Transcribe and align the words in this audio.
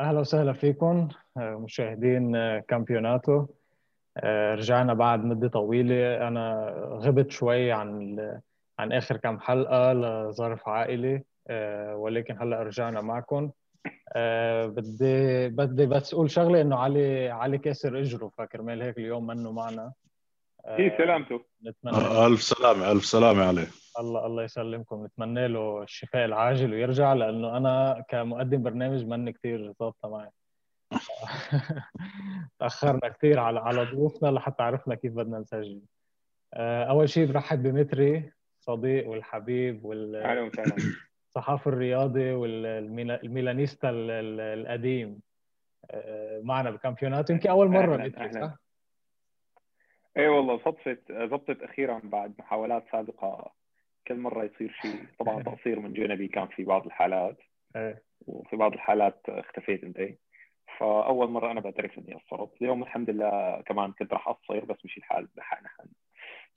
أهلا 0.00 0.20
وسهلا 0.20 0.52
فيكم 0.52 1.08
آه، 1.36 1.54
مشاهدين 1.54 2.36
آه، 2.36 2.58
كامبيوناتو. 2.68 3.46
آه، 4.16 4.54
رجعنا 4.54 4.94
بعد 4.94 5.24
مدة 5.24 5.48
طويلة. 5.48 6.28
أنا 6.28 6.74
غبت 6.90 7.30
شوي 7.30 7.72
عن 7.72 8.18
عن 8.78 8.92
آخر 8.92 9.16
كم 9.16 9.40
حلقة 9.40 9.92
لظرف 9.92 10.68
عائلي 10.68 11.22
ولكن 11.94 12.36
هلأ 12.42 12.62
رجعنا 12.62 13.00
معكم. 13.00 13.50
بدي 14.66 15.48
بدي 15.48 15.86
بس 15.86 16.14
أقول 16.14 16.30
شغلة 16.30 16.60
إنه 16.60 16.76
علي 16.76 17.28
علي 17.28 17.58
كاسر 17.58 18.00
إجره 18.00 18.30
فكرمال 18.38 18.82
هيك 18.82 18.98
اليوم 18.98 19.26
منه 19.26 19.52
معنا. 19.52 19.92
كيف 20.76 20.92
سلامته. 20.98 21.40
نتمنى. 21.66 22.26
ألف 22.26 22.42
سلامة 22.42 22.92
ألف 22.92 23.04
سلامة 23.04 23.44
عليه. 23.44 23.66
الله 23.98 24.26
الله 24.26 24.42
يسلمكم. 24.42 25.04
نتمنى 25.04 25.48
له 25.48 25.82
الشفاء 25.82 26.24
العاجل 26.24 26.72
ويرجع 26.72 27.12
لأنه 27.12 27.56
أنا 27.56 28.04
كمقدم 28.08 28.62
برنامج 28.62 29.04
مني 29.04 29.32
كثير 29.32 29.72
ظابطة 29.72 30.08
معي. 30.08 30.30
تأخرنا 32.58 33.08
كثير 33.08 33.38
على 33.38 33.60
على 33.60 33.84
ضيوفنا 33.84 34.28
لحتى 34.28 34.62
عرفنا 34.62 34.94
كيف 34.94 35.12
بدنا 35.12 35.38
نسجل. 35.38 35.80
آه، 36.54 36.84
أول 36.84 37.08
شيء 37.08 37.26
برحب 37.26 37.62
بمتري 37.62 38.32
صديق 38.60 39.08
والحبيب 39.08 39.84
وال 39.84 40.16
الصحافي 41.28 41.66
الرياضي 41.70 42.32
والميلانيستا 42.32 43.90
القديم. 43.92 45.20
آه، 45.90 46.40
معنا 46.44 46.70
بكامبيونات. 46.70 47.30
يمكن 47.30 47.50
أول 47.50 47.68
مرة 47.68 47.96
متري 47.96 48.32
صح؟ 48.32 48.56
اي 50.16 50.28
والله 50.28 50.58
صدفت 50.58 51.12
ضبطت 51.12 51.62
أخيرا 51.62 52.00
بعد 52.04 52.34
محاولات 52.38 52.84
سابقة 52.92 53.52
كل 54.08 54.16
مرة 54.16 54.44
يصير 54.44 54.78
شيء. 54.82 55.04
طبعا 55.20 55.42
تقصير 55.42 55.80
من 55.80 55.92
جانبي 55.92 56.28
كان 56.28 56.46
في 56.46 56.64
بعض 56.64 56.86
الحالات. 56.86 57.38
إيه. 57.76 58.02
وفي 58.26 58.56
بعض 58.56 58.72
الحالات 58.72 59.20
اختفيت 59.28 59.84
انت. 59.84 59.98
فأول 60.78 61.30
مرة 61.30 61.50
أنا 61.50 61.60
بعترف 61.60 61.98
إني 61.98 62.14
قصرت 62.14 62.62
اليوم 62.62 62.82
الحمد 62.82 63.10
لله 63.10 63.62
كمان 63.66 63.92
كنت 63.92 64.12
راح 64.12 64.28
اقصر 64.28 64.64
بس 64.64 64.84
مش 64.84 64.98
الحال. 64.98 65.28
بحقنا 65.36 65.68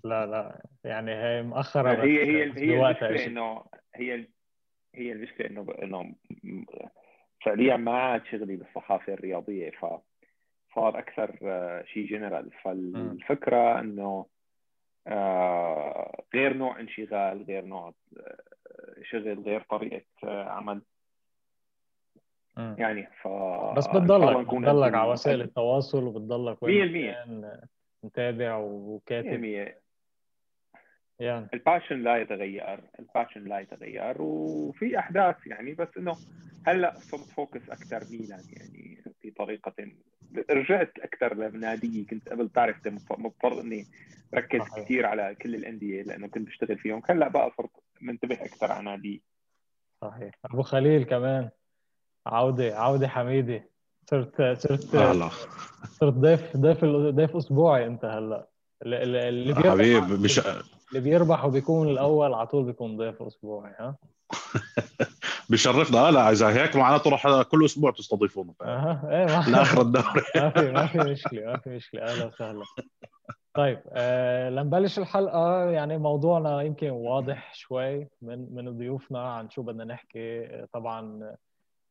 لا 0.03 0.25
لا. 0.25 0.65
يعني 0.83 1.11
هي 1.11 1.43
مؤخرة 1.43 2.03
هي 2.03 2.23
هي 2.23 2.43
هي 2.43 2.43
المشكلة 2.43 3.25
انه 3.25 3.65
هي 3.95 4.27
هي 4.95 5.11
المشكلة 5.11 5.47
انه 5.47 5.75
إنه 5.83 6.15
فعليا 7.45 7.77
ما 7.77 7.99
عاد 7.99 8.25
شغلي 8.25 8.55
بالصحافة 8.55 9.13
الرياضية. 9.13 9.71
ف 9.71 9.85
صار 10.75 10.99
أكثر 10.99 11.37
آه، 11.43 11.83
شيء 11.83 12.07
جنرال 12.07 12.51
فالفكرة 12.63 13.79
إنه 13.79 14.25
غير 16.33 16.53
نوع 16.53 16.79
انشغال 16.79 17.43
غير 17.43 17.65
نوع 17.65 17.93
آه، 18.17 18.37
شغل 19.03 19.39
غير 19.39 19.61
طريقة 19.69 20.05
آه، 20.23 20.49
عمل. 20.49 20.81
يعني 22.57 23.07
ف 23.21 23.27
بس 23.77 23.87
بتضلك 23.87 24.47
بتضلك 24.47 24.93
على 24.93 25.11
وسائل 25.11 25.41
التواصل 25.41 26.03
وبتضلك 26.03 26.57
100% 26.63 27.67
متابع 28.03 28.57
وكاتب. 28.57 29.41
100% 29.41 29.83
يعني. 31.19 31.47
ال 31.53 31.59
passion 31.59 31.99
لا 31.99 32.17
يتغير 32.17 32.79
ال 32.99 33.05
passion 33.05 33.43
لا 33.43 33.59
يتغير 33.59 34.21
وفي 34.21 34.99
أحداث 34.99 35.47
يعني 35.47 35.73
بس 35.73 35.87
إنه 35.97 36.13
هلأ 36.67 36.99
صرت 36.99 37.29
focus 37.29 37.69
أكثر 37.69 38.03
ميلان 38.11 38.43
يعني 38.53 39.03
في 39.21 39.31
طريقة 39.31 39.73
رجعت 40.51 40.91
أكثر 40.99 41.33
لنادي 41.33 42.05
كنت 42.09 42.29
قبل 42.29 42.49
تعرف 42.49 42.75
مضطر 43.11 43.61
إني 43.61 43.87
ركز. 44.35 44.61
كثير 44.77 45.05
على 45.05 45.35
كل 45.41 45.55
الأندية 45.55 46.03
لأنه 46.03 46.27
كنت 46.27 46.47
بشتغل 46.47 46.77
فيهم. 46.77 47.01
هلا 47.09 47.27
بقى 47.27 47.51
صرت 47.57 47.69
منتبه 48.01 48.35
أكثر 48.35 48.71
على 48.71 48.83
نادي. 48.85 49.21
صحيح. 50.01 50.33
أبو 50.45 50.61
خليل 50.61 51.03
كمان. 51.03 51.49
عودة 52.25 52.75
عودة 52.79 53.07
حميدة. 53.07 53.69
صرت 54.09 54.41
صرت 54.57 54.95
أهلا. 54.95 55.29
صرت 55.89 56.13
ضيف 56.13 56.57
ضيف 56.57 56.85
ضيف 56.85 57.35
أسبوعي 57.35 57.85
أنت 57.85 58.05
هلأ. 58.05 58.47
اللي 58.85 59.53
بيربح 59.53 59.69
حبيب 59.71 60.03
مش 60.03 60.39
اللي 60.89 60.99
بيربح 61.03 61.45
وبيكون 61.45 61.89
الأول 61.89 62.33
على 62.33 62.47
طول 62.47 62.65
بيكون 62.65 62.97
ضيف 62.97 63.21
أسبوعي 63.21 63.73
ها؟ 63.79 63.95
بشرفنا 65.49 66.11
لا 66.11 66.31
إذا 66.31 66.49
هيك 66.49 66.75
معناته 66.75 67.09
راح 67.09 67.41
كل 67.41 67.65
أسبوع 67.65 67.91
تستضيفونا. 67.91 68.53
أها 68.61 69.01
إيه 69.09 69.25
لآخر 69.51 69.81
الدوري. 69.81 70.21
ما 70.35 70.49
في 70.49 70.71
ما 70.71 70.87
في 70.87 70.97
مشكلة 70.97 71.45
ما 71.45 71.57
في 71.57 71.69
مشكلة. 71.69 72.01
أهلا 72.01 72.25
وسهلا. 72.25 72.65
طيب 73.53 73.79
آه 73.91 74.49
لنبلش 74.49 74.99
الحلقة. 74.99 75.65
يعني 75.69 75.97
موضوعنا 75.97 76.61
يمكن 76.61 76.89
واضح 76.89 77.53
شوي 77.53 78.07
من 78.21 78.55
من 78.55 78.77
ضيوفنا 78.77 79.33
عن 79.33 79.49
شو 79.49 79.61
بدنا 79.61 79.83
نحكي. 79.83 80.47
طبعا 80.73 81.33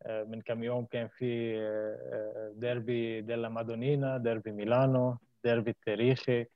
آه 0.07 0.25
من 0.25 0.41
كم 0.41 0.63
يوم 0.65 0.85
كان 0.85 1.09
في 1.09 1.57
آه 1.61 2.53
ديربي 2.57 3.21
ديلا 3.21 3.49
مادونينا 3.49 4.19
ديربي 4.19 4.51
ميلانو 4.53 5.17
ديربي 5.45 5.71
التاريخي 5.71 6.47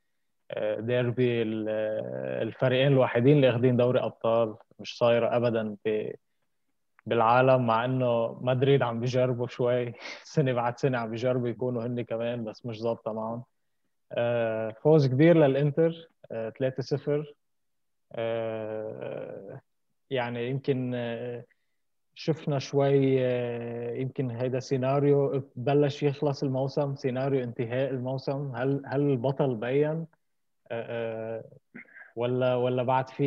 آه 0.51 0.81
ديربي 0.81 1.43
الفريقين 2.43 2.93
الوحيدين 2.93 3.37
اللي 3.37 3.51
أخذين 3.51 3.77
دوري 3.77 4.01
أبطال. 4.01 4.55
مش 4.79 4.99
صايرة 4.99 5.37
ابدا 5.37 5.77
بالعالم 7.07 7.67
مع 7.67 7.85
إنه 7.85 8.39
مدريد 8.41 8.83
عم 8.83 9.01
بيجربوا 9.01 9.47
شوي. 9.47 9.93
سنة 10.35 10.53
بعد 10.53 10.79
سنة 10.79 10.99
عم 10.99 11.11
بيجربوا 11.11 11.49
يكونوا 11.49 11.87
هن 11.87 12.03
كمان 12.03 12.45
بس 12.45 12.67
مش 12.67 12.81
ظابطة 12.81 13.13
معهم. 13.13 13.45
آه، 14.13 14.71
فوز 14.83 15.07
كبير 15.07 15.37
للإنتر 15.37 16.11
3-0 16.31 17.35
آه، 18.13 19.53
آه، 19.53 19.61
يعني 20.11 20.51
يمكن 20.51 20.97
شفنا 22.15 22.59
شوي 22.59 23.21
يمكن 24.01 24.31
هيدا 24.31 24.61
سيناريو 24.61 25.51
بلش 25.57 26.03
يخلص 26.03 26.43
الموسم 26.43 26.95
سيناريو 26.97 27.45
انتهاء 27.45 27.91
الموسم. 27.91 28.53
هل 28.55 28.83
هل 28.87 29.01
البطل 29.01 29.55
بين؟ 29.55 30.07
ولا 32.16 32.54
ولا 32.54 32.82
بعد 32.82 33.09
في 33.09 33.27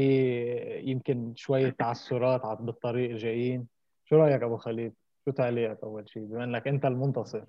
يمكن 0.86 1.34
شوية 1.36 1.70
تعثرات 1.70 2.62
بالطريق 2.62 3.16
جايين؟ 3.16 3.68
شو 4.06 4.16
رأيك 4.16 4.44
أبو 4.44 4.58
خليل؟ 4.58 4.92
شو 5.26 5.32
تعليقك 5.32 5.84
أول 5.84 6.10
شيء 6.10 6.24
بما 6.24 6.44
إنك 6.44 6.68
أنت 6.68 6.86
المنتصر. 6.86 7.44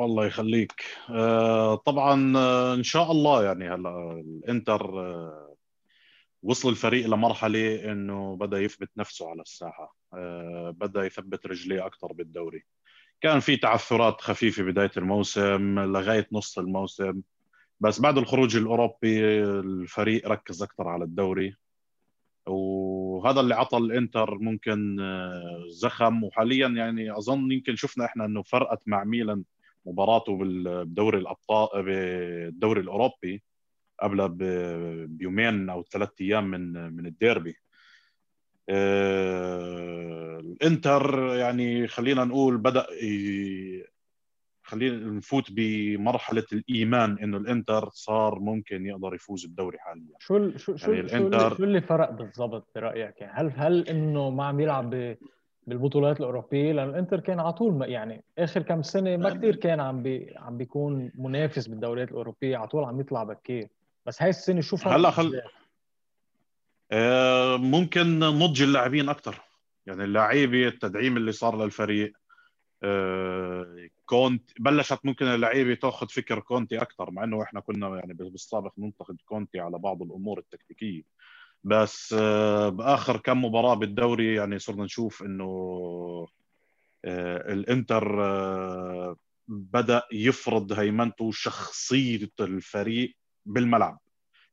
الله 0.00 0.26
يخليك. 0.26 0.72
آه 1.10 1.74
طبعا 1.74 2.36
آه 2.36 2.74
إن 2.74 2.82
شاء 2.82 3.12
الله 3.12 3.44
يعني 3.44 3.68
هلا 3.68 4.20
الإنتر 4.20 5.00
آه 5.00 5.54
وصل 6.42 6.68
الفريق 6.68 7.06
لمرحلة 7.06 7.92
إنه 7.92 8.36
بدأ 8.36 8.58
يثبت 8.58 8.90
نفسه 8.96 9.30
على 9.30 9.42
الساحة. 9.42 9.96
بدأ 10.70 11.04
يثبت 11.04 11.46
رجليه 11.46 11.86
أكثر 11.86 12.12
بالدوري. 12.12 12.64
كان 13.20 13.40
في 13.40 13.56
تعثرات 13.56 14.20
خفيفة 14.20 14.62
بداية 14.62 14.90
الموسم 14.96 15.78
لغاية 15.80 16.26
نص 16.32 16.58
الموسم. 16.58 17.20
بس 17.82 18.00
بعد 18.00 18.18
الخروج 18.18 18.56
الأوروبي 18.56 19.24
الفريق 19.44 20.28
ركز 20.28 20.62
أكثر 20.62 20.88
على 20.88 21.04
الدوري. 21.04 21.54
وهذا 22.46 23.40
اللي 23.40 23.54
عطى 23.54 23.76
الإنتر 23.78 24.38
ممكن 24.38 25.00
آه، 25.00 25.64
زخم. 25.68 26.24
وحاليا 26.24 26.68
يعني 26.68 27.18
أظن 27.18 27.52
يمكن 27.52 27.76
شفنا 27.76 28.04
إحنا 28.04 28.24
إنه 28.24 28.42
فرقت 28.42 28.82
مع 28.86 29.04
ميلان 29.04 29.44
مباراته 29.86 30.38
بدوري 30.42 31.18
الأبطال 31.18 31.82
بالدوري 31.82 32.80
الأوروبي 32.80 33.42
قبل 34.02 34.28
بيومين 35.08 35.70
أو 35.70 35.82
ثلاث 35.82 36.10
أيام 36.20 36.50
من 36.50 36.72
من 36.96 37.06
الديربي. 37.06 37.56
آه، 38.68 40.38
الإنتر 40.40 41.34
يعني 41.34 41.88
خلينا 41.88 42.24
نقول 42.24 42.58
بدأ 42.58 42.86
خلينا 44.72 44.96
نفوت 44.96 45.44
بمرحلة 45.50 46.44
الإيمان 46.52 47.18
إنه 47.18 47.36
الإنتر 47.36 47.88
صار 47.92 48.38
ممكن 48.38 48.86
يقدر 48.86 49.14
يفوز 49.14 49.46
بالدوري 49.46 49.78
حاليا. 49.78 50.16
شو 50.18 50.56
شو 50.56 50.76
شو, 50.76 50.92
يعني 50.92 51.08
شو, 51.08 51.16
الإنتر... 51.16 51.56
شو 51.56 51.64
اللي 51.64 51.80
فرق 51.80 52.10
بالضبط 52.10 52.68
برأيك؟ 52.74 53.20
يعني 53.20 53.32
هل 53.32 53.52
هل 53.56 53.88
إنه 53.88 54.30
ما 54.30 54.44
عم 54.44 54.60
يلعب 54.60 55.16
بالبطولات 55.66 56.20
الأوروبية؟ 56.20 56.72
لأنه 56.72 56.90
الإنتر 56.90 57.20
كان 57.20 57.40
على 57.40 57.52
طول 57.52 57.90
يعني 57.90 58.24
آخر 58.38 58.62
كم 58.62 58.82
سنة 58.82 59.16
ما 59.16 59.30
كثير 59.30 59.56
كان 59.56 59.80
عم 59.80 60.02
بي 60.02 60.34
عم 60.36 60.56
بيكون 60.58 61.12
منافس 61.14 61.66
بالدوريات 61.66 62.10
الأوروبية 62.10 62.56
على 62.56 62.68
طول 62.68 62.84
عم 62.84 63.00
يطلع 63.00 63.24
بكير. 63.24 63.68
بس 64.06 64.22
هاي 64.22 64.30
السنة 64.30 64.60
شو 64.60 64.76
فرق 64.76 64.92
هلأ 64.92 65.10
خل... 65.10 65.40
آه 66.92 67.56
ممكن 67.56 68.18
نضج 68.18 68.62
اللاعبين 68.62 69.08
أكثر 69.08 69.40
يعني 69.86 70.04
اللعيبة 70.04 70.68
التدعيم 70.68 71.16
اللي 71.16 71.32
صار 71.32 71.64
للفريق 71.64 72.12
آه 72.82 73.88
كونت 74.12 74.50
بلشت 74.60 74.98
ممكن 75.04 75.26
اللعيبة 75.26 75.74
تاخذ 75.74 76.08
فكر 76.08 76.40
كونتي 76.40 76.82
أكثر 76.82 77.10
مع 77.10 77.24
إنه 77.24 77.42
إحنا 77.42 77.60
كنا 77.60 77.96
يعني 77.96 78.14
بالسابق 78.14 78.72
ننتقد 78.78 79.16
كونتي 79.24 79.60
على 79.60 79.78
بعض 79.78 80.02
الأمور 80.02 80.38
التكتيكية. 80.38 81.02
بس 81.64 82.14
آه، 82.18 82.68
بآخر 82.68 83.16
كم 83.16 83.44
مباراة 83.44 83.74
بالدوري 83.74 84.34
يعني 84.34 84.58
صرنا 84.58 84.84
نشوف 84.84 85.22
إنه 85.22 85.46
آه، 87.04 87.52
الإنتر 87.52 88.24
آه، 88.24 89.16
بدأ 89.48 90.02
يفرض 90.12 90.72
هيمنته 90.72 91.24
وشخصيه 91.24 92.30
الفريق 92.40 93.16
بالملعب. 93.46 93.98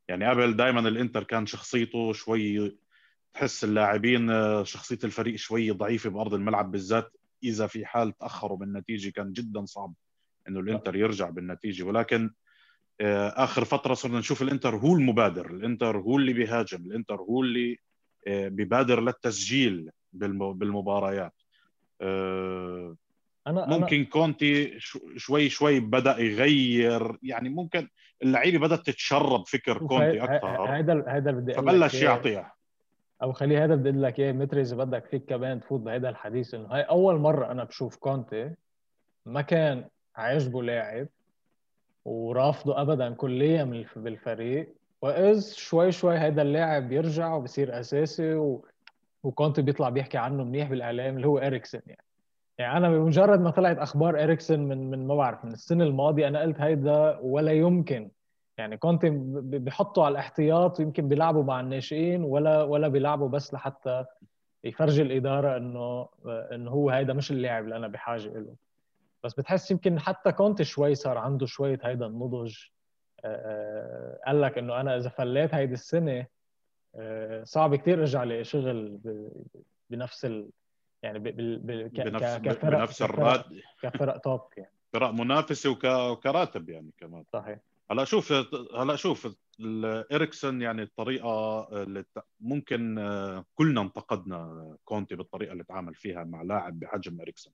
يعني 0.08 0.26
قبل 0.30 0.56
دائما 0.56 0.80
الإنتر 0.80 1.24
كان 1.24 1.46
شخصيته 1.46 2.12
شوي 2.12 2.76
تحس 3.34 3.64
اللاعبين 3.64 4.28
شخصية 4.64 4.98
الفريق 5.04 5.36
شوي 5.36 5.70
ضعيفة 5.70 6.10
بأرض 6.10 6.34
الملعب 6.34 6.70
بالذات. 6.70 7.19
إذا 7.44 7.66
في 7.66 7.86
حال 7.86 8.18
تأخروا 8.18 8.58
بالنتيجة 8.58 9.10
كان 9.10 9.32
جدا 9.32 9.64
صعب 9.64 9.94
إنه 10.48 10.60
الإنتر 10.60 10.96
يرجع 10.96 11.30
بالنتيجة. 11.30 11.82
ولكن 11.82 12.30
آه، 13.00 13.28
آخر 13.44 13.64
فترة 13.64 13.94
صرنا 13.94 14.18
نشوف 14.18 14.42
الإنتر 14.42 14.76
هو 14.76 14.94
المبادر. 14.94 15.50
الإنتر 15.50 15.98
هو 15.98 16.16
اللي 16.16 16.32
بيهاجم. 16.32 16.84
الإنتر 16.86 17.16
هو 17.16 17.42
اللي 17.42 17.78
آه، 18.26 18.48
بيبادر 18.48 19.00
للتسجيل 19.00 19.90
بالمباريات. 20.12 21.34
آه، 22.00 22.96
أنا 23.46 23.66
ممكن 23.66 23.96
أنا... 23.96 24.04
كونتي 24.04 24.80
شوي 25.16 25.48
شوي 25.48 25.80
بدأ 25.80 26.18
يغير. 26.18 27.18
يعني 27.22 27.48
ممكن 27.48 27.88
اللعيبة 28.22 28.58
بدأت 28.58 28.86
تتشرب 28.86 29.46
فكر 29.46 29.78
كونتي 29.78 30.24
أكثر. 30.24 30.64
هذا 30.78 31.04
هذا 31.08 31.30
بدي 31.30 31.54
فبلش 31.54 31.94
يعطيها. 31.94 32.59
أو 33.22 33.32
خليه 33.32 33.64
هذا 33.64 33.74
بدي 33.74 33.90
لك 33.90 34.20
متري 34.20 34.60
اذا 34.60 34.76
بدك 34.76 35.06
فيك 35.06 35.24
كمان 35.24 35.60
تفوت 35.60 35.80
بهذا 35.80 36.08
الحديث 36.08 36.54
إنه 36.54 36.68
هاي 36.68 36.82
أول 36.82 37.18
مرة 37.18 37.50
أنا 37.50 37.64
بشوف 37.64 37.96
كونتي 37.96 38.50
ما 39.26 39.42
كان 39.42 39.84
عاجبه 40.16 40.62
لاعب 40.62 41.08
ورافضه 42.04 42.82
ابدا 42.82 43.14
كليا 43.14 43.84
بالفريق. 43.96 44.74
واذ 45.02 45.52
شوي 45.52 45.92
شوي 45.92 46.16
هذا 46.16 46.42
اللاعب 46.42 46.88
بيرجع 46.88 47.34
وبصير 47.34 47.80
أساسي 47.80 48.34
و... 48.34 48.64
وكونتي 49.22 49.62
بيطلع 49.62 49.88
بيحكي 49.88 50.18
عنه 50.18 50.44
منيح 50.44 50.70
بالإعلام 50.70 51.16
اللي 51.16 51.26
هو 51.26 51.38
اريكسن 51.38 51.80
يعني. 51.86 52.04
يعني 52.58 52.76
أنا 52.76 52.90
بمجرد 52.90 53.40
ما 53.40 53.50
طلعت 53.50 53.78
أخبار 53.78 54.22
اريكسن 54.22 54.60
من 54.60 54.90
من 54.90 55.06
ما 55.06 55.14
بعرف 55.14 55.44
من 55.44 55.52
السنة 55.52 55.84
الماضية 55.84 56.28
أنا 56.28 56.40
قلت 56.40 56.60
هيدا 56.60 57.18
ولا 57.22 57.52
يمكن 57.52 58.10
يعني 58.60 58.76
كونتي 58.76 59.10
بيحطوا 59.40 60.04
على 60.04 60.12
الاحتياط 60.12 60.80
ويمكن 60.80 61.08
بيلعبوا 61.08 61.44
مع 61.44 61.60
الناشئين 61.60 62.24
ولا 62.24 62.62
ولا 62.62 62.88
بيلعبوا 62.88 63.28
بس 63.28 63.54
لحتى 63.54 64.04
يفرجي 64.64 65.02
الإدارة 65.02 65.56
إنه 65.56 66.08
إنه 66.26 66.70
هو 66.70 66.90
هيدا 66.90 67.12
مش 67.12 67.30
اللاعب 67.30 67.64
اللي 67.64 67.76
أنا 67.76 67.88
بحاجة 67.88 68.28
له 68.28 68.54
بس 69.24 69.34
بتحس 69.34 69.70
يمكن 69.70 70.00
حتى 70.00 70.32
كونتي 70.32 70.64
شوي 70.64 70.94
صار 70.94 71.18
عنده 71.18 71.46
شوية 71.46 71.78
هيدا 71.82 72.06
النضج. 72.06 72.56
قال 74.26 74.40
لك 74.40 74.58
إنه 74.58 74.80
أنا 74.80 74.96
إذا 74.96 75.08
فليت 75.08 75.54
هيدي 75.54 75.74
السنة 75.74 76.26
صعب 77.42 77.74
كثير 77.74 78.00
أرجع 78.00 78.24
لشغل 78.24 78.98
بنفس 79.90 80.24
ال... 80.24 80.50
يعني 81.02 81.18
بال... 81.18 81.58
بال... 81.58 81.88
بنفس 81.88 82.36
كفرق 82.36 82.78
بنفس 82.78 83.02
الراد 83.02 83.42
كفرق 83.82 84.16
توب 84.16 84.40
يعني. 84.56 84.72
فرق 84.92 85.10
منافسه 85.10 85.70
وك... 85.70 85.84
وكراتب 85.84 86.68
يعني 86.68 86.90
كمان. 86.98 87.24
صحيح. 87.32 87.58
هلا 87.90 88.04
شوف 88.04 88.32
هلا 88.76 88.96
شوف 88.96 89.36
إريكسون 90.12 90.62
يعني 90.62 90.82
الطريقة 90.82 91.68
اللي 91.82 92.04
ممكن 92.40 92.98
آه، 92.98 93.44
كلنا 93.54 93.80
انتقدنا 93.80 94.76
كونتي 94.84 95.16
بالطريقة 95.16 95.52
اللي 95.52 95.64
تعامل 95.64 95.94
فيها 95.94 96.24
مع 96.24 96.42
لاعب 96.42 96.80
بحجم 96.80 97.20
إريكسون 97.20 97.52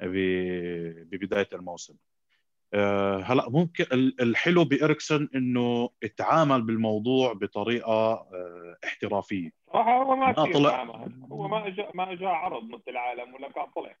ببداية 0.00 1.48
الموسم. 1.52 1.94
آه، 2.74 3.18
هلا 3.18 3.50
ممكن 3.50 3.84
الحلو 4.20 4.64
بإريكسون 4.64 5.28
إنه 5.34 5.90
اتعامل 6.02 6.62
بالموضوع 6.62 7.32
بطريقة 7.32 8.12
آه، 8.12 8.76
احترافية. 8.84 9.50
صراحة 9.72 10.02
هو 10.02 10.16
ما 10.16 10.32
طلع 10.32 10.84
هو 11.32 11.48
ما 11.48 11.66
اجى 11.66 11.86
ما 11.94 12.12
اجى 12.12 12.26
عرض 12.26 12.64
مثل 12.64 12.82
العالم 12.88 13.34
ولا 13.34 13.52
كان 13.52 13.66
طلع. 13.76 13.96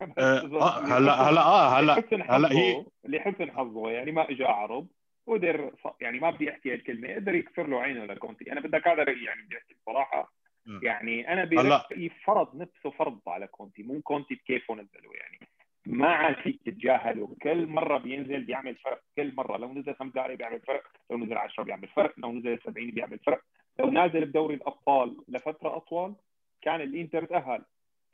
هلا 0.94 1.14
هلا 1.14 1.40
آه 1.40 1.78
هلا 1.78 2.04
هلا 2.12 2.52
هي 2.52 2.84
اللي 3.04 3.20
حسن 3.20 3.50
حظه 3.50 3.90
يعني 3.90 4.12
ما 4.12 4.30
اجى 4.30 4.44
عرض 4.44 4.88
وقدر 5.26 5.70
يعني 6.00 6.18
ما 6.20 6.30
بدي 6.30 6.50
أحكي 6.50 6.72
هالكلمة 6.72 7.14
قدر 7.14 7.34
يكسر 7.34 7.66
له 7.66 7.80
عينه 7.80 8.04
لكونتي. 8.04 8.52
أنا 8.52 8.60
بدك 8.60 8.88
هذا 8.88 9.02
رأيي 9.02 9.24
يعني 9.24 9.42
بدي 9.42 9.56
أحكي 9.56 9.74
بصراحة. 9.74 10.32
يعني 10.82 11.32
أنا 11.32 11.44
برايي 11.44 12.08
فرض 12.24 12.56
نفسه 12.56 12.90
فرض 12.90 13.20
على 13.26 13.46
كونتي 13.46 13.82
مو 13.82 14.00
كونتي 14.00 14.34
بكيفه 14.34 14.74
نزله. 14.74 15.14
يعني 15.14 15.48
ما 15.86 16.08
عاد 16.08 16.36
فيك 16.36 16.62
تتجاهله. 16.66 17.36
كل 17.42 17.66
مرة 17.66 17.98
بينزل 17.98 18.44
بيعمل 18.44 18.76
فرق. 18.76 19.00
كل 19.16 19.34
مرة 19.34 19.56
لو 19.56 19.72
نزل 19.72 19.94
خمس 19.94 20.12
دقائق 20.12 20.38
بيعمل 20.38 20.60
فرق 20.60 20.82
لو 21.10 21.18
نزل 21.18 21.38
10 21.38 21.62
بيعمل 21.62 21.88
فرق 21.88 22.14
لو 22.18 22.32
نزل 22.32 22.58
70 22.64 22.90
بيعمل 22.90 23.18
فرق. 23.18 23.40
لو 23.78 23.90
نازل 23.90 24.24
بدوري 24.24 24.54
الأبطال 24.54 25.16
لفترة 25.28 25.76
أطول 25.76 26.14
كان 26.62 26.80
الإنتر 26.80 27.24
تأهل. 27.24 27.64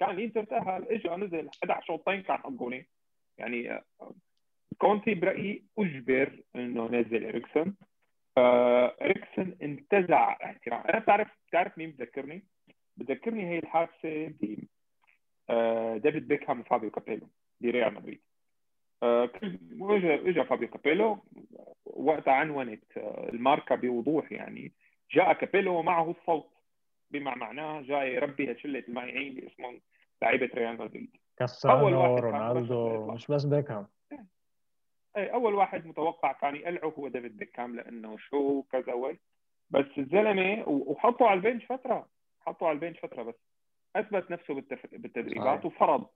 كان 0.00 0.10
الإنتر 0.10 0.44
تأهل 0.44 0.86
اجى 0.90 1.08
نزل 1.08 1.48
11 1.64 1.86
شوطين 1.86 2.22
كان 2.22 2.56
جولين 2.56 2.86
يعني 3.38 3.80
كونتي 4.78 5.14
برأيي 5.14 5.64
أجبر 5.78 6.42
إنه 6.56 6.86
نزل 6.86 7.24
إريكسون. 7.26 7.76
إريكسون 9.02 9.56
انتزع 9.62 10.32
احترام 10.44 10.80
أنا 10.80 10.98
بتعرف 10.98 11.28
بتعرف 11.48 11.78
مين 11.78 11.90
بذكرني؟ 11.90 12.44
بذكرني 12.96 13.50
هي 13.50 13.58
الحادثة 13.58 14.26
ب 14.26 14.58
آه، 15.50 15.96
ديفيد 15.96 16.28
بيكهام 16.28 16.60
وفابيو 16.60 16.90
كابيلو 16.90 17.28
بريال 17.60 17.94
مدريد. 17.94 18.20
آه، 19.02 19.30
واجا 19.78 20.14
اجى 20.14 20.44
فابيو 20.44 20.68
كابيلو. 20.68 21.18
وقتها 21.84 22.34
عنونت 22.34 22.84
آه، 22.96 23.28
الماركة 23.32 23.74
بوضوح 23.74 24.32
يعني. 24.32 24.72
جاء 25.12 25.32
كابيلو 25.32 25.78
ومعه 25.78 26.10
السوط. 26.10 26.59
بما 27.10 27.34
معناه 27.34 27.80
جاي 27.80 28.14
يربي 28.14 28.58
شلة 28.58 28.84
المائعين 28.88 29.34
باسمهم 29.34 29.80
لعيبة 30.22 30.50
ريال 30.54 30.78
مدريد. 30.78 31.16
كاسانو 31.36 32.16
رونالدو 32.16 33.12
مش 33.12 33.26
بس 33.26 33.44
بيكهام. 33.44 33.86
اي 35.16 35.32
أول 35.32 35.54
واحد 35.54 35.86
متوقع 35.86 36.32
كان 36.32 36.56
يقلعه 36.56 36.92
هو 36.98 37.08
ديفيد 37.08 37.36
بيكهام 37.36 37.76
لأنه 37.76 38.16
شو 38.18 38.62
كذا 38.62 38.92
وي 38.92 39.18
بس 39.70 39.86
الزلمة 39.98 40.68
وحطوا 40.68 41.26
على 41.26 41.36
ال 41.36 41.41
bench 41.41 41.64
فترة 41.64 42.08
حطوا 42.40 42.68
على 42.68 42.74
ال 42.74 42.79
bench 42.79 43.00
فترة 43.00 43.22
بس. 43.22 43.34
أثبت 43.96 44.30
نفسه 44.30 44.54
بالتدريبات 44.92 45.64
وفرض 45.64 46.06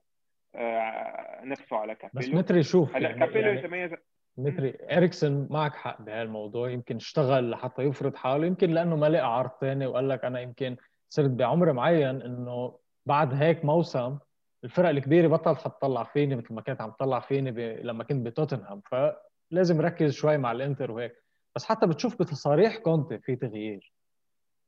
آه، 0.55 1.41
نفسه 1.43 1.77
على 1.77 1.95
كابيلو 1.95 2.19
بس 2.19 2.29
متري 2.29 2.63
شوف 2.63 2.95
هلا 2.95 3.09
يعني 3.09 3.19
كابيلو 3.19 3.47
يعني 3.47 3.59
يتميز 3.59 3.91
متري 4.37 4.77
اريكسون 4.91 5.47
معك 5.49 5.75
حق 5.75 6.01
بهالموضوع 6.01 6.69
يمكن 6.69 6.95
اشتغل 6.95 7.49
لحتى 7.49 7.81
يفرض 7.81 8.15
حاله 8.15 8.45
يمكن 8.45 8.69
لأنه 8.71 8.95
ما 8.95 9.09
لقى 9.09 9.37
عرض 9.37 9.51
ثاني 9.61 9.85
وقال 9.85 10.09
لك 10.09 10.25
أنا 10.25 10.39
يمكن 10.39 10.75
صرت 11.09 11.29
بعمر 11.29 11.73
معين 11.73 12.21
إنه 12.21 12.77
بعد 13.05 13.33
هيك 13.33 13.65
موسم 13.65 14.17
الفرق 14.63 14.89
الكبيرة 14.89 15.27
بطلت 15.27 15.61
حتطلع 15.61 16.03
فيني 16.03 16.35
مثل 16.35 16.53
ما 16.53 16.61
كانت 16.61 16.81
عم 16.81 16.91
تطلع 16.91 17.19
فيني 17.19 17.51
ب... 17.51 17.59
لما 17.59 18.03
كنت 18.03 18.25
بتوتنهام. 18.25 18.81
فلازم 18.81 19.81
ركز 19.81 20.13
شوي 20.13 20.37
مع 20.37 20.51
الإنتر 20.51 20.91
وهيك. 20.91 21.23
بس 21.55 21.65
حتى 21.65 21.87
بتصاريح 21.87 22.19
بتصاريح 22.19 22.77
كونتي 22.77 23.19
في 23.19 23.35
تغيير. 23.35 23.93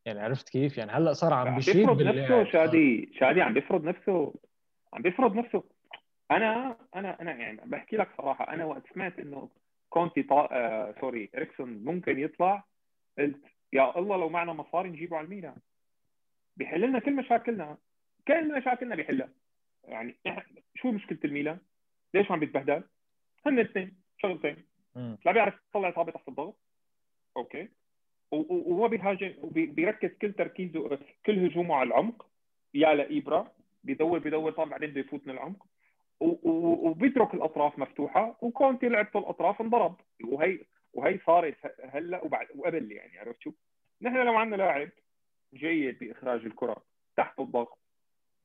يعني 0.06 0.20
عرفت 0.20 0.50
كيف؟ 0.50 0.78
يعني 0.78 0.92
هلأ 0.92 1.14
صار 1.14 1.34
عم 1.34 1.56
بيشيد 1.56 1.76
بيفرض 1.76 2.02
نفسه 2.02 2.44
شادي 2.44 3.12
شادي 3.20 3.42
عم 3.42 3.54
بيفرض 3.54 3.84
نفسه 3.84 4.34
عم 4.94 5.02
بيفرض 5.02 5.36
نفسه 5.36 5.64
أنا 6.32 6.78
أنا 6.96 7.22
أنا 7.22 7.36
يعني 7.36 7.62
بحكي 7.66 7.98
لك 7.98 8.10
صراحة 8.18 8.54
أنا 8.54 8.66
وقت 8.66 8.94
سمعت 8.94 9.20
إنه 9.20 9.50
كونتي 9.90 10.24
طا... 10.24 10.50
آه 10.52 10.96
sorry 11.02 11.30
إريكسون 11.36 11.70
ممكن 11.84 12.20
يطلع 12.20 12.64
قلت 13.18 13.42
يا 13.74 14.00
الله 14.00 14.18
لو 14.18 14.30
معنا 14.30 14.54
مصاري 14.54 14.90
نجيبه 14.90 15.18
على 15.18 15.26
الميلان 15.26 15.56
بيحل 16.58 16.82
لنا 16.82 17.00
كل 17.00 17.16
مشاكلنا 17.16 17.78
كل 18.28 18.58
مشاكلنا 18.58 18.96
بيحلها. 18.96 19.30
يعني 19.84 20.16
شو 20.82 20.92
مشكلة 20.92 21.20
الميلان؟ 21.26 21.60
ليش 22.14 22.32
عم 22.32 22.40
بيتبهدل؟ 22.40 22.84
هن 23.46 23.60
اثنين 23.60 23.98
شغلتين. 24.18 24.66
لا 25.26 25.32
بيعرف 25.32 25.54
يطلع 25.70 25.90
إصابة 25.90 26.12
تحت 26.12 26.28
الضغط. 26.28 26.58
okay. 27.38 27.70
وهو 28.32 28.88
بيهاجم 28.88 29.34
وبيركز 29.42 30.10
كل 30.10 30.34
تركيزه 30.34 31.00
كل 31.26 31.46
هجومه 31.46 31.76
على 31.76 31.88
العمق. 31.88 32.26
يا 32.74 32.94
لإبرة 32.94 33.52
بيدور 33.84 34.20
بيدور 34.20 34.52
طبعا 34.52 34.70
بعدين 34.70 34.90
بده 34.90 35.00
يفوت 35.00 35.28
من 35.28 35.34
العمق. 35.34 35.68
وبيترك 36.20 37.34
الأطراف 37.34 37.80
مفتوحة 37.80 38.38
وكونتي 38.42 38.90
لعب 38.90 39.08
طول 39.14 39.22
الأطراف 39.22 39.62
انضرب. 39.62 39.96
وهي 40.24 40.60
وهي 40.94 41.20
صارت 41.26 41.56
هلأ 41.84 42.24
وبعد 42.24 42.48
وقبل 42.56 42.92
يعني 42.92 43.20
عرفت 43.20 43.42
شو؟ 43.42 43.52
نحن 44.02 44.16
لو 44.16 44.34
عندنا 44.36 44.56
لاعب 44.56 44.90
جيد 45.54 46.00
بإخراج 46.00 46.46
الكرة 46.46 46.84
تحت 47.18 47.40
الضغط 47.40 47.78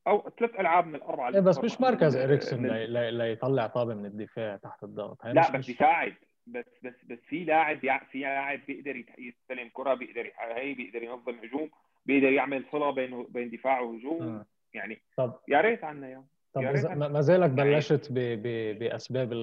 أو 0.07 0.29
ثلاث 0.39 0.59
ألعاب 0.59 0.87
من 0.87 0.95
الأربعة 0.95 1.29
إيه 1.33 1.39
بس 1.39 1.63
مش 1.63 1.81
مركز 1.81 2.15
إريكسون 2.15 2.67
ليطلع 2.67 3.67
طابة 3.67 3.93
من 3.93 4.05
الدفاع 4.05 4.55
تحت 4.55 4.83
الضغط. 4.83 5.25
لا 5.25 5.51
بس 5.51 5.67
بيساعد. 5.67 6.15
بس 6.47 6.65
بس 6.83 7.05
بس 7.05 7.19
في 7.19 7.43
لاعب 7.43 7.79
في 8.11 8.19
لاعب 8.19 8.59
بيقدر 8.67 9.03
يستلم 9.17 9.69
كرة 9.73 9.93
بيقدر 9.93 10.31
هي 10.39 10.73
بيقدر 10.73 11.03
ينظم 11.03 11.35
هجوم 11.43 11.69
بيقدر 12.05 12.31
يعمل 12.31 12.65
صلة 12.71 12.91
بين 12.91 13.23
بين 13.29 13.49
دفاع 13.49 13.79
وهجوم. 13.79 14.21
آه. 14.21 14.45
يعني 14.73 15.01
طب 15.17 15.39
يا 15.47 15.61
ريت 15.61 15.83
عنا 15.83 16.07
اياه 16.07 16.23
طب 16.53 16.61
ما 16.95 17.21
زالك 17.21 17.49
بلشت 17.49 18.11
ب... 18.11 18.19
ب... 18.19 18.79
بأسباب 18.79 19.33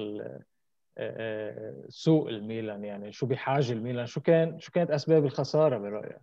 سوء 1.88 2.28
الميلان 2.30 2.84
يعني 2.84 3.12
شو 3.12 3.26
بحاجة 3.26 3.72
الميلان؟ 3.72 4.06
شو 4.06 4.20
كان 4.20 4.58
شو 4.60 4.72
كانت 4.72 4.90
أسباب 4.90 5.24
الخسارة 5.24 5.78
برأيك؟ 5.78 6.20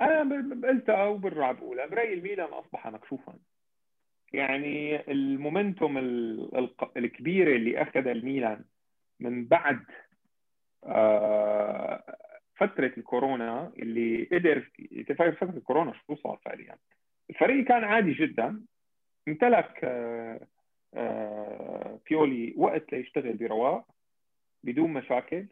أنا 0.00 0.68
قلتها 0.68 1.04
وبرجع 1.04 1.52
بقولها 1.52 1.86
برأيي 1.86 2.14
الميلان 2.14 2.52
أصبح 2.52 2.86
مكشوفا. 2.86 3.34
يعني 4.32 5.02
المومنتوم 5.10 5.98
الكبيره 6.96 7.56
اللي 7.56 7.82
اخذها 7.82 8.12
الميلان 8.12 8.64
من 9.20 9.46
بعد 9.46 9.84
آه، 10.84 12.16
فترة 12.56 12.92
الكورونا 12.98 13.72
اللي 13.78 14.24
قدر 14.24 14.70
فترة 15.14 15.56
الكورونا 15.56 15.92
شو 15.92 16.14
صار 16.14 16.38
فعليا؟ 16.44 16.76
الفريق 17.30 17.64
كان 17.64 17.84
عادي 17.84 18.12
جدا. 18.12 18.62
امتلك 19.28 19.84
بيولي 22.10 22.54
وقت 22.56 22.92
ليشتغل 22.92 23.32
برواق 23.32 23.84
بدون 24.64 24.92
مشاكل. 24.92 25.46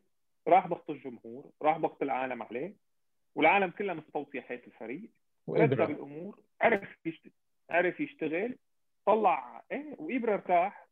راح 0.49 0.66
ضغط 0.66 0.90
الجمهور 0.90 1.50
راح 1.62 1.78
ضغط 1.78 2.02
العالم 2.02 2.43
عليه 2.43 2.75
والعالم 3.35 3.71
كلها 3.71 3.95
مستوصيه 3.95 4.40
حيث 4.40 4.66
الفريق. 4.66 5.11
رتب 5.49 5.81
الأمور 5.81 6.38
عرف 6.61 7.07
يشتغل 7.07 7.33
عرف 7.71 8.00
يشتغل 8.00 8.57
طلع 9.07 9.62
إيه 9.73 9.95
وإبرة 9.99 10.35
ارتاح. 10.35 10.87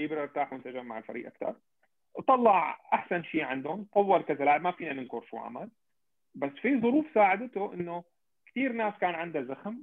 إبرة 0.00 0.22
ارتاح 0.22 0.52
وانسجم 0.52 0.86
مع 0.86 0.98
الفريق 0.98 1.26
أكثر 1.26 1.54
وطلع 2.14 2.80
أحسن 2.92 3.22
شيء 3.22 3.44
عندهم 3.44 3.86
طور 3.92 4.22
كذا 4.22 4.44
لاعب 4.44 4.62
ما 4.62 4.70
فينا 4.70 4.92
ننكر 4.92 5.24
شو 5.30 5.36
عمل. 5.36 5.70
بس 6.34 6.50
في 6.50 6.80
ظروف 6.80 7.06
ساعدته 7.14 7.74
إنه 7.74 8.04
كثير 8.46 8.72
ناس 8.72 8.94
كان 9.00 9.14
عندها 9.14 9.42
زخم. 9.42 9.78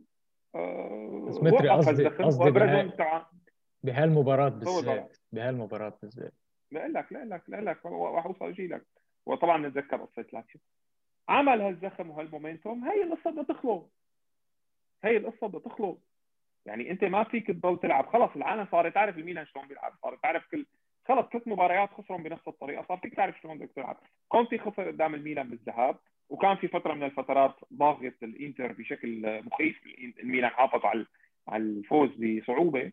آه، 0.56 1.26
بس 1.30 1.44
متري 1.44 1.70
قصدي 1.70 2.08
قصدي 2.08 2.52
بهالمباراة 3.84 4.50
بالذات 4.50 5.18
بهالمباراة 5.32 5.94
بالذات. 6.02 6.34
لا 6.72 6.88
لك 6.88 7.14
لا 7.14 7.26
لك 7.26 7.42
لا 7.48 7.62
لك 7.62 7.86
راح 7.86 8.26
أوصل 8.26 8.46
أجي 8.46 8.68
لك. 8.68 8.86
وطبعا 9.26 9.68
نتذكر 9.68 9.98
قصة 9.98 10.26
لاتسيو 10.34 10.62
عمل 11.30 11.62
هالزخم 11.62 12.10
وهالمومنتوم 12.10 12.84
هي 12.84 13.04
القصة 13.04 13.32
بدها 13.32 13.44
تخلص. 13.44 13.84
هي 15.04 15.18
القصة 15.18 15.48
بدها 15.48 15.60
تخلص. 15.60 15.98
يعني 16.66 16.92
أنت 16.92 17.04
ما 17.04 17.24
فيك 17.24 17.48
تضل 17.48 17.80
تلعب. 17.80 18.06
خلص 18.06 18.36
العالم 18.36 18.68
صارت 18.72 18.94
تعرف 18.94 19.18
الميلان 19.18 19.46
شلون 19.46 19.68
بيلعب. 19.68 19.94
صارت 20.02 20.24
تعرف 20.24 20.48
كل 20.52 20.66
خلص 21.08 21.26
ثلاث 21.32 21.48
مباريات 21.48 21.90
خسرهم 21.90 22.24
بنفس 22.24 22.48
الطريقة. 22.48 22.86
صار 22.88 22.98
فيك 22.98 23.16
تعرف 23.16 23.42
شلون 23.42 23.58
بدك 23.58 23.72
تلعب. 23.76 23.98
كونتي 24.28 24.58
خسر 24.58 24.88
قدام 24.88 25.16
الميلان 25.16 25.50
بالذهاب. 25.50 25.98
وكان 26.30 26.56
في 26.56 26.68
فترة 26.68 26.94
من 26.94 27.04
الفترات 27.04 27.56
ضاغط 27.74 28.14
الإنتر 28.24 28.72
بشكل 28.74 29.42
مخيف 29.44 29.82
الميلان 30.20 30.52
حافظ 30.52 30.86
على 30.86 31.06
الفوز 31.64 32.10
بصعوبة. 32.10 32.92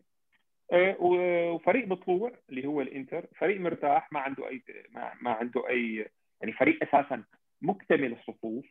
إيه، 0.73 0.97
وفريق 0.99 1.85
بطلوع 1.87 2.31
اللي 2.49 2.67
هو 2.67 2.81
الإنتر 2.81 3.25
فريق 3.37 3.61
مرتاح 3.61 4.11
ما 4.13 4.19
عنده 4.19 4.47
أي 4.47 4.61
ما 5.21 5.31
عنده 5.31 5.69
أي 5.69 6.07
يعني 6.41 6.53
فريق 6.53 6.83
أساسا 6.83 7.23
مكتمل 7.61 8.13
الصفوف 8.13 8.65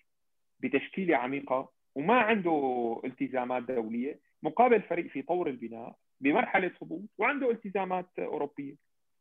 بتشكيلة 0.60 1.16
عميقة 1.16 1.72
وما 1.94 2.14
عنده 2.20 3.00
التزامات 3.04 3.62
دولية 3.62 4.18
مقابل 4.42 4.82
فريق 4.82 5.06
في 5.06 5.22
طور 5.22 5.48
البناء 5.48 5.96
بمرحلة 6.20 6.70
هبوط 6.82 7.08
وعنده 7.18 7.50
التزامات 7.50 8.06
أوروبية. 8.18 8.74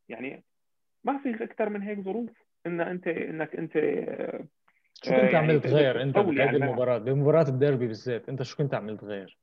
يعني 0.10 0.44
ما 1.04 1.18
في 1.18 1.44
أكثر 1.44 1.70
من 1.70 1.82
هيك 1.82 2.00
ظروف 2.00 2.30
إن 2.66 2.82
أنت 2.82 3.08
إنك 3.08 3.56
أنت 3.56 3.78
شو 5.04 5.12
كنت 5.12 5.20
يعني 5.20 5.38
عملت 5.38 5.68
غير 5.68 6.02
أنت 6.02 6.18
بهذه 6.18 6.50
المباراة؟ 6.50 6.98
بمباراة 6.98 7.48
الديربي 7.48 7.88
بالذات 7.88 8.30
أنت 8.30 8.44
شو 8.44 8.58
كنت 8.58 8.74
عملت 8.74 9.04
غير؟ 9.04 9.38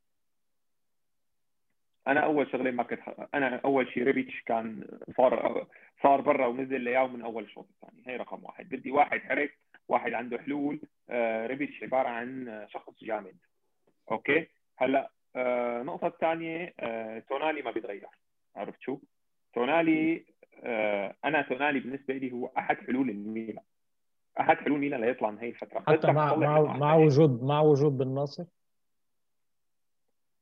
أنا 2.06 2.20
أول 2.20 2.50
شغلة 2.52 2.70
ما 2.70 2.82
كنت 2.82 3.00
أنا 3.34 3.60
أول 3.64 3.88
شيء 3.88 4.04
ريبيتش 4.04 4.42
كان 4.42 4.86
صار 5.16 5.66
صار 6.02 6.20
برا 6.20 6.46
ونزل 6.46 6.80
لياو 6.80 7.08
من 7.08 7.22
أول 7.22 7.44
الشوط 7.44 7.68
الثاني 7.70 8.02
هي 8.06 8.16
رقم 8.16 8.44
واحد. 8.44 8.68
بدي 8.68 8.90
واحد 8.90 9.20
حرك 9.20 9.58
واحد 9.88 10.12
عنده 10.12 10.38
حلول. 10.38 10.80
آه 11.10 11.46
ريبيتش 11.46 11.82
عبارة 11.82 12.08
عن 12.08 12.66
شخص 12.68 13.04
جامد. 13.04 13.36
okay؟ 14.10 14.46
هلأ 14.76 15.10
آه 15.36 15.80
النقطة 15.80 16.06
الثانية 16.06 16.74
آه 16.80 17.18
تونالي 17.18 17.62
ما 17.62 17.70
بيتغير. 17.70 18.06
عرفت 18.56 18.80
شو؟ 18.80 18.98
تونالي 19.54 20.24
أنا 21.24 21.42
تونالي 21.42 21.80
بالنسبة 21.80 22.14
لي 22.14 22.32
هو 22.32 22.50
أحد 22.58 22.76
حلول 22.76 23.10
الميلان. 23.10 23.64
احد 24.40 24.56
حلول 24.56 24.78
ميلان 24.78 25.00
ليطلع 25.00 25.30
من 25.30 25.38
هي 25.38 25.48
الفترة. 25.48 25.80
حتى 25.86 26.12
مع 26.12 26.36
مع, 26.36 26.60
مع 26.60 26.94
وجود 26.94 27.42
مع 27.42 27.60
وجود 27.60 27.98
بالناصر 27.98 28.44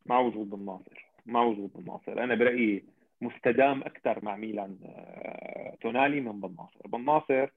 مع 0.07 0.21
وجود 0.21 0.51
بالناصر 0.51 1.07
مع 1.27 1.43
وجود 1.43 1.71
بن 1.75 1.85
ناصر. 1.85 2.25
أنا 2.25 2.35
برأيي 2.35 2.85
مستدام 3.21 3.83
أكثر 3.83 4.25
مع 4.25 4.37
ميلان 4.37 4.79
آه، 4.85 5.77
تونالي 5.81 6.21
من 6.21 6.41
بن 6.41 6.55
ناصر. 6.59 6.89
بن 6.89 7.05
ناصر 7.05 7.49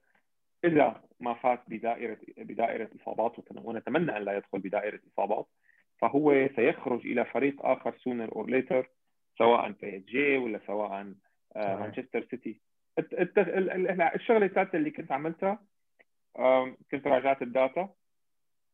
إذا 0.64 1.02
ما 1.20 1.34
فات 1.34 1.60
بدائره 1.68 2.16
بدائرة 2.38 2.88
إصابات 3.02 3.32
ونتمنى 3.64 4.16
أن 4.16 4.22
لا 4.22 4.36
يدخل 4.36 4.58
بدائرة 4.58 5.00
إصابات 5.14 5.46
فهو 5.98 6.48
سيخرج 6.56 7.06
إلى 7.06 7.24
فريق 7.24 7.66
آخر 7.66 7.94
sooner 7.98 8.32
or 8.36 8.50
later 8.50 8.90
سواء 9.38 9.70
PSG 9.70 10.36
ولا 10.36 10.60
سواء 10.66 11.14
مانشستر 11.56 12.26
سيتي 12.30 12.60
الشغلة 14.14 14.46
الثالثة 14.46 14.78
اللي 14.78 14.90
كنت 14.90 15.12
عملتها 15.12 15.58
كنت 16.90 17.06
راجعت 17.06 17.42
ال 17.42 17.50
data. 17.50 17.88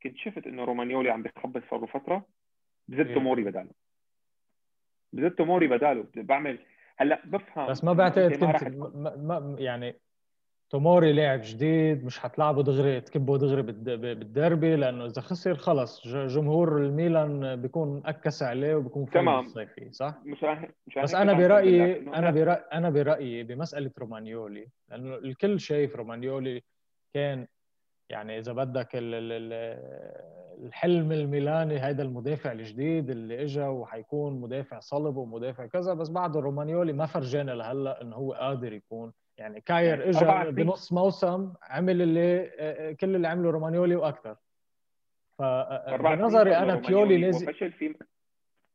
كنت 0.02 0.16
شفت 0.16 0.46
إنه 0.46 0.64
رومانيولي 0.64 1.10
عم 1.10 1.22
بيخبص 1.22 1.62
صار 1.70 1.80
له 1.80 1.86
فترة. 1.86 2.26
بزت 2.88 3.06
إيه. 3.06 3.18
موري 3.18 3.44
بداله. 3.44 3.70
بزت 5.12 5.38
توموري 5.38 5.66
بداله. 5.66 6.06
بعمل 6.14 6.58
هلأ 6.96 7.22
بفهم 7.24 7.70
بس 7.70 7.84
ما 7.84 7.92
بعتقد 7.92 8.32
كنت 8.32 8.64
ما 8.94 9.16
ما 9.16 9.56
يعني 9.58 9.96
توموري 10.70 11.12
لاعب 11.12 11.40
جديد 11.42 12.04
مش 12.04 12.18
حتلعبه 12.18 12.62
دغري 12.62 13.00
تكبه 13.00 13.38
دغري 13.38 13.62
بالدربي 13.62 14.76
لأنه 14.76 15.06
إذا 15.06 15.20
خسر 15.20 15.54
خلص 15.54 16.06
جمهور 16.06 16.78
الميلان 16.78 17.56
بيكون 17.56 18.02
X 18.06 18.42
عليه 18.42 18.74
وبيكون 18.74 19.06
تمام. 19.06 19.44
الصيفي 19.44 19.92
صح؟ 19.92 20.14
مشان 20.24 20.68
مشان 20.86 21.02
بس 21.02 21.14
أنا 21.14 21.32
برايي 21.32 21.98
أنا 21.98 22.30
برايي 22.30 22.60
أنا 22.72 22.90
برأيي 22.90 23.42
بمسألة 23.42 23.90
رومانيولي 23.98 24.68
لأنه 24.88 25.14
الكل 25.14 25.60
شايف 25.60 25.96
رومانيولي. 25.96 26.62
كان 27.16 27.46
يعني 28.10 28.38
إذا 28.38 28.52
بدك 28.52 28.88
الحلم 30.64 31.12
الميلاني 31.12 31.78
هذا 31.78 32.02
المدافع 32.02 32.52
الجديد 32.52 33.10
اللي 33.10 33.42
اجى 33.42 33.62
وحيكون 33.62 34.40
مدافع 34.40 34.80
صلب 34.80 35.16
ومدافع 35.16 35.66
كذا 35.66 35.94
بس 35.94 36.08
بعد 36.08 36.36
رومانيولي 36.36 36.92
ما 36.92 37.06
فرجانا 37.06 37.52
لهلأ 37.52 38.02
إنه 38.02 38.16
هو 38.16 38.32
قادر 38.32 38.72
يكون. 38.72 39.12
يعني 39.38 39.60
كاير 39.60 40.00
يعني 40.00 40.10
اجى 40.10 40.50
بنص 40.50 40.92
موسم 40.92 41.52
عمل 41.62 42.02
اللي 42.02 42.96
كل 43.00 43.16
اللي 43.16 43.28
عمله 43.28 43.50
رومانيولي 43.50 43.94
وأكثر 43.94 44.36
فبنظري 45.38 46.56
أنا 46.56 46.74
بيولي 46.74 47.18
لازم 47.18 47.46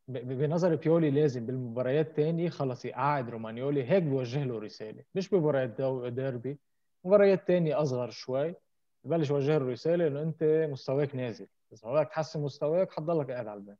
بنظري 0.08 0.76
بيولي 0.76 1.10
لازم 1.10 1.46
بالمباريات 1.46 2.08
الثانية 2.08 2.48
خلص 2.48 2.84
يقعد 2.84 3.30
رومانيولي 3.30 3.84
هيك 3.84 4.02
بوجه 4.02 4.44
له 4.44 4.58
رسالة 4.58 5.02
مش 5.14 5.28
بمباريات 5.28 5.80
ديربي. 6.12 6.58
مباريات 7.04 7.40
ثانية 7.40 7.82
أصغر 7.82 8.10
شوي. 8.10 8.54
ببلش 9.04 9.30
يوجه 9.30 9.58
له 9.58 9.70
رساله 9.70 10.06
إنه 10.06 10.22
أنت 10.22 10.68
مستواك 10.70 11.14
نازل. 11.14 11.46
إذا 11.72 11.92
بدك 11.92 12.08
تحسن 12.08 12.42
مستواك 12.42 12.92
حتضلك 12.92 13.30
قاعد 13.30 13.46
على 13.46 13.60
ال 13.60 13.63
bench. 13.63 13.78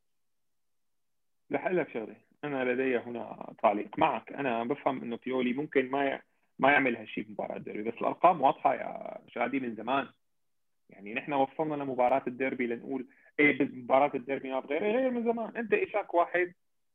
رح 1.53 1.67
أقول 1.67 1.79
لك 1.79 1.89
شغلة. 1.89 2.17
أنا 2.45 2.73
لدي 2.73 2.99
هنا 2.99 3.55
تعليق 3.63 3.99
معك. 3.99 4.33
أنا 4.33 4.65
بفهم 4.65 5.03
إنه 5.03 5.19
بيولي 5.25 5.53
ممكن 5.53 5.91
ما 5.91 6.21
ما 6.59 6.73
يعمل 6.73 6.97
هالشيء 6.97 7.25
بمباراه 7.25 7.57
الديربي 7.57 7.91
بس 7.91 7.95
الأرقام 7.95 8.41
واضحة 8.41 8.75
يا 8.75 9.19
شادي 9.29 9.61
من 9.61 9.75
زمان. 9.75 10.09
يعني 10.91 11.15
نحن 11.15 11.33
وصلنا 11.33 11.75
لمباراة 11.75 12.23
الديربي 12.27 12.67
لنقول 12.67 13.07
إيه 13.41 13.59
بمباراه 13.59 14.11
الديربي 14.15 14.51
ما 14.51 14.61
بغير 14.61 14.83
غير 14.83 15.11
من 15.11 15.25
زمان. 15.25 15.57
أنت 15.57 15.73
إجاك 15.73 16.15
واحد 16.15 16.53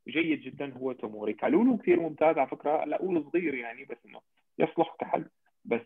جيد 0.07 0.41
جدا 0.41 0.74
هو 0.74 0.91
توموري. 0.91 1.34
كالولو 1.34 1.77
كثير 1.77 2.00
ممتاز 2.00 2.38
على 2.38 2.48
فكرة. 2.48 2.86
لا 2.86 2.96
أقول 2.96 3.29
صغير 3.31 3.53
يعني 3.53 3.86
بس 3.86 3.98
إنه 4.05 4.22
يصلح 4.60 4.96
كحل. 5.00 5.25
بس 5.65 5.86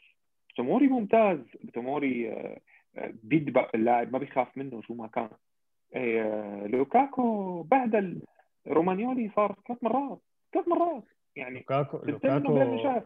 توموري 0.61 0.87
ممتاز. 0.87 1.39
توموري 1.73 2.33
آه، 2.33 2.59
آه، 2.97 3.13
بيدبق 3.23 3.69
اللاعب 3.75 4.13
ما 4.13 4.19
بيخاف 4.19 4.57
منه 4.57 4.81
شو 4.81 4.93
ما 4.93 5.07
كان. 5.07 5.29
آه، 5.95 6.67
لوكاكو 6.67 7.61
بهدل. 7.63 8.21
رومانيولي 8.67 9.31
صار 9.35 9.55
ثلاث 9.67 9.83
مرات 9.83 10.21
ثلاث 10.53 10.67
مرات. 10.67 11.03
يعني 11.35 11.59
لوكاكو 11.59 11.97
لوكاكو 11.97 13.01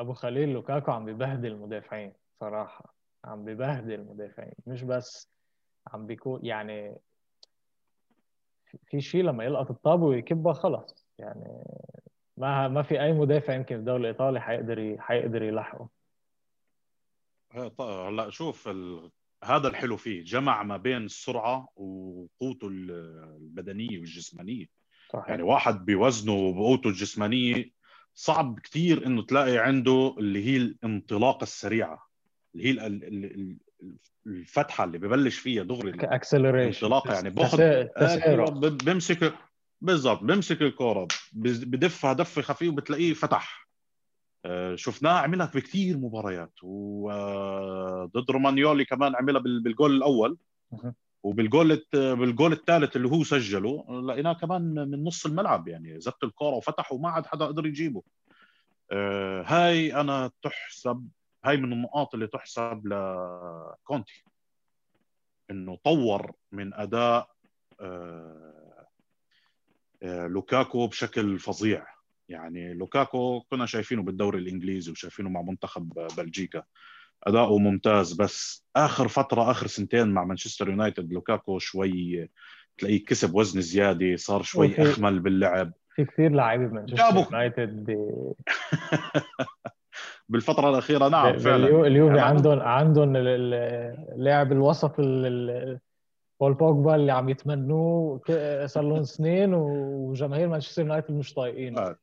أبو 0.00 0.12
خليل 0.12 0.48
لوكاكو 0.52 0.90
عم 0.90 1.04
ببهدل 1.04 1.52
المدافعين 1.52 2.12
صراحة. 2.40 2.94
عم 3.24 3.44
ببهدل 3.44 3.94
المدافعين. 3.94 4.54
مش 4.66 4.82
بس 4.82 5.30
عم 5.92 6.06
بيكون 6.06 6.40
يعني 6.42 6.96
في 8.86 9.00
شيء 9.00 9.22
لما 9.22 9.44
يلقط 9.44 9.70
الطابة 9.70 10.04
ويكبها 10.04 10.52
خلص. 10.52 11.06
يعني 11.18 11.64
ما 12.36 12.68
ما 12.68 12.82
في 12.82 13.02
أي 13.02 13.12
مدافع 13.12 13.54
يمكن 13.54 13.74
في 13.74 13.80
الدوري 13.80 14.00
الإيطالي 14.00 14.40
حيقدر 14.40 14.96
حيقدر 14.98 15.42
يلحقه 15.42 15.99
هلا 17.52 18.30
شوف 18.30 18.68
ال... 18.68 19.10
هذا 19.44 19.68
الحلو 19.68 19.96
فيه 19.96 20.24
جمع 20.24 20.62
ما 20.62 20.76
بين 20.76 21.04
السرعة 21.04 21.68
وقوته 21.76 22.68
البدنيه 22.68 23.98
والجسمانية. 23.98 24.66
صحيح. 25.12 25.28
يعني 25.28 25.42
واحد 25.42 25.84
بوزنه 25.84 26.32
وبقوته 26.32 26.88
الجسمانية 26.88 27.70
صعب 28.14 28.60
كثير 28.60 29.06
إنه 29.06 29.22
تلاقي 29.22 29.58
عنده 29.58 30.14
اللي 30.18 30.44
هي 30.46 30.56
الانطلاقة 30.56 31.42
السريعة 31.42 32.06
اللي 32.54 32.68
هي 32.68 32.86
الفتحة 34.26 34.84
اللي 34.84 34.98
ببلش 34.98 35.38
فيها 35.38 35.62
دغري 35.62 35.92
اكسلريشن 36.00 36.86
انطلاقه 36.86 37.14
يعني 37.14 37.30
بأخذ 37.30 37.60
أيوة، 37.60 38.50
بمسك 38.68 39.34
بالضبط 39.80 40.22
بمسك 40.22 40.62
الكوره 40.62 41.08
بدفها 41.32 42.12
دفة 42.12 42.42
خفيف 42.42 42.72
وبتلاقيه 42.72 43.12
فتح. 43.14 43.60
آه، 43.64 43.69
شفناه 44.74 45.18
عملها 45.18 45.46
في 45.46 45.60
كثير 45.60 45.98
مباريات 45.98 46.52
وضد 46.62 48.30
رومانيولي 48.30 48.84
كمان 48.84 49.16
عملها 49.16 49.40
بالجول 49.40 49.96
الأول 49.96 50.38
وبالجول 51.22 51.82
بالجول 51.92 52.52
الثالث 52.52 52.96
اللي 52.96 53.08
هو 53.08 53.24
سجله 53.24 54.00
لقيناه 54.00 54.32
كمان 54.32 54.62
من 54.74 55.04
نص 55.04 55.26
الملعب 55.26 55.68
يعني 55.68 56.00
زت 56.00 56.24
الكره 56.24 56.54
وفتح 56.54 56.92
وما 56.92 57.10
عاد 57.10 57.26
حدا 57.26 57.46
قدر 57.46 57.66
يجيبه. 57.66 58.02
آه، 58.92 59.44
هاي 59.46 59.94
أنا 59.94 60.30
تحسب 60.42 61.08
هاي 61.44 61.56
من 61.56 61.72
النقاط 61.72 62.14
اللي 62.14 62.26
تحسب 62.26 62.86
لكونتي 62.86 64.24
إنه 65.50 65.78
طور 65.84 66.32
من 66.52 66.74
أداء 66.74 67.30
آه، 67.80 68.86
آه، 70.02 70.26
لوكاكو 70.26 70.86
بشكل 70.86 71.38
فظيع. 71.38 71.86
يعني 72.30 72.74
لوكاكو 72.74 73.40
كنا 73.40 73.66
شايفينه 73.66 74.02
بالدوري 74.02 74.38
الإنجليزي 74.38 74.92
وشايفينه 74.92 75.28
مع 75.28 75.42
منتخب 75.42 76.08
بلجيكا. 76.16 76.62
أداؤه 77.24 77.58
ممتاز 77.58 78.12
بس 78.12 78.66
آخر 78.76 79.08
فترة 79.08 79.50
آخر 79.50 79.66
سنتين 79.66 80.08
مع 80.08 80.24
مانشستر 80.24 80.68
يونايتد 80.68 81.12
لوكاكو 81.12 81.58
شوي 81.58 82.28
تلاقيه 82.78 83.04
كسب 83.04 83.34
وزن 83.34 83.60
زيادة 83.60 84.16
صار 84.16 84.42
شوي 84.42 84.82
أخمل 84.82 85.20
باللعب. 85.20 85.72
في 85.94 86.04
كثير 86.04 86.32
لاعبين 86.32 86.68
بمانشستر 86.68 87.16
يونايتد 87.16 87.86
بالفترة 90.28 90.70
الأخيرة 90.70 91.08
نعم 91.08 91.38
فعلا. 91.38 91.86
اليوفي 91.86 92.16
يعني 92.16 92.28
عندهم 92.28 92.60
عندهم 92.60 93.16
لاعب 94.16 94.52
الوسط 94.52 95.00
بول 96.40 96.54
بوجبا 96.54 96.94
اللي 96.94 97.12
عم 97.12 97.28
يتمنوه 97.28 98.20
صار 98.66 98.84
لهم 98.84 99.02
سنين 99.02 99.54
وجماهير 99.54 100.48
مانشستر 100.48 100.82
يونايتد 100.82 101.10
مش 101.10 101.34
طايقينه. 101.34 101.80
آه. 101.80 101.96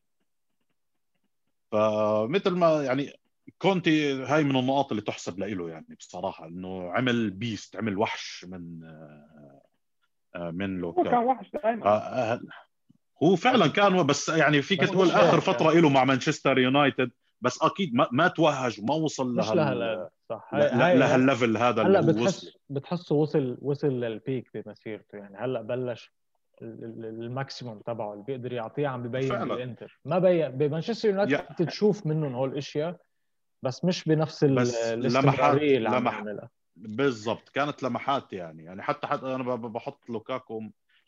فمثل 1.72 2.52
ما 2.52 2.84
يعني 2.84 3.14
كونتي 3.58 4.14
هاي 4.14 4.44
من 4.44 4.56
النقاط 4.56 4.92
اللي 4.92 5.02
تحسب 5.02 5.40
له 5.40 5.70
يعني 5.70 5.96
بصراحة 6.00 6.46
إنه 6.46 6.92
عمل 6.92 7.30
beast 7.30 7.76
عمل 7.76 7.98
وحش 7.98 8.46
من 8.50 8.84
آه، 10.36 10.52
من 10.52 10.78
لوكا 10.78 11.02
هو 11.02 11.04
كان 11.04 11.24
وحش 11.24 11.52
دائما 11.64 11.88
آه، 11.88 12.40
هو 13.24 13.36
فعلا 13.36 13.68
كان 13.68 14.04
بس 14.04 14.30
يعني 14.30 14.62
فيك 14.62 14.82
تقول 14.82 15.12
آخر 15.12 15.40
فترة 15.40 15.72
له 15.72 15.90
مع 15.90 16.04
مانشستر 16.04 16.58
يونايتد 16.60 17.12
بس 17.42 17.62
أكيد 17.62 17.96
ما, 17.96 18.08
ما 18.12 18.28
توهج 18.28 18.80
وما 18.80 18.94
وصل 18.94 19.36
مش 19.36 19.52
لهال 19.52 20.10
صح. 20.30 20.50
لهال 20.54 20.93
level 20.93 21.58
هذا 21.58 21.84
هلأ 21.84 22.02
بتحس 22.02 22.58
بتحسه 22.70 23.16
وصل 23.16 23.58
وصل 23.62 23.88
لل 23.88 24.08
peak 24.08 24.50
بمسيرته 24.54 25.18
يعني. 25.18 25.38
هلأ 25.38 25.62
بلش 25.62 26.14
ال 26.62 26.76
maximum 26.77 27.80
تبعه 27.80 28.14
اللي 28.14 28.24
بيقدر 28.24 28.54
يعطيه 28.54 28.88
عم 28.88 29.04
ببين 29.04 29.30
بالإنتر. 29.30 30.00
ما 30.06 30.20
بين 30.20 30.50
بمانشستر 30.50 31.10
يونايتد 31.10 31.68
تشوف 31.68 32.08
منهم 32.08 32.36
هول 32.36 32.50
الاشياء 32.50 32.98
بس 33.64 33.86
مش 33.86 34.04
بنفس 34.04 34.44
الاستمرارية 34.44 35.78
اللي 35.78 35.90
عم 35.90 36.06
يعملها 36.06 36.50
بالضبط. 36.76 37.50
كانت 37.50 37.84
لمحات 37.84 38.34
يعني. 38.34 38.64
يعني 38.64 38.82
حتى 38.82 39.08
حتى 39.08 39.26
أنا 39.36 39.56
بحط 39.56 40.10
لوكاكو 40.10 40.64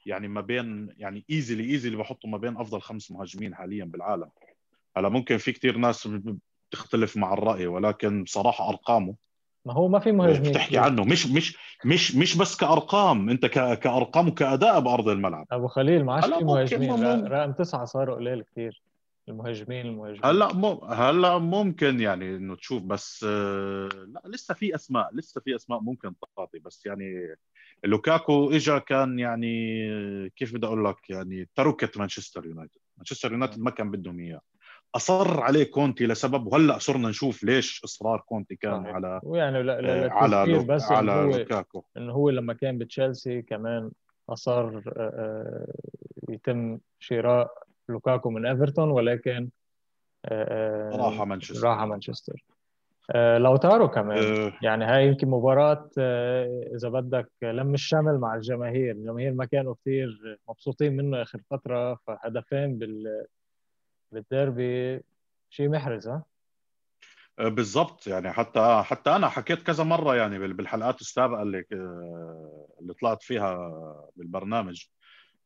يعني 0.05 0.27
ما 0.27 0.41
بين 0.41 0.93
يعني 0.97 1.25
easily 1.29 1.63
easily 1.71 1.97
بحطه 1.97 2.27
ما 2.27 2.37
بين 2.37 2.57
أفضل 2.57 2.81
خمس 2.81 3.11
مهاجمين 3.11 3.55
حاليا 3.55 3.85
بالعالم. 3.85 4.29
هلا 4.97 5.09
ممكن 5.09 5.37
في 5.37 5.51
كثير 5.51 5.77
ناس 5.77 6.09
بتختلف 6.71 7.17
مع 7.17 7.33
الرأي 7.33 7.67
ولكن 7.67 8.23
بصراحة 8.23 8.69
أرقامه 8.69 9.15
ما 9.69 9.75
هو 9.75 9.87
ما 9.87 9.99
في 9.99 10.11
مهاجمين 10.11 10.51
بتحكي 10.51 10.77
عنه. 10.77 11.03
مش 11.03 11.27
مش 11.27 11.57
مش 11.85 12.15
مش 12.15 12.37
بس 12.37 12.57
كأرقام. 12.57 13.29
أنت 13.29 13.45
كأرقام 13.45 14.27
وكأداء 14.27 14.79
بأرض 14.79 15.09
الملعب. 15.09 15.45
أبو 15.51 15.67
خليل 15.67 16.05
ما 16.05 16.13
عادش 16.13 16.33
في 16.33 16.43
مهاجمين. 16.43 17.27
رقم 17.27 17.51
تسعة 17.51 17.85
صاروا 17.85 18.15
قليل 18.15 18.43
كثير 18.43 18.81
المهاجمين 19.27 19.85
المهاجمين. 19.85 20.25
هلا 20.25 20.53
مو 20.53 20.71
هلا 20.85 21.37
ممكن 21.37 21.99
يعني 21.99 22.35
إنه 22.35 22.55
تشوف 22.55 22.83
بس 22.83 23.25
آه، 23.29 23.89
لا 24.07 24.21
لسه 24.25 24.53
في 24.53 24.75
أسماء. 24.75 25.09
لسه 25.13 25.41
في 25.41 25.55
أسماء 25.55 25.79
ممكن 25.79 26.13
تعطي. 26.37 26.59
بس 26.59 26.85
يعني 26.85 27.35
لوكاكو 27.83 28.51
اجى 28.51 28.79
كان 28.79 29.19
يعني 29.19 29.89
كيف 30.29 30.53
بدي 30.53 30.67
أقول 30.67 30.85
لك؟ 30.85 31.09
يعني 31.09 31.47
تركه 31.55 31.99
مانشستر 31.99 32.45
يونايتد. 32.45 32.77
مانشستر 32.97 33.31
يونايتد 33.31 33.59
ما 33.59 33.71
كان 33.71 33.91
بدهم 33.91 34.19
إياه. 34.19 34.41
أصر 34.95 35.41
عليه 35.41 35.63
كونتي 35.63 36.07
لسبب؟ 36.07 36.47
وهلأ 36.47 36.77
صرنا 36.77 37.09
نشوف 37.09 37.43
ليش 37.43 37.81
إصرار 37.83 38.19
كونتي 38.19 38.55
كان 38.55 38.83
صحيح. 38.83 38.95
على 38.95 39.19
ويعني 39.23 39.63
لا 39.63 39.81
لا 39.81 40.07
لا 40.07 40.13
على 40.13 40.53
لو 40.53 40.63
بس 40.63 40.91
على 40.91 41.37
لوكاكو. 41.37 41.83
انه 41.97 42.13
هو 42.13 42.29
لما 42.29 42.53
كان 42.53 42.77
بتشيلسي 42.77 43.41
كمان 43.41 43.91
أصر 44.29 44.77
آه، 44.77 44.83
آه، 44.97 45.73
يتم 46.29 46.79
شراء 46.99 47.51
لوكاكو 47.89 48.29
من 48.29 48.45
إيفرتون 48.45 48.89
ولكن 48.89 49.49
راح 50.31 51.21
مانشستر. 51.21 51.67
راح 51.67 51.83
مانشستر. 51.83 52.43
لوتارو 53.15 53.87
كمان. 53.87 54.51
يعني 54.61 54.85
هاي 54.85 55.07
يمكن 55.07 55.27
مباراة 55.27 55.89
إذا 56.75 56.89
بدك 56.89 57.31
لم 57.43 57.73
الشمل 57.73 58.17
مع 58.17 58.35
الجماهير. 58.35 58.91
الجماهير 58.91 59.33
ما 59.33 59.45
كانوا 59.45 59.75
كثير 59.81 60.39
مبسوطين 60.49 60.97
منه 60.97 61.21
آخر 61.21 61.39
فترة 61.49 61.95
فهدفين 61.95 62.77
بال 62.77 63.25
بالديربي 64.11 65.01
شيء 65.49 65.69
محرز 65.69 66.07
ها؟ 66.07 66.23
أه، 67.39 67.47
بالضبط. 67.47 68.07
يعني 68.07 68.31
حتى 68.31 68.81
حتى 68.85 69.15
أنا 69.15 69.29
حكيت 69.29 69.63
كذا 69.63 69.83
مرة 69.83 70.15
يعني 70.15 70.39
بالحلقات 70.39 71.01
السابقة 71.01 71.41
اللي 71.41 71.65
اللي 72.81 72.93
طلعت 73.01 73.23
فيها 73.23 73.71
بالبرنامج. 74.15 74.85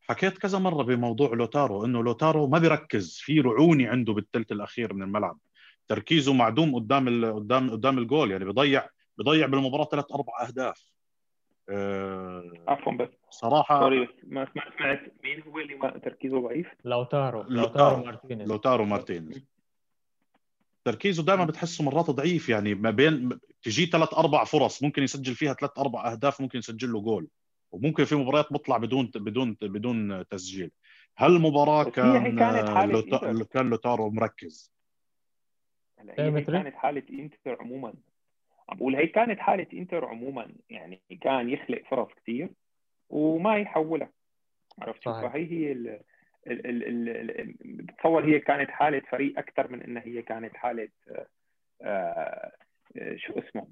حكيت 0.02 0.38
كذا 0.38 0.60
مرة 0.60 0.84
بموضوع 0.84 1.34
لوتارو 1.34 1.86
إنه 1.86 2.04
لوتارو 2.04 2.48
ما 2.48 2.60
بيركز 2.60 3.18
في 3.22 3.40
رعوني 3.40 3.88
عنده 3.88 4.14
بالثلث 4.14 4.52
الأخير 4.52 4.94
من 4.94 5.04
الملعب. 5.04 5.40
تركيزه 5.88 6.34
معدوم 6.34 6.76
قدام 6.76 7.26
قدام 7.36 7.72
قدام 7.72 7.98
الجول 7.98 8.32
يعني 8.32 8.46
بيضيع 8.46 8.88
بيضيع 9.18 9.48
بالمباراة 9.48 9.88
ثلاث 9.92 10.06
أربع 10.12 10.48
أهداف. 10.48 10.93
عفوا 12.68 12.94
بس. 12.94 13.10
صراحة 13.30 13.80
sorry 13.80 14.08
ما 14.24 14.48
سمعت 14.78 15.00
مين 15.24 15.42
هو 15.42 15.60
اللي 15.60 16.00
تركيزه 16.04 16.42
ضعيف؟ 16.42 16.68
لوتارو 16.86 17.44
لوتارو 17.44 18.04
مارتينيز. 18.04 18.50
لوتارو 18.50 18.86
مارتينيز. 18.86 19.46
تركيزه 20.86 21.24
دائما 21.24 21.46
بتحسه 21.46 21.84
مرات 21.84 22.10
ضعيف 22.10 22.50
يعني 22.50 22.76
ما 22.76 22.90
بين 22.92 23.40
تجي 23.62 23.86
ثلاث 23.86 24.14
أربع 24.14 24.44
فرص 24.44 24.84
ممكن 24.84 25.04
يسجل 25.04 25.36
فيها 25.36 25.54
ثلاث 25.54 25.72
أربع 25.78 26.12
أهداف 26.12 26.42
ممكن 26.42 26.60
يسجل 26.60 26.92
له 26.92 27.02
جول. 27.02 27.28
وممكن 27.72 28.06
في 28.06 28.16
مباريات 28.16 28.54
بيطلع 28.54 28.78
بدون 28.78 29.12
بدون 29.16 29.58
بدون 29.62 30.28
تسجيل. 30.28 30.72
هالمباراه 31.18 31.84
كان 31.84 32.92
لوتا... 32.92 33.44
كان 33.44 33.70
لوتارو 33.70 34.10
مركز؟ 34.10 34.74
هي 36.10 36.42
كانت 36.42 36.76
حالة 36.76 37.04
إنتر 37.10 37.58
عموما. 37.62 37.94
عم 38.70 38.78
بقول 38.78 38.96
هي 38.96 39.08
كانت 39.08 39.40
حالة 39.40 39.68
إنتر 39.74 40.06
عموما 40.06 40.52
يعني 40.70 41.02
كان 41.22 41.50
يخلق 41.50 41.82
فرص 41.90 42.08
كثير 42.14 42.50
وما 43.10 43.58
يحولها 43.58 44.10
عرفت 44.82 45.04
شو؟ 45.04 45.14
فهي 45.14 45.52
هي 45.52 45.72
ال... 45.72 45.88
ال... 46.48 46.66
ال... 46.66 47.10
ال... 47.40 47.54
بتصور 47.64 48.26
هي 48.26 48.40
كانت 48.40 48.70
حالة 48.70 49.02
فريق 49.10 49.40
أكثر 49.40 49.72
من 49.72 49.82
إنها 49.82 50.04
هي 50.06 50.22
كانت 50.22 50.56
حالة 50.56 50.90
آه... 51.10 51.28
آه... 51.82 52.52
شو 53.16 53.34
اسمه؟ 53.34 53.68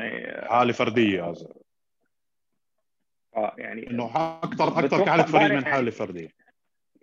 آه... 0.00 0.48
حالة 0.48 0.72
فردية 0.72 1.34
آه 3.36 3.54
يعني 3.58 3.90
إنه 3.90 4.10
أكثر 4.42 4.78
أكثر 4.78 5.04
كحاله 5.04 5.22
فريق 5.22 5.52
من 5.52 5.64
حالة 5.64 5.90
فردية. 5.90 6.28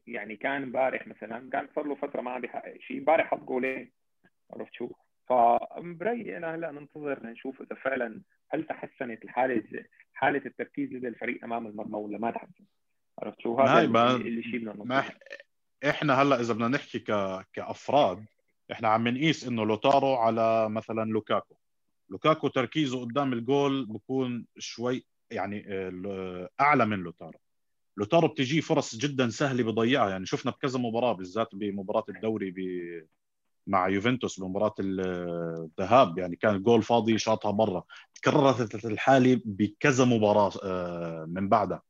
يعني 0.08 0.36
كان 0.36 0.64
امبارح 0.64 1.08
مثلا 1.08 1.50
كان 1.50 1.68
صار 1.76 1.88
له 1.88 1.96
فترة 1.96 2.22
ما 2.22 2.32
عم 2.32 2.42
بيحقق 2.42 2.78
شيء. 2.80 2.98
امبارح 2.98 3.28
حط 3.28 3.40
جولين. 3.40 3.92
عرفت 4.54 4.74
شو؟ 4.74 4.90
فبرايي 5.28 6.38
أنا 6.38 6.56
هلأ 6.56 6.72
ننتظر 6.72 7.26
نشوف 7.26 7.62
إذا 7.62 7.76
فعلا 7.76 8.22
هل 8.50 8.64
تحسنت 8.64 9.24
الحالة 9.24 9.64
حالة 10.14 10.42
التركيز 10.46 10.94
لدى 10.94 11.08
الفريق 11.08 11.44
أمام 11.44 11.68
المرمى 11.68 11.98
ولا 11.98 12.18
ما 12.18 12.32
تحسن؟ 12.32 12.64
عرفت 13.20 13.42
شو؟ 13.42 13.60
هذا 13.60 13.82
اللي, 13.82 14.16
اللي 14.16 14.44
شيء 14.44 14.60
بدنا 14.60 15.04
إحنا 15.90 16.22
هلأ 16.22 16.40
إذا 16.40 16.54
بدنا 16.54 16.68
نحكي 16.68 17.00
ك... 17.00 17.12
كأفراد 17.54 18.26
إحنا 18.72 18.88
عم 18.88 19.08
نقيس 19.08 19.48
إنه 19.48 19.66
لوتارو 19.66 20.16
على 20.16 20.70
مثلا 20.70 21.12
لوكاكو. 21.12 21.56
لوكاكو 22.10 22.48
تركيزه 22.48 23.02
قدام 23.02 23.34
الجول 23.34 23.86
بكون 23.86 24.46
شوي 24.58 25.06
يعني 25.32 25.66
أعلى 26.62 26.86
من 26.86 27.00
لوتارو. 27.00 27.40
لوتارو 27.98 28.28
بتجيه 28.28 28.62
فرص 28.62 28.96
جدا 28.96 29.30
سهلة 29.30 29.64
بضيعها. 29.64 30.10
يعني 30.10 30.26
شفنا 30.26 30.52
بكذا 30.52 30.80
مباراة 30.80 31.14
بالذات 31.14 31.56
بمباراة 31.56 32.06
الدوري 32.10 32.52
ب 32.52 32.60
مع 33.68 33.88
يوفنتوس 33.88 34.40
بمباراه 34.40 34.74
الذهاب 34.80 36.18
يعني 36.18 36.36
كان 36.36 36.64
جول 36.64 36.84
فاضي 36.84 37.18
شاطها 37.18 37.52
برا 37.52 37.84
تكررت 38.16 38.86
الحاله 38.86 39.42
بكذا 39.46 40.06
مباراة 40.06 40.52
آه، 40.64 41.26
من 41.30 41.50
بعدها 41.50 41.82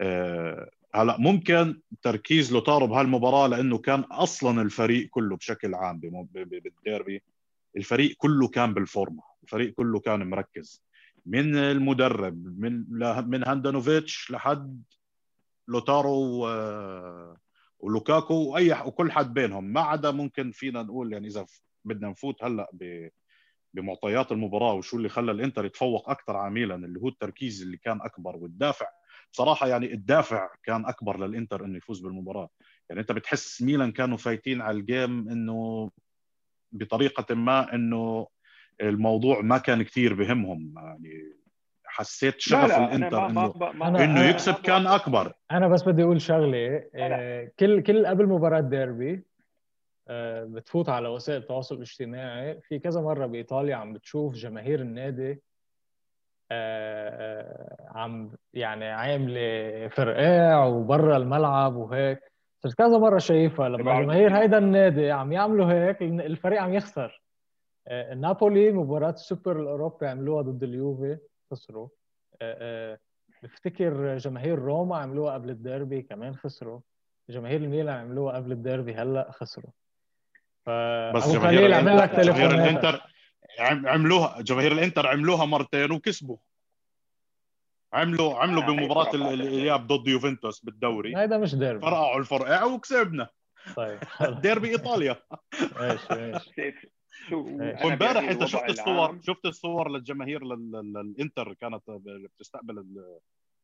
آه، 0.00 0.70
هلا 0.94 1.16
ممكن 1.18 1.80
تركيز 2.02 2.52
لوتارو 2.52 2.86
بهالمباراة 2.86 3.46
لأنه 3.46 3.78
كان 3.78 4.00
أصلا 4.00 4.62
الفريق 4.62 5.08
كله 5.10 5.36
بشكل 5.36 5.74
عام 5.74 6.00
بالديربي 6.32 7.22
الفريق 7.76 8.16
كله 8.18 8.48
كان 8.48 8.74
بالفورمة. 8.74 9.22
الفريق 9.42 9.74
كله 9.74 10.00
كان 10.00 10.30
مركز. 10.30 10.82
من 11.26 11.56
المدرب 11.56 12.60
من 12.60 12.84
من 13.30 13.48
هاندانوفيتش 13.48 14.30
لحد 14.30 14.82
لوتارو 15.68 16.48
ولوكاكو 17.80 18.34
وأي 18.34 18.72
وكل 18.86 19.12
حد 19.12 19.34
بينهم. 19.34 19.64
ما 19.64 19.80
عدا 19.80 20.10
ممكن 20.10 20.50
فينا 20.52 20.82
نقول 20.82 21.12
يعني 21.12 21.26
إذا 21.26 21.46
بدنا 21.84 22.08
نفوت 22.08 22.44
هلأ 22.44 22.70
بمعطيات 23.74 24.32
المباراة 24.32 24.74
وشو 24.74 24.96
اللي 24.96 25.08
خلى 25.08 25.32
الإنتر 25.32 25.64
يتفوق 25.64 26.10
أكثر 26.10 26.36
على 26.36 26.50
ميلان 26.54 26.84
اللي 26.84 27.00
هو 27.00 27.08
التركيز 27.08 27.62
اللي 27.62 27.76
كان 27.76 28.00
أكبر 28.02 28.36
والدافع. 28.36 28.86
بصراحة 29.32 29.66
يعني 29.68 29.92
الدافع 29.92 30.48
كان 30.62 30.86
أكبر 30.86 31.26
للإنتر 31.26 31.64
إنه 31.64 31.76
يفوز 31.78 32.00
بالمباراة. 32.00 32.48
يعني 32.88 33.00
أنت 33.00 33.12
بتحس 33.12 33.62
ميلان 33.62 33.92
كانوا 33.92 34.16
فايتين 34.16 34.60
على 34.60 34.78
ال 34.78 34.88
game 34.88 35.28
إنه 35.28 35.90
بطريقة 36.72 37.34
ما 37.34 37.74
إنه 37.74 38.26
الموضوع 38.80 39.40
ما 39.40 39.58
كان 39.58 39.82
كثير 39.82 40.14
بهمهم. 40.14 40.74
يعني 40.76 41.39
حسيت 41.90 42.34
شغف 42.38 42.62
لا 42.62 42.78
لا 42.78 42.84
الإنتر 42.94 43.26
إنه 43.26 44.04
إنه 44.04 44.20
يكسب 44.24 44.54
كان 44.54 44.86
أكبر. 44.86 45.32
أنا 45.50 45.68
بس 45.68 45.82
بدي 45.82 46.02
أقول 46.02 46.20
شغلة 46.20 46.84
آه، 46.94 47.50
كل 47.58 47.82
كل 47.82 48.06
قبل 48.06 48.26
مباراة 48.26 48.60
ديربي 48.60 49.24
آه، 50.08 50.44
بتفوت 50.44 50.88
على 50.88 51.08
وسائل 51.08 51.40
التواصل 51.40 51.74
الاجتماعي. 51.74 52.60
في 52.60 52.78
كذا 52.78 53.00
مرة 53.00 53.26
بإيطاليا 53.26 53.76
عم 53.76 53.92
بتشوف 53.92 54.34
جماهير 54.34 54.80
النادي 54.80 55.42
آه، 56.52 57.76
عم 57.94 58.30
يعني 58.54 58.88
عاملة 58.88 59.88
فرقاع 59.88 60.64
وبرا 60.64 61.16
الملعب 61.16 61.76
وهيك. 61.76 62.20
صرت 62.62 62.74
كذا 62.74 62.98
مرة 62.98 63.18
شايفها 63.18 63.68
لما 63.68 64.02
جماهير 64.02 64.36
هيدا 64.36 64.58
النادي 64.58 65.10
عم 65.10 65.32
يعملوا 65.32 65.72
هيك 65.72 66.02
الفريق 66.02 66.62
عم 66.62 66.74
يخسر. 66.74 67.22
نابولي 68.16 68.72
مباراة 68.72 69.10
السوبر 69.10 69.60
الأوروبي 69.60 70.06
عملوها 70.06 70.42
ضد 70.42 70.62
اليوفي. 70.62 71.18
خسروا. 71.50 71.88
بفتكر 73.42 74.16
جماهير 74.16 74.58
روما 74.58 74.96
عملوها 74.96 75.34
قبل 75.34 75.50
الديربي 75.50 76.02
كمان 76.02 76.36
خسروا. 76.36 76.80
جماهير 77.30 77.60
الميلان 77.60 77.96
عملوها 77.96 78.36
قبل 78.36 78.52
الديربي 78.52 78.94
هلأ 78.94 79.30
خسروا. 79.32 79.70
ف 80.66 80.70
بس 81.16 81.28
جماهير 81.28 81.68
لك 81.68 82.20
جماهير 82.20 82.50
الإنتر 82.50 83.02
عملوها 83.60 84.40
جماهير 84.40 84.72
الإنتر 84.72 85.06
عملوها 85.06 85.44
مرتين 85.44 85.92
وكسبوا. 85.92 86.36
عملوا 87.92 88.34
عملوا 88.38 88.62
بمباراة 88.62 89.14
الإياب 89.14 89.86
ضد 89.86 90.08
يوفنتوس 90.08 90.64
بالدوري. 90.64 91.14
هذا 91.16 91.38
مش 91.38 91.54
ديربي. 91.54 91.80
فرقعوا 91.80 92.18
الفرقع 92.18 92.64
وكسبنا. 92.64 93.28
طيب 93.76 93.98
ديربي 94.42 94.68
إيطاليا. 94.68 95.16
ماشي 95.80 96.06
ماشي. 96.10 96.74
وإمبارح 97.84 98.28
أنت 98.28 98.44
شفت 98.44 98.68
الصور 98.68 99.18
شفت 99.22 99.46
الصور 99.46 99.90
للجماهير 99.90 100.44
للإنتر 100.44 101.52
كانت 101.52 101.82
بتستقبل 101.88 102.84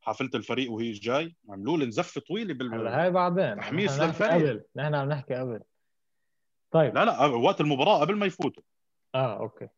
حافلة 0.00 0.30
الفريق 0.34 0.72
وهي 0.72 0.92
جاي. 0.92 1.36
عملوا 1.48 1.78
لهن 1.78 1.86
زفة 1.86 2.20
طويلة 2.20 2.54
بال 2.54 2.86
هاي 2.86 3.10
بعدين. 3.10 3.56
تحميس 3.56 4.00
للفريق. 4.00 4.66
نحن 4.76 4.94
عم 4.94 5.08
نحكي 5.08 5.34
قبل. 5.34 5.60
طيب. 6.70 6.94
لا 6.94 7.04
لا 7.04 7.26
وقت 7.26 7.60
المباراة 7.60 8.00
قبل 8.00 8.16
ما 8.16 8.26
يفوتوا. 8.26 8.62
آه 9.14 9.38
okay. 9.38 9.68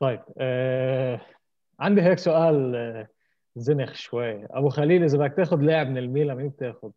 طيب 0.00 0.22
آه... 0.38 1.20
عندي 1.80 2.02
هيك 2.02 2.18
سؤال 2.18 2.76
آه، 2.76 3.08
زنخ 3.56 3.94
شوي. 3.94 4.46
أبو 4.50 4.68
خليل 4.68 5.04
إذا 5.04 5.18
بدك 5.18 5.36
تاخذ 5.36 5.56
لاعب 5.56 5.86
من 5.86 5.98
الميلان 5.98 6.36
مين 6.36 6.48
بتاخذ 6.48 6.90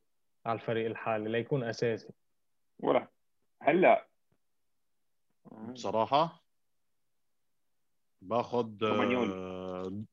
على 0.46 0.60
الفريق 0.60 0.86
الحالي 0.86 1.30
ليكون 1.30 1.64
أساسي. 1.64 2.14
ولا. 2.80 3.08
هلأ. 3.62 4.06
بصراحة 5.52 6.44
باخذ 8.22 8.64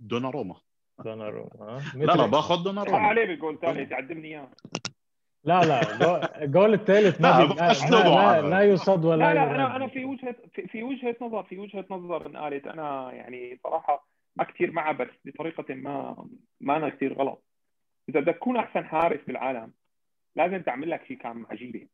دوناروما. 0.01 0.61
دوناروما 0.99 1.81
لا 1.95 2.13
لا 2.15 2.27
باخذ 2.27 2.65
دوناروما. 2.65 2.99
عليه 2.99 3.37
بقول 3.37 3.59
ثالث 3.59 3.91
تعدمني 3.91 4.29
إياه. 4.29 4.49
لا 5.45 5.61
لا 5.61 6.45
الجول 6.45 6.75
الثالث 6.75 7.21
ما 7.21 7.29
لا, 7.29 8.41
لا, 8.41 8.49
لا 8.49 8.63
يصد 8.63 9.05
ولا 9.05 9.17
لا 9.17 9.35
لا 9.35 9.55
أنا 9.55 9.77
أنا 9.77 9.89
في 9.89 10.05
وجهة 10.05 10.37
في, 10.53 10.67
في 10.67 10.83
وجهة 10.83 11.17
نظر 11.21 11.43
في 11.43 11.59
وجهة 11.59 11.85
نظر 11.91 12.27
إن 12.27 12.37
قالت 12.37 12.67
أنا 12.67 13.13
يعني 13.13 13.61
صراحة 13.63 14.07
ما 14.37 14.45
كثير 14.45 14.71
معها 14.73 14.93
بس 14.93 15.09
بطريقة 15.25 15.75
ما 15.75 16.27
ما 16.61 16.77
أنا 16.77 16.89
كثير 16.89 17.15
غلط. 17.15 17.43
إذا 18.09 18.21
بدك 18.21 18.35
تكون 18.35 18.57
أحسن 18.57 18.85
حارس 18.85 19.21
بالعالم 19.27 19.73
لازم 20.37 20.63
تعمل 20.63 20.91
لك 20.91 21.05
شيء 21.05 21.17
كان 21.17 21.47
عجيبه 21.51 21.87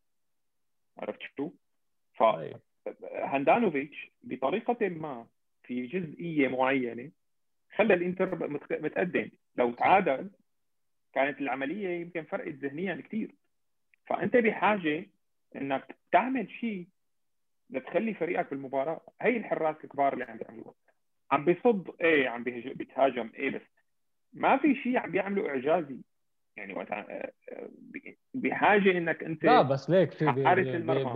عرفت 0.99 1.21
شو؟ 1.37 1.51
ف. 2.15 2.23
هاندانوفيتش 3.13 4.11
بطريقة 4.23 4.89
ما 4.89 5.27
في 5.63 5.87
جزئية 5.87 6.49
معينة 6.49 7.11
خلى 7.77 7.95
الإنتر 7.95 8.49
متقدم. 8.81 9.31
لو 9.57 9.73
تعادل 9.73 10.31
كانت 11.15 11.41
العملية 11.41 11.89
يمكن 11.89 12.23
فرقت 12.23 12.55
ذهنيا 12.55 12.95
كثير 12.95 13.35
فأنت 14.07 14.37
بحاجة 14.37 15.07
إنك 15.57 15.97
تعمل 16.13 16.51
شيء 16.51 16.87
لتخلي 17.71 18.15
فريقك 18.15 18.51
بالمباراة. 18.51 19.01
هي 19.21 19.37
الحراس 19.37 19.77
الكبار 19.85 20.13
اللي 20.13 20.25
عم 20.25 20.37
بيعملوها. 20.37 20.75
عم 21.31 21.45
بيصد 21.45 21.91
إيه 22.01 22.29
عم 22.29 22.43
بيتهاجم 22.45 23.31
إيه 23.35 23.51
بس 23.51 23.63
ما 24.33 24.57
في 24.57 24.75
شيء 24.75 24.99
عم 24.99 25.11
بيعملوا 25.11 25.49
إعجازي. 25.49 25.99
يعني 26.57 26.75
وقت 26.75 26.91
آه، 26.91 27.33
آه، 27.53 27.69
بحاجة 28.35 28.99
إنك 28.99 29.25
أنت 29.25 29.45
لا 29.45 29.62
بس 29.62 29.91
ليك 29.91 30.12
في 30.12 30.25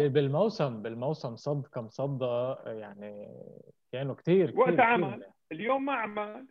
بالموسم 0.09 0.83
بالموسم 0.83 1.37
صد 1.37 1.67
كم 1.67 1.89
صدى 1.89 2.55
يعني 2.67 3.29
كانوا 3.93 4.15
كثير 4.15 4.53
وقت 4.57 4.81
عمل. 4.81 5.25
اليوم 5.53 5.85
ما 5.85 5.93
عمل. 5.93 6.47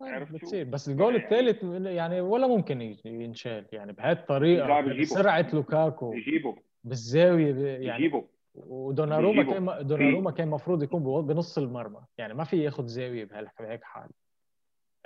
طيب 0.00 0.32
بتصير. 0.32 0.64
بس 0.64 0.88
الجول 0.88 1.14
يعني 1.14 1.24
الثالث 1.24 1.86
يعني 1.86 2.20
ولا 2.20 2.46
ممكن 2.46 2.96
ينشال. 3.04 3.66
يعني 3.72 3.92
بهذه 3.92 4.12
الطريقة 4.12 4.80
بسرعة 4.80 5.46
لوكاكو. 5.52 6.12
يجيبه 6.14 6.56
بالزاوية 6.84 7.54
يعني 7.66 7.86
يجيبه 7.86 8.28
ودوناروما 8.54 9.42
كان 9.42 9.86
دوناروما 9.86 10.30
كان 10.30 10.46
المفروض 10.48 10.82
يكون 10.82 11.26
بنص 11.26 11.58
المرمى. 11.58 12.00
يعني 12.18 12.34
ما 12.34 12.44
في 12.44 12.64
ياخذ 12.64 12.86
زاوية 12.86 13.24
بهيك 13.58 13.84
حال. 13.84 14.10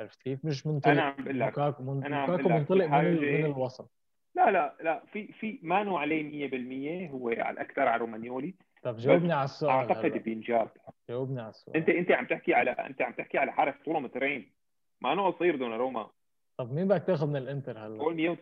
عرفت 0.00 0.22
كيف؟ 0.22 0.44
مش 0.44 0.66
منطلق 0.66 0.92
أنا 0.92 1.02
عم 1.02 1.14
بقول 1.18 1.40
لك 1.40 1.58
لوكاكو 1.58 1.82
منطلق 2.48 2.86
من, 2.86 3.14
من 3.14 3.44
الوسط. 3.44 3.90
لا 4.34 4.50
لا 4.50 4.76
لا 4.80 5.02
في 5.12 5.32
في 5.32 5.58
ما 5.62 5.82
نوع 5.82 6.00
عليه 6.00 6.48
100% 7.08 7.10
هو 7.10 7.28
على 7.28 7.50
الأكثر 7.50 7.82
على 7.82 8.00
رومانيولي. 8.00 8.54
طب 8.82 8.96
جاوبني 8.96 9.32
على 9.32 9.44
السؤال 9.44 9.70
أعتقد 9.70 10.12
بينجاب. 10.12 10.68
جاوبني 11.08 11.40
على 11.40 11.50
السؤال. 11.50 11.76
أنت 11.76 11.88
أنت 11.88 12.10
عم 12.10 12.26
تحكي 12.26 12.54
على 12.54 12.70
أنت 12.70 13.02
عم 13.02 13.12
تحكي 13.12 13.38
على 13.38 13.52
حارس 13.52 13.74
طوله 13.84 14.00
مترين 14.00 14.52
ما 15.00 15.12
انه 15.12 15.30
قصير 15.30 15.76
روما. 15.76 16.10
طب 16.56 16.72
مين 16.72 16.88
بدك 16.88 17.02
تاخذ 17.02 17.26
من 17.26 17.36
الإنتر 17.36 17.78
هلا؟ 17.78 17.98
قول 17.98 18.36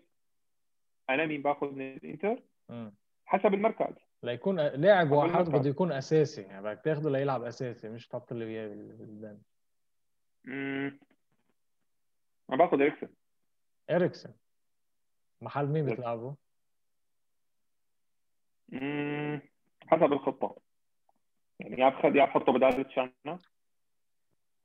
أنا 1.10 1.26
مين 1.26 1.42
باخذ 1.42 1.74
من 1.74 1.92
الإنتر؟ 1.96 2.42
م. 2.68 2.90
حسب 3.26 3.54
المركز. 3.54 3.94
ليكون 4.22 4.60
لاعب 4.60 5.10
واحد 5.10 5.48
بده 5.48 5.70
يكون 5.70 5.92
أساسي 5.92 6.42
يعني 6.42 6.62
بدك 6.62 6.80
تاخذه 6.84 7.08
ليلعب 7.08 7.42
أساسي 7.42 7.88
مش 7.88 8.08
تحط 8.08 8.32
لي 8.32 8.44
اياه 8.44 8.68
بالبنش 8.68 9.40
ما 12.48 12.56
باخذ 12.56 12.80
إريكسن. 12.80 13.08
إريكسن. 13.90 14.32
محل 15.40 15.66
مين 15.66 15.86
بتلعبه؟ 15.86 16.34
حسب 19.86 20.12
الخطة. 20.12 20.56
يعني 21.60 21.80
يا 21.80 21.88
بخد 21.88 22.16
يا 22.16 22.24
بحطه 22.24 22.52
بدال 22.52 22.88
تشانا. 22.88 23.38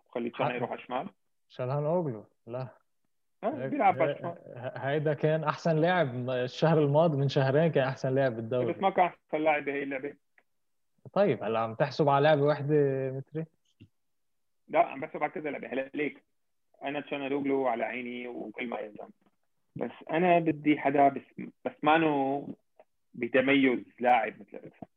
خلي 0.10 0.30
تشالهان 0.30 0.56
يروح 0.56 0.72
على 0.72 0.80
الشمال. 0.80 1.10
شالهان 1.50 1.86
أوغلو. 1.86 2.26
لا. 2.48 2.68
بيلعب 3.44 4.02
على 4.02 4.38
هيدا 4.76 5.14
كان 5.14 5.44
أحسن 5.44 5.76
لاعب 5.76 6.30
الشهر 6.30 6.80
الماضي 6.80 7.18
من 7.18 7.30
شهرين 7.30 7.72
كان 7.72 7.88
أحسن 7.88 8.16
لاعب 8.16 8.36
بالدوري. 8.36 8.74
بس 8.74 8.82
ما 8.82 8.90
كان 8.90 9.06
أحسن 9.06 9.38
لاعب 9.38 9.66
بهي 9.66 9.84
اللعبة. 9.84 10.16
طيب 11.14 11.44
هلا 11.44 11.60
عم 11.60 11.76
تحسب 11.76 12.10
على 12.10 12.24
لعبة 12.24 12.42
واحدة 12.42 12.76
متري؟ 13.12 13.46
لا 14.68 14.80
عم 14.80 15.00
بحسب 15.00 15.24
على 15.24 15.32
كذا 15.32 15.50
لعبة. 15.50 15.68
هلا 15.68 15.90
ليك. 15.94 16.24
أنا 16.84 17.00
تشالهان 17.00 17.37
أوغلو 17.37 17.68
على 17.68 17.84
عيني 17.84 18.28
وكل 18.28 18.68
ما 18.68 18.80
يلزم 18.80 19.10
بس 19.76 19.92
أنا 20.12 20.40
بدي 20.40 20.80
حدا 20.80 21.08
بس 21.08 21.48
بس 21.66 21.72
مانو 21.84 22.48
بتميز 23.14 23.80
لاعب 24.00 24.34
مثل 24.40 24.58
اريكسون 24.58 24.90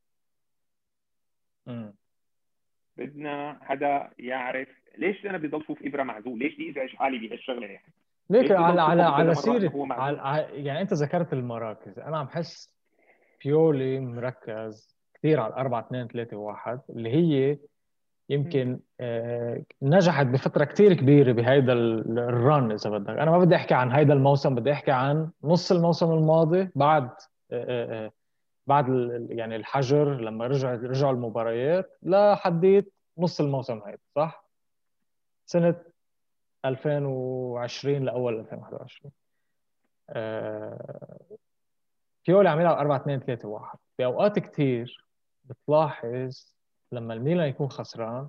بدنا 2.96 3.59
حدا 3.62 4.11
يعرف 4.18 4.68
ليش 4.99 5.27
أنا 5.27 5.38
بدي 5.38 5.57
أشوف 5.57 5.83
إبرة 5.83 6.03
معزول؟ 6.03 6.38
ليش 6.38 6.55
بدي 6.55 6.70
ازعج 6.70 6.96
حالي 6.96 7.18
بهالشغلة؟ 7.18 7.66
يعني 7.66 7.92
ليك 8.31 8.51
على 8.51 8.81
على 8.81 9.03
على 9.03 9.35
سيره 9.35 9.87
على 9.92 10.49
يعني 10.53 10.81
أنت 10.81 10.92
ذكرت 10.92 11.33
المراكز. 11.33 11.99
أنا 11.99 12.18
عم 12.18 12.29
حس 12.29 12.77
بيولي 13.44 14.01
مركز 14.01 14.96
كثير 15.14 15.40
على 15.40 15.55
4 15.55 15.87
2 15.87 16.09
3 16.09 16.37
1 16.37 16.81
اللي 16.90 17.11
هي 17.11 17.59
يمكن 18.29 18.81
آه، 19.01 19.62
نجحت 19.83 20.27
بفترة 20.27 20.65
كثير 20.65 20.95
كبيرة 20.95 21.33
بهيدا 21.33 21.73
الرن 21.73 22.73
إذا 22.73 22.91
بدك. 22.91 23.11
أنا 23.11 23.31
ما 23.31 23.39
بدي 23.39 23.57
أحكي 23.57 23.75
عن 23.75 23.93
هيدا 23.93 24.12
الموسم 24.12 24.55
بدي 24.55 24.73
أحكي 24.73 24.91
عن 24.91 25.31
نص 25.45 25.73
الموسم 25.73 26.12
الماضي 26.12 26.69
بعد 26.75 27.11
آه، 27.53 28.07
آه، 28.07 28.12
بعد 28.67 28.89
يعني 29.31 29.57
الحجر 29.57 30.21
لما 30.21 30.47
رجع 30.47 30.75
رجعوا 30.75 31.12
المباريات 31.12 31.99
لحديت 32.03 32.93
نص 33.19 33.41
الموسم 33.41 33.83
هيدا 33.87 33.99
صح؟ 34.17 34.45
سنة 35.47 35.75
2020 36.65 38.05
لأول 38.05 38.41
2021 38.41 39.12
بيولي 42.27 42.49
عم 42.49 42.61
يلعب 42.61 42.77
4 42.77 42.97
2 42.97 43.21
3 43.21 43.49
1 43.49 43.79
باوقات 43.99 44.39
كثير 44.39 45.07
بتلاحظ 45.45 46.56
لما 46.97 47.15
الميلان 47.15 47.49
يكون 47.49 47.69
خسران 47.69 48.29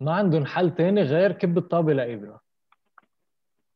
ما 0.00 0.12
عندهم 0.12 0.46
حل 0.46 0.74
تاني 0.74 1.02
غير 1.02 1.32
كب 1.32 1.58
الطابة 1.58 1.92
لإبرة. 1.92 2.40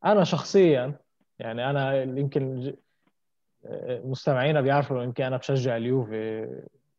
أنا 0.05 0.23
شخصيا 0.23 0.95
يعني 1.39 1.69
أنا 1.69 2.03
يمكن 2.03 2.73
مستمعينا 4.03 4.61
بيعرفوا 4.61 5.03
يمكن 5.03 5.23
أنا 5.23 5.37
بشجع 5.37 5.77
اليوفي. 5.77 6.47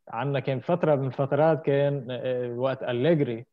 عندنا 0.08 0.40
كان 0.40 0.60
فترة 0.60 0.94
من 0.94 1.06
الفترات 1.06 1.62
كان 1.62 2.06
آه، 2.10 2.52
وقت 2.52 2.82
أليجري. 2.82 3.46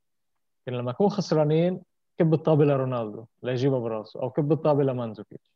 كان 0.65 0.75
لما 0.75 0.91
نكون 0.91 1.09
خسرانين 1.09 1.81
كب 2.17 2.33
الطابة 2.33 2.65
لرونالدو 2.65 3.25
ليجيبها 3.43 3.79
براسه 3.79 4.21
أو 4.21 4.29
كب 4.29 4.51
الطابة 4.51 4.83
لمانزوكيتش. 4.83 5.51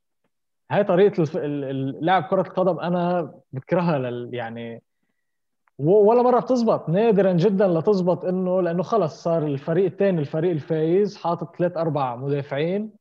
هاي 0.72 0.84
طريقة 0.84 1.24
لعب 2.02 2.24
كرة 2.24 2.42
القدم 2.42 2.80
أنا 2.80 3.34
بكرهها 3.54 4.00
لل 4.00 4.30
يعني 4.34 4.82
ولا 5.84 6.22
مرة 6.22 6.40
بتزبط. 6.40 6.90
نادرا 6.90 7.34
جدا 7.34 7.68
لتزبط 7.68 8.26
إنه 8.26 8.62
لأنه 8.62 8.84
خلص 8.84 9.24
صار 9.24 9.44
الفريق 9.44 9.86
الثاني 9.86 10.20
الفريق 10.20 10.52
الفايز 10.52 11.18
حاطط 11.18 11.56
ثلاث 11.56 11.78
أربع 11.78 12.16
مدافعين 12.16 12.92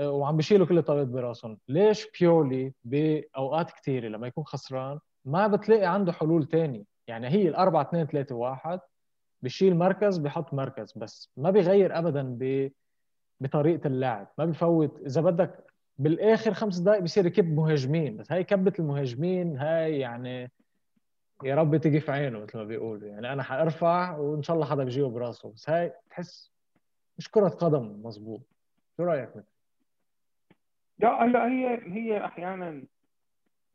وعم 0.00 0.36
بيشيلوا 0.36 0.66
كل 0.66 0.78
الطابات 0.78 1.06
براسهم. 1.06 1.58
ليش 1.68 2.06
بيولي 2.20 2.72
بأوقات 2.84 3.70
كثيره 3.70 4.08
لما 4.08 4.26
يكون 4.26 4.44
خسران 4.44 4.98
ما 5.24 5.46
بتلاقي 5.46 5.84
عنده 5.84 6.12
حلول 6.12 6.44
تاني؟ 6.44 6.86
يعني 7.08 7.28
هي 7.28 7.48
الأربعة 7.48 7.82
اثنين 7.82 8.06
ثلاثة 8.06 8.34
واحد 8.34 8.80
بشيل 9.42 9.76
مركز 9.76 10.18
بحط 10.18 10.54
مركز 10.54 10.92
بس. 10.96 11.30
ما 11.36 11.50
بيغير 11.50 11.98
ابدا 11.98 12.22
ب... 12.22 12.70
بطريقة 13.40 13.86
اللعب 13.86 14.28
ما 14.38 14.44
بفوت 14.44 15.00
إذا 15.06 15.20
بدك 15.20 15.64
بالآخر 15.98 16.54
خمس 16.54 16.78
دقائق 16.78 17.02
بصير 17.02 17.26
يكب 17.26 17.56
مهاجمين 17.56 18.16
بس 18.16 18.32
هاي 18.32 18.44
كبه 18.44 18.72
المهاجمين 18.78 19.56
هاي 19.56 19.98
يعني 19.98 20.50
يا 21.44 21.54
رب 21.54 21.76
تيجي 21.76 22.00
في 22.00 22.12
عينه 22.12 22.38
مثل 22.38 22.58
ما 22.58 22.64
بيقولوا. 22.64 23.08
يعني 23.08 23.32
أنا 23.32 23.42
حأرفع 23.42 24.16
وإن 24.16 24.42
شاء 24.42 24.56
الله 24.56 24.66
حدا 24.66 24.84
بيجيبه 24.84 25.10
براسه. 25.10 25.52
بس 25.52 25.70
هاي 25.70 25.92
تحس 26.10 26.52
مش 27.18 27.30
كرة 27.30 27.48
قدم 27.48 28.00
مزبوط 28.04 28.40
شو 28.96 29.02
رأيك 29.02 29.36
مثل 29.36 29.46
لا 30.98 31.24
هلا 31.24 31.46
هي 31.46 31.80
هي 31.92 32.24
أحيانا 32.24 32.82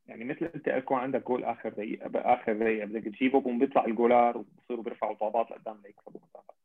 يعني 0.08 0.24
مثل 0.24 0.46
أنت 0.56 0.68
يكون 0.68 0.98
عندك 0.98 1.28
جول 1.28 1.44
آخر 1.44 1.70
دقيقة 1.70 2.10
آخر 2.16 2.54
دقيقة 2.54 2.86
بدك 2.86 3.04
تجيبه 3.04 3.40
بقوم 3.40 3.60
بيطلع 3.60 3.86
الجولار 3.86 4.38
وبصيروا 4.38 4.84
بيرفعوا 4.84 5.16
طابات 5.16 5.52
لقدام 5.52 5.82
ليكسبوا 5.86 6.20
مسافات 6.24 6.56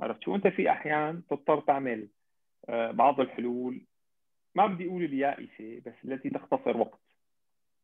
عرفت 0.00 0.22
شو؟ 0.22 0.34
أنت 0.34 0.46
في 0.46 0.70
أحيان 0.70 1.22
تضطر 1.30 1.60
تعمل 1.60 2.08
آه، 2.68 2.90
بعض 2.90 3.20
الحلول. 3.20 3.86
ما 4.54 4.66
بدي 4.66 4.86
أقول 4.86 5.04
اليائسة 5.04 5.82
بس 5.86 5.94
التي 6.04 6.30
تختصر 6.30 6.76
وقت. 6.76 7.00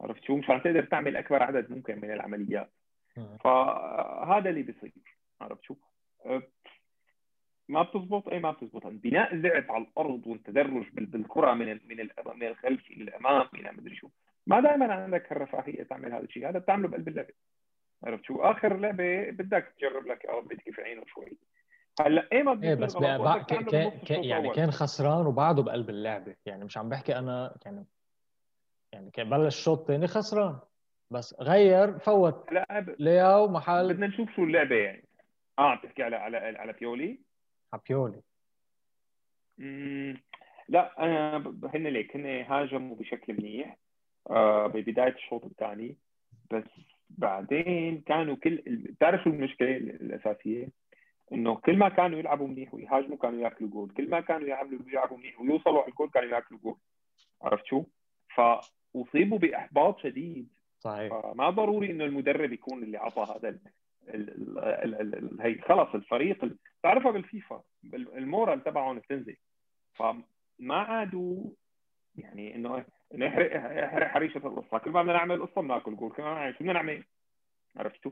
عرفت 0.00 0.24
شو 0.24 0.36
مشان 0.36 0.62
تقدر 0.62 0.84
تعمل 0.84 1.16
أكبر 1.16 1.42
عدد 1.42 1.70
ممكن 1.70 2.00
من 2.00 2.10
العمليات. 2.12 2.70
فهذا 3.44 4.50
اللي 4.50 4.62
بيصير 4.62 4.92
عرفت 5.40 5.62
شو 5.62 5.74
آه، 6.26 6.42
ما 7.68 7.82
بتزبط؟ 7.82 8.28
اي 8.28 8.38
ما 8.38 8.50
بتزبط. 8.50 8.86
بناء 8.86 9.34
اللعب 9.34 9.72
على 9.72 9.84
الأرض 9.84 10.26
والتدرج 10.26 10.86
بالكرة 10.92 11.52
من 11.54 11.66
من 11.66 12.08
من 12.34 12.46
الخلف 12.46 12.90
إلى 12.90 13.02
الأمام 13.04 13.46
إلى 13.54 13.72
مدري 13.72 13.96
شو. 13.96 14.08
ما 14.46 14.60
دائما 14.60 14.94
عندك 14.94 15.32
الرفاهية 15.32 15.82
تعمل 15.82 16.12
هذا 16.12 16.24
الشيء. 16.24 16.48
هذا 16.48 16.58
بتعمله 16.58 16.88
بقلب 16.88 17.08
اللعبه 17.08 17.32
عرفت 18.04 18.24
شو 18.24 18.42
آخر 18.42 18.76
لعبة 18.76 19.30
بدك 19.30 19.74
تجرب 19.78 20.06
لك 20.06 20.26
أو 20.26 20.40
بدك 20.40 20.70
في 20.74 20.82
عينه 20.82 21.02
شوي. 21.06 21.38
هلأ 22.00 22.28
إيه 22.32 22.42
ما 22.42 22.62
إيه 22.62 22.74
بس 22.74 22.96
بقى 22.96 23.44
كان 23.44 23.90
كان 23.90 24.24
يعني 24.24 24.50
كان 24.50 24.70
خسران 24.70 25.26
وبعده 25.26 25.62
بقلب 25.62 25.90
اللعبة. 25.90 26.34
يعني 26.46 26.64
مش 26.64 26.78
عم 26.78 26.88
بحكي 26.88 27.18
أنا 27.18 27.56
يعني 27.66 27.86
يعني 28.92 29.11
كان 29.11 29.31
بلش 29.31 29.59
الشوط 29.59 29.81
الثاني 29.81 30.07
خسران. 30.07 30.59
بس 31.11 31.37
غير 31.40 31.98
فوت 31.98 32.53
لا 32.53 32.94
لياو 32.98 33.48
محل 33.48 33.94
بدنا 33.94 34.07
نشوف 34.07 34.31
شو 34.37 34.44
اللعبة 34.44 34.76
يعني. 34.76 35.05
آه 35.59 35.74
بتحكي 35.74 36.03
على 36.03 36.16
على 36.16 36.37
على 36.37 36.72
بيولي؟ 36.72 37.20
على 37.72 37.83
بيولي. 37.88 38.22
لا 40.68 41.05
أنا 41.05 41.37
هن 41.74 41.87
ليك 41.87 42.16
هن 42.16 42.26
هاجموا 42.26 42.96
بشكل 42.96 43.33
منيح. 43.33 43.76
آه 44.31 44.66
ببداية 44.66 45.14
الشوط 45.14 45.44
الثاني. 45.44 45.96
بس 46.50 46.64
بعدين 47.11 48.00
كانوا 48.00 48.37
كل 48.37 48.62
بتعرف 48.66 49.24
شو 49.24 49.31
المشكلة 49.31 49.76
الأساسية؟ 49.76 50.68
إنه 51.33 51.55
كل 51.57 51.76
ما 51.76 51.88
كانوا 51.88 52.18
يلعبوا 52.18 52.48
منيح 52.48 52.74
ويهاجموا 52.74 53.16
كانوا 53.16 53.40
ياكلوا 53.40 53.70
جول، 53.70 53.90
كل 53.90 54.11
ما 54.11 54.20
كانوا 54.20 54.48
يعملوا 54.48 54.81
يلعبوا 54.88 55.16
منيح 55.16 55.40
ويوصلوا 55.40 55.83
على 55.83 55.90
الجول 55.90 56.11
كانوا 56.11 56.31
ياكلوا 56.31 56.61
جول. 56.61 56.76
عرفت 57.42 57.66
شو؟ 57.66 57.85
فاصيبوا 58.94 59.38
بإحباط 59.38 59.98
شديد. 59.98 60.48
صحيح. 60.81 61.20
فما 61.20 61.50
ضروري 61.50 61.90
إنه 61.90 62.05
المدرب 62.05 62.53
يكون 62.53 62.83
اللي 62.83 62.98
عطى 62.98 63.37
هذا 63.37 63.59
هي 65.40 65.59
خلص 65.59 65.94
الفريق 65.94 66.44
بتعرفها 66.81 67.11
بالفيفا 67.11 67.62
المورال 67.94 68.64
تبعهم 68.64 68.98
بتنزل. 68.98 69.37
فما 69.94 70.76
عادوا 70.76 71.44
يعني 72.16 72.55
إنه 72.55 72.85
إنه 73.14 73.26
يحرق 73.26 73.57
يحرق 73.85 74.07
حريشة 74.07 74.38
القصة. 74.38 74.79
كل 74.79 74.90
ما 74.90 75.03
بدنا 75.03 75.12
نعمل 75.12 75.46
قصة 75.46 75.62
بناكل 75.62 75.96
جول 75.96 76.12
كل 76.12 76.22
ما 76.22 76.35
نعمل 76.35 76.55
شو 76.55 76.59
بدنا 76.61 76.72
نعمل؟ 76.72 77.05
عرفتوا؟ 77.76 78.11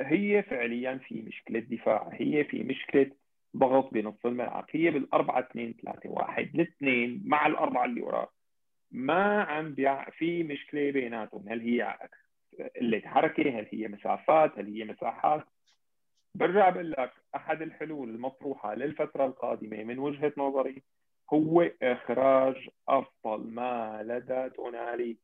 هي 0.00 0.42
فعليا 0.42 1.00
في 1.08 1.22
مشكلة 1.22 1.60
دفاع 1.60 2.08
هي 2.12 2.44
في 2.44 2.62
مشكلة 2.62 3.10
ضغط 3.56 3.94
بنص 3.94 4.26
الملعب 4.26 4.66
هي 4.70 4.90
بالأربعة 4.90 5.40
اثنين 5.40 5.74
ثلاثة 5.82 6.10
واحد 6.10 6.50
الاثنين 6.54 7.22
مع 7.24 7.46
الأربعة 7.46 7.84
اللي 7.84 8.02
وراه 8.02 8.28
ما 8.94 9.42
عم 9.42 9.74
بيع 9.74 10.10
في 10.10 10.42
مشكلة 10.42 10.90
بيناتهم. 10.90 11.48
هل 11.48 11.60
هي 11.60 11.98
قلة 12.80 13.00
حركة 13.00 13.58
هل 13.58 13.68
هي 13.72 13.88
مسافات؟ 13.88 14.58
هل 14.58 14.74
هي 14.74 14.84
مساحات؟ 14.84 15.44
برجع 16.34 16.70
بقول 16.70 16.90
لك 16.90 17.12
أحد 17.36 17.62
الحلول 17.62 18.08
المطروحة 18.08 18.74
للفترة 18.74 19.26
القادمة 19.26 19.84
من 19.84 19.98
وجهة 19.98 20.32
نظري 20.36 20.82
هو 21.32 21.70
إخراج 21.82 22.68
أفضل 22.88 23.50
ما 23.50 24.02
لدى 24.02 24.50
تونالي 24.50 25.16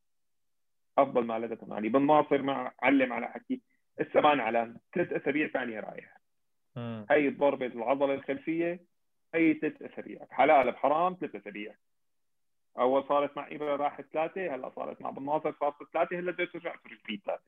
أفضل 0.98 1.24
ما 1.24 1.38
لدى 1.38 1.56
تونالي 1.56 1.88
بالناصر 1.88 2.42
مع 2.42 2.72
علم 2.82 3.12
على 3.12 3.26
حكي. 3.26 3.60
السمان 4.00 4.40
على 4.40 4.74
ثلاث 4.94 5.12
أسابيع 5.12 5.48
ثانية 5.48 5.80
رايح. 5.80 6.16
هي 7.10 7.30
ضربة 7.30 7.66
العضلة 7.66 8.14
الخلفية 8.14 8.80
هي 9.34 9.54
ثلاث 9.54 9.82
أسابيع. 9.82 10.24
بحلال 10.30 10.72
بحرام 10.72 11.16
ثلاث 11.20 11.34
أسابيع. 11.36 11.74
أول 12.78 13.04
صارت 13.08 13.36
مع 13.36 13.48
إبرة 13.50 13.76
راحت 13.76 14.04
ثلاثة 14.12 14.54
هلأ 14.54 14.70
صارت 14.76 15.02
مع 15.02 15.10
بالناصر 15.10 15.52
صارت 15.60 15.74
ثلاثة 15.92 16.18
هلأ 16.18 16.32
بدها 16.32 16.46
ترجع 16.46 16.74
ترجع 16.76 17.22
ثلاثة؟ 17.26 17.42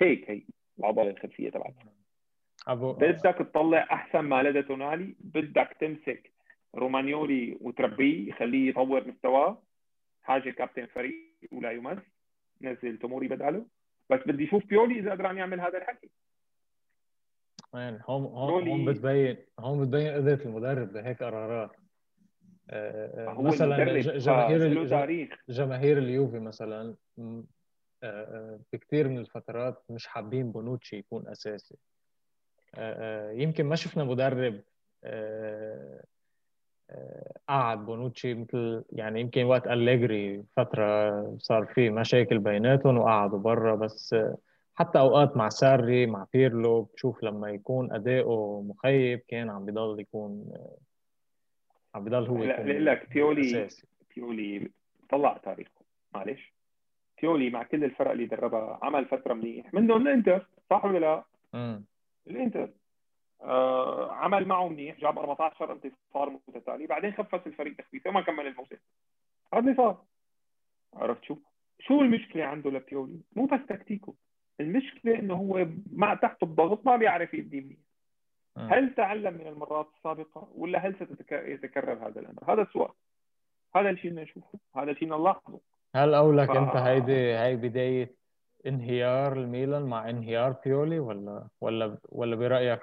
هيك 0.00 0.30
هي 0.30 0.42
العضلة 0.78 1.10
الخلفية 1.10 1.50
تبعتها. 1.50 1.92
أبو 2.68 2.92
بدك 2.92 3.36
تطلع 3.38 3.86
أحسن 3.92 4.20
ما 4.20 4.42
لدى 4.42 4.62
تونالي 4.62 5.14
بدك 5.20 5.76
تمسك 5.80 6.30
رومانيولي 6.74 7.58
وتربيه 7.60 8.28
يخليه 8.28 8.68
يطور 8.68 9.08
مستواه. 9.08 9.62
حاجة 10.22 10.50
كابتن 10.50 10.86
فريق 10.86 11.14
ولا 11.52 11.70
يمس 11.70 11.98
نزل 12.60 12.98
توموري 12.98 13.28
بداله. 13.28 13.66
بس 14.10 14.20
بدي 14.26 14.44
أشوف 14.44 14.66
بيولي 14.66 14.98
إذا 14.98 15.10
قدران 15.10 15.36
يعمل 15.36 15.60
هذا 15.60 15.78
الحكي. 15.78 16.10
وين؟ 17.72 18.00
هون 18.08 18.24
هون 18.24 18.68
هون 18.68 18.84
بتبين 18.84 19.36
هون 19.60 19.84
بتبين 19.84 20.14
قدرة 20.14 20.44
المدرب 20.44 20.92
بهيك 20.92 21.22
قرارات. 21.22 21.70
مثلا 23.28 24.00
جماهير 24.18 25.28
جماهير 25.48 25.98
اليوفي 25.98 26.38
مثلا 26.38 26.94
آه، 28.02 28.60
بكثير 28.72 29.08
من 29.08 29.18
الفترات 29.18 29.82
مش 29.90 30.06
حابين 30.06 30.52
بونوتشي 30.52 30.96
يكون 30.96 31.28
أساسي. 31.28 31.74
يمكن 33.32 33.66
ما 33.66 33.76
شفنا 33.76 34.04
مدرب 34.04 34.60
قعد 37.48 37.86
بونوتشي 37.86 38.34
مثل 38.34 38.84
يعني 38.92 39.20
يمكن 39.20 39.44
وقت 39.44 39.66
أليجري 39.66 40.44
فترة 40.56 41.36
صار 41.38 41.66
في 41.66 41.90
مشاكل 41.90 42.38
بيناتهم 42.38 42.98
وقعدوا 42.98 43.38
برا 43.38 43.74
بس 43.74 44.16
حتى 44.74 44.98
أوقات 44.98 45.36
مع 45.36 45.48
ساري 45.48 46.06
مع 46.06 46.26
بيرلو 46.32 46.82
بتشوف 46.82 47.22
لما 47.22 47.50
يكون 47.50 47.92
أداؤه 47.92 48.62
مخيب 48.62 49.20
كان 49.28 49.50
عم 49.50 49.64
بضل 49.66 50.00
يكون 50.00 50.52
عم 51.94 52.04
بضل 52.04 52.26
هو 52.26 52.44
لا 52.44 52.62
لك 52.62 53.08
بيولي 53.12 53.68
بيولي 54.16 54.70
طلع 55.10 55.36
تاريخه. 55.36 55.84
معلش. 56.14 56.52
بيولي 57.20 57.50
مع 57.50 57.62
كل 57.62 57.84
الفرق 57.84 58.10
اللي 58.10 58.26
دربها 58.26 58.78
عمل 58.82 59.04
فترة 59.04 59.34
منيح. 59.34 59.74
منهم 59.74 60.06
الإنتر 60.08 60.46
صح 60.70 60.84
ولا 60.84 60.98
لا؟ 60.98 61.24
امم 61.54 61.84
الإنتر. 62.26 62.70
آه 63.42 64.12
عمل 64.12 64.48
معه 64.48 64.68
منيح 64.68 65.00
جاب 65.00 65.18
14 65.18 65.72
انتصار 65.72 66.38
متتالي 66.48 66.86
بعدين 66.86 67.12
خفف 67.12 67.46
الفريق 67.46 67.76
تخفيفه 67.76 68.10
وما 68.10 68.20
كمل 68.20 68.46
الموسم. 68.46 68.76
هذا 69.54 69.62
اللي 69.62 69.74
صار 69.74 70.04
عرفت 70.94 71.24
شو؟ 71.24 71.36
شو 71.80 72.00
المشكلة 72.00 72.44
عنده 72.44 72.70
لبيولي؟ 72.70 73.20
مو 73.36 73.44
بس 73.46 73.60
تكتيكه. 73.68 74.14
المشكلة 74.60 75.18
إنه 75.18 75.34
هو 75.34 75.66
مع 75.92 76.14
تحت 76.14 76.42
الضغط 76.42 76.86
ما 76.86 76.96
بيعرف 76.96 77.34
يبدي 77.34 77.60
منيح. 77.60 77.78
هل 78.58 78.94
تعلم 78.94 79.34
من 79.34 79.46
المرات 79.46 79.86
السابقة 79.96 80.48
ولا 80.54 80.78
هل 80.78 80.94
سيتكرر 81.28 82.08
هذا 82.08 82.20
الأمر؟ 82.20 82.52
هذا 82.52 82.62
السؤال. 82.62 82.92
هذا 83.76 83.90
الشيء 83.90 84.10
اللي 84.10 84.22
نشوفه. 84.22 84.58
هذا 84.76 84.90
الشيء 84.90 85.08
نلاحظه. 85.08 85.60
هل 85.94 86.14
أولك 86.14 86.52
ف... 86.52 86.56
أنت 86.56 86.76
هيدي 86.76 87.38
هي 87.38 87.56
بداية 87.56 88.10
انهيار 88.66 89.32
الميلان 89.32 89.82
مع 89.82 90.10
انهيار 90.10 90.56
بيولي 90.64 90.98
ولا 90.98 91.48
ولا 91.60 91.98
ولا 92.08 92.36
برأيك 92.36 92.80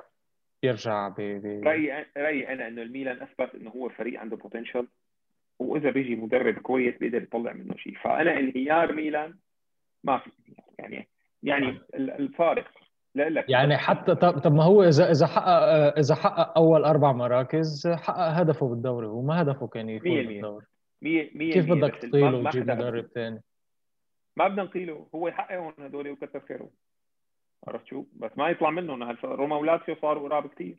بيرجع 0.64 1.08
ب 1.08 1.20
رأيي 1.66 2.06
رأيي 2.18 2.54
أنا 2.54 2.68
إنه 2.68 2.82
الميلان 2.82 3.22
أثبت 3.22 3.56
إنه 3.56 3.70
هو 3.70 3.90
فريق 3.90 4.20
عنده 4.20 4.36
بوتنشل 4.36 4.88
وإذا 5.60 5.90
بيجي 5.90 6.16
مدرب 6.16 6.54
كويس 6.54 6.98
بيقدر 6.98 7.24
يطلع 7.24 7.54
منه 7.54 7.76
شيء. 7.78 7.96
فأنا 8.04 8.40
انهيار 8.40 8.94
ميلان 8.94 9.36
ما 10.04 10.18
في. 10.18 10.32
يعني 10.80 11.08
يعني 11.44 11.80
الفارق 11.96 12.81
لك 13.15 13.50
يعني 13.50 13.78
حتى 13.78 14.15
طب, 14.15 14.39
طب 14.39 14.54
ما 14.54 14.63
هو 14.63 14.84
إذا 14.84 15.12
إذا 15.12 15.28
حقق 15.28 15.97
إذا 15.97 16.15
حقق 16.15 16.58
أول 16.58 16.84
أربع 16.84 17.12
مراكز 17.12 17.88
حقق 17.88 18.39
هدفه 18.39 18.67
بالدوري 18.67 19.08
وما 19.08 19.41
هدفه 19.41 19.67
كان 19.67 19.89
يفوز 19.89 20.12
بالدوري. 20.12 20.65
مية 21.02 21.32
مية 21.36 21.54
كيف 21.54 21.71
بدك 21.71 21.95
تطيله 21.95 22.38
وتجيب 22.38 22.71
مدرب 22.71 23.06
ثاني؟ 23.06 23.41
ما 24.36 24.47
بدنا 24.47 24.63
نطيله 24.63 25.08
هو 25.15 25.28
يحققهم 25.28 25.74
هدول 25.80 26.10
وكثر 26.10 26.39
خيره. 26.39 26.69
عرفت 27.67 27.86
شو؟ 27.86 28.04
بس 28.13 28.32
ما 28.38 28.50
يطلع 28.50 28.69
منهم. 28.69 29.17
روما 29.24 29.56
ولاتسيو 29.56 29.95
صاروا 30.02 30.30
قراب 30.30 30.47
كثير 30.47 30.78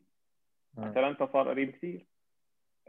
أتلانتا 0.78 1.28
صار 1.32 1.48
قريب 1.48 1.70
كثير 1.70 2.06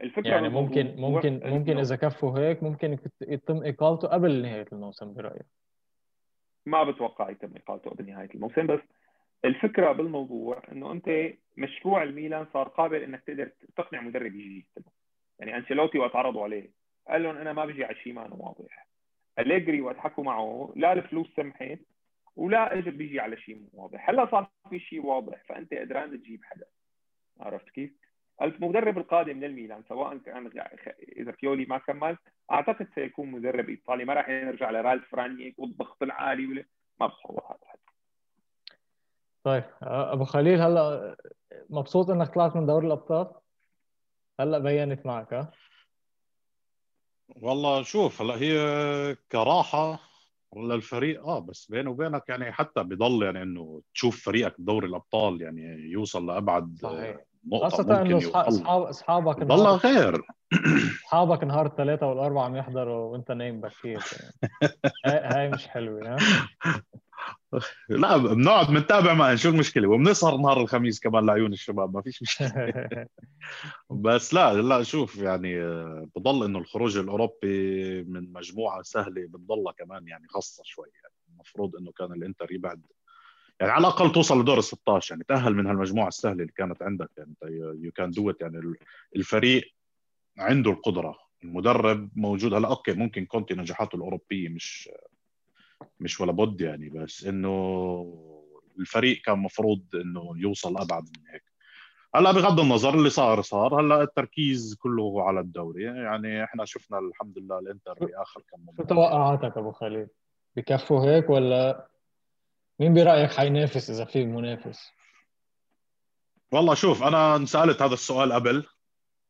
الفكرة 0.00 0.30
يعني 0.30 0.48
ممكن 0.48 0.94
ممكن 0.98 1.40
ممكن 1.44 1.78
إذا 1.78 1.96
كفوا 1.96 2.38
هيك 2.38 2.62
ممكن 2.62 2.98
يتم 3.20 3.62
إقالته 3.64 4.08
قبل 4.08 4.42
نهاية 4.42 4.66
الموسم 4.72 5.14
برايك 5.14 5.46
ما 6.66 6.84
بتوقع 6.84 7.30
يتم 7.30 7.56
إقالته 7.56 7.90
قبل 7.90 8.06
نهاية 8.06 8.30
الموسم 8.34 8.66
بس 8.66 8.80
الفكرة 9.44 9.92
بالموضوع 9.92 10.62
إنه 10.72 10.92
أنت 10.92 11.32
مشروع 11.56 12.02
الميلان 12.02 12.46
صار 12.52 12.68
قابل 12.68 13.02
إنك 13.02 13.22
تقدر 13.26 13.50
تقنع 13.76 14.00
مدرب 14.00 14.34
يجي 14.34 14.66
يعني 15.38 15.56
أنشيلوتي 15.56 15.98
وقت 15.98 16.16
عرضوا 16.16 16.44
عليه 16.44 16.70
قال 17.08 17.22
لهم 17.22 17.36
أنا 17.36 17.52
ما 17.52 17.64
بجي 17.64 17.84
على 17.84 17.94
شيء 17.94 18.12
ما 18.12 18.34
واضح. 18.34 18.86
أليجري 19.38 19.80
وقت 19.80 19.96
حكوا 19.96 20.24
معه 20.24 20.72
لا 20.76 20.92
الفلوس 20.92 21.26
سمحت 21.36 21.78
ولا 22.36 22.78
اجى 22.78 22.90
بيجي 22.90 23.20
على 23.20 23.36
شيء 23.36 23.68
واضح. 23.72 24.10
هلا 24.10 24.30
صار 24.30 24.50
في 24.70 24.78
شيء 24.78 25.06
واضح 25.06 25.42
فأنت 25.48 25.74
قدران 25.74 26.20
تجيب 26.20 26.44
حدا. 26.44 26.66
عرفت 27.40 27.70
كيف؟ 27.70 27.90
المدرب 28.42 28.98
القادم 28.98 29.40
للميلان 29.40 29.82
سواء 29.88 30.18
كان 30.18 30.50
إذا 31.16 31.32
فيولي 31.32 31.64
ما 31.64 31.78
كمل 31.78 32.16
أعتقد 32.52 32.88
سيكون 32.94 33.30
مدرب 33.30 33.68
إيطالي. 33.68 34.04
ما 34.04 34.14
راح 34.14 34.28
يرجع 34.28 34.70
لرالف 34.70 35.14
رانيك 35.14 35.58
والضغط 35.58 36.02
العالي 36.02 36.46
ولا 36.46 36.64
ما 37.00 37.06
بتصور 37.06 37.42
هذا 37.50 37.74
طيب 39.44 39.64
أبو 39.82 40.24
خليل 40.24 40.60
هلا 40.60 41.16
مبسوط 41.70 42.10
إنك 42.10 42.34
طلعت 42.34 42.56
من 42.56 42.66
دوري 42.66 42.86
الأبطال؟ 42.86 43.30
هلا 44.40 44.58
بينت 44.58 45.06
معك 45.06 45.34
ها؟ 45.34 45.50
والله 47.36 47.82
شوف 47.82 48.22
هلا 48.22 48.34
هي 48.34 49.16
كراحة 49.32 50.00
للفريق 50.56 51.26
آه 51.26 51.38
بس 51.38 51.66
بيني 51.70 51.88
وبينك 51.88 52.28
يعني 52.28 52.52
حتى 52.52 52.82
بضل 52.82 53.22
يعني 53.22 53.42
إنه 53.42 53.82
تشوف 53.94 54.24
فريقك 54.24 54.60
بدوري 54.60 54.86
الأبطال 54.86 55.42
يعني 55.42 55.62
يوصل 55.90 56.26
لأبعد 56.26 56.76
صحيح. 56.82 57.16
نقطة 57.46 57.68
خاصة 57.68 58.02
إنه 58.02 58.18
اصحاب 58.18 58.82
أصحابك 58.82 59.38
والله 59.38 59.76
غير. 59.76 60.22
أصحابك 61.04 61.44
نهار 61.44 61.66
الثلاثة 61.66 62.06
والأربعة 62.06 62.44
عم 62.44 62.56
يحضروا 62.56 63.12
وأنت 63.12 63.30
نايم 63.32 63.60
بكير 63.60 64.00
يعني. 64.12 64.34
هاي 65.04 65.48
مش 65.48 65.68
حلوة 65.68 66.08
ها؟ 66.08 66.18
لا 67.88 68.16
بنقعد 68.16 68.66
بنتابع 68.66 69.14
معهم 69.14 69.36
شو 69.36 69.48
المشكلة؟ 69.48 69.88
وبنسهر 69.88 70.36
نهار 70.36 70.60
الخميس 70.60 71.00
كمان 71.00 71.26
لعيون 71.26 71.52
الشباب 71.52 71.94
ما 71.94 72.02
فيش 72.02 72.22
مشكلة. 72.22 73.06
بس 73.90 74.34
لا 74.34 74.54
لا 74.54 74.82
شوف 74.82 75.16
يعني 75.16 75.58
بضل 76.16 76.44
إنه 76.44 76.58
الخروج 76.58 76.96
الأوروبي 76.96 78.02
من 78.02 78.32
مجموعة 78.32 78.82
سهلة 78.82 79.26
بتضلها 79.26 79.72
كمان 79.72 80.08
يعني 80.08 80.28
خاصة 80.28 80.62
شوي. 80.66 80.88
يعني 81.02 81.14
المفروض 81.34 81.76
إنه 81.76 81.92
كان 81.92 82.12
الإنتر 82.12 82.52
يبعد. 82.52 82.82
يعني 83.60 83.72
على 83.72 83.80
الأقل 83.80 84.12
توصل 84.12 84.40
لدور 84.40 84.58
ال 84.58 84.64
16 84.64 85.12
يعني 85.12 85.24
تأهل 85.28 85.54
من 85.54 85.66
هالمجموعة 85.66 86.08
السهلة 86.08 86.42
اللي 86.42 86.52
كانت 86.56 86.82
عندك. 86.82 87.10
يعني 87.16 87.34
you 87.82 87.92
can 87.92 88.10
do 88.10 88.32
يعني 88.40 88.74
الفريق 89.16 89.74
عنده 90.38 90.70
القدرة. 90.70 91.24
المدرب 91.44 92.10
موجود 92.16 92.54
هلا 92.54 92.68
okay 92.68 92.92
ممكن 92.92 93.24
كونتي 93.26 93.54
نجاحاته 93.54 93.96
الأوروبية 93.96 94.48
مش 94.48 94.88
مش 96.00 96.20
ولا 96.20 96.32
بد 96.32 96.60
يعني 96.60 96.88
بس 96.88 97.24
إنه 97.24 97.54
الفريق 98.78 99.22
كان 99.24 99.38
مفروض 99.38 99.82
إنه 99.94 100.32
يوصل 100.36 100.76
أبعد 100.78 101.02
من 101.02 101.28
هيك. 101.32 101.44
هلأ 102.14 102.32
بغض 102.32 102.60
النظر 102.60 102.94
اللي 102.94 103.10
صار 103.10 103.42
صار. 103.42 103.80
هلأ 103.80 104.02
التركيز 104.02 104.76
كله 104.80 105.22
على 105.22 105.40
الدوري. 105.40 105.82
يعني 105.82 106.44
إحنا 106.44 106.64
شفنا 106.64 106.98
الحمد 106.98 107.38
لله 107.38 107.58
الإنتر 107.58 107.92
بآخر 107.92 108.42
كم 108.50 108.66
شو 108.76 108.82
توقعاتك 108.82 109.56
أبو 109.56 109.72
خليل؟ 109.72 110.06
بكفوا 110.56 111.04
هيك 111.04 111.30
ولا 111.30 111.88
مين 112.80 112.94
برأيك 112.94 113.30
حينافس 113.30 113.90
إذا 113.90 114.04
في 114.04 114.24
منافس؟ 114.24 114.90
والله 116.52 116.74
شوف 116.74 117.02
أنا 117.02 117.36
انسالت 117.36 117.82
هذا 117.82 117.94
السؤال 117.94 118.32
قبل. 118.32 118.66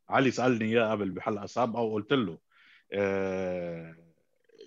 علي 0.09 0.31
سألني 0.31 0.65
إياه 0.65 0.91
قبل 0.91 1.11
بحلقة 1.11 1.47
سابقة 1.47 1.81
وقلت 1.81 2.13
له 2.13 2.39
أه 2.93 4.04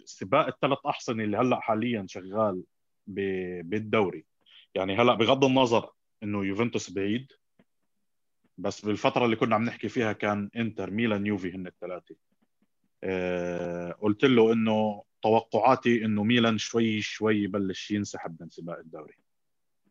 سباق 0.10 0.48
الثلاث 0.48 0.78
احصنه 0.86 1.24
اللي 1.24 1.38
هلأ 1.38 1.60
حاليا 1.60 2.06
شغال 2.08 2.64
بالدوري. 3.08 4.26
يعني 4.76 4.96
هلأ 4.96 5.14
بغض 5.14 5.46
النظر 5.46 5.90
إنه 6.24 6.46
يوفنتوس 6.46 6.92
بعيد 6.92 7.32
بس 8.58 8.86
بالفترة 8.86 9.26
اللي 9.26 9.36
كنا 9.36 9.56
عم 9.56 9.64
نحكي 9.64 9.90
فيها 9.90 10.14
كان 10.14 10.50
إنتر 10.56 10.92
ميلان 10.92 11.26
يوفي 11.26 11.52
هن 11.52 11.68
الثلاثة. 11.68 12.16
أه 13.04 13.92
قلت 13.92 14.26
له 14.26 14.54
إنه 14.54 15.04
توقعاتي 15.22 16.06
إنه 16.06 16.24
ميلان 16.24 16.58
شوي 16.58 17.02
شوي 17.02 17.44
يبلش 17.44 17.92
ينسحب 17.92 18.38
من 18.40 18.50
سباق 18.50 18.78
الدوري. 18.78 19.14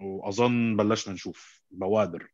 وأظن 0.00 0.76
بلشنا 0.76 1.14
نشوف 1.14 1.62
بوادر 1.70 2.28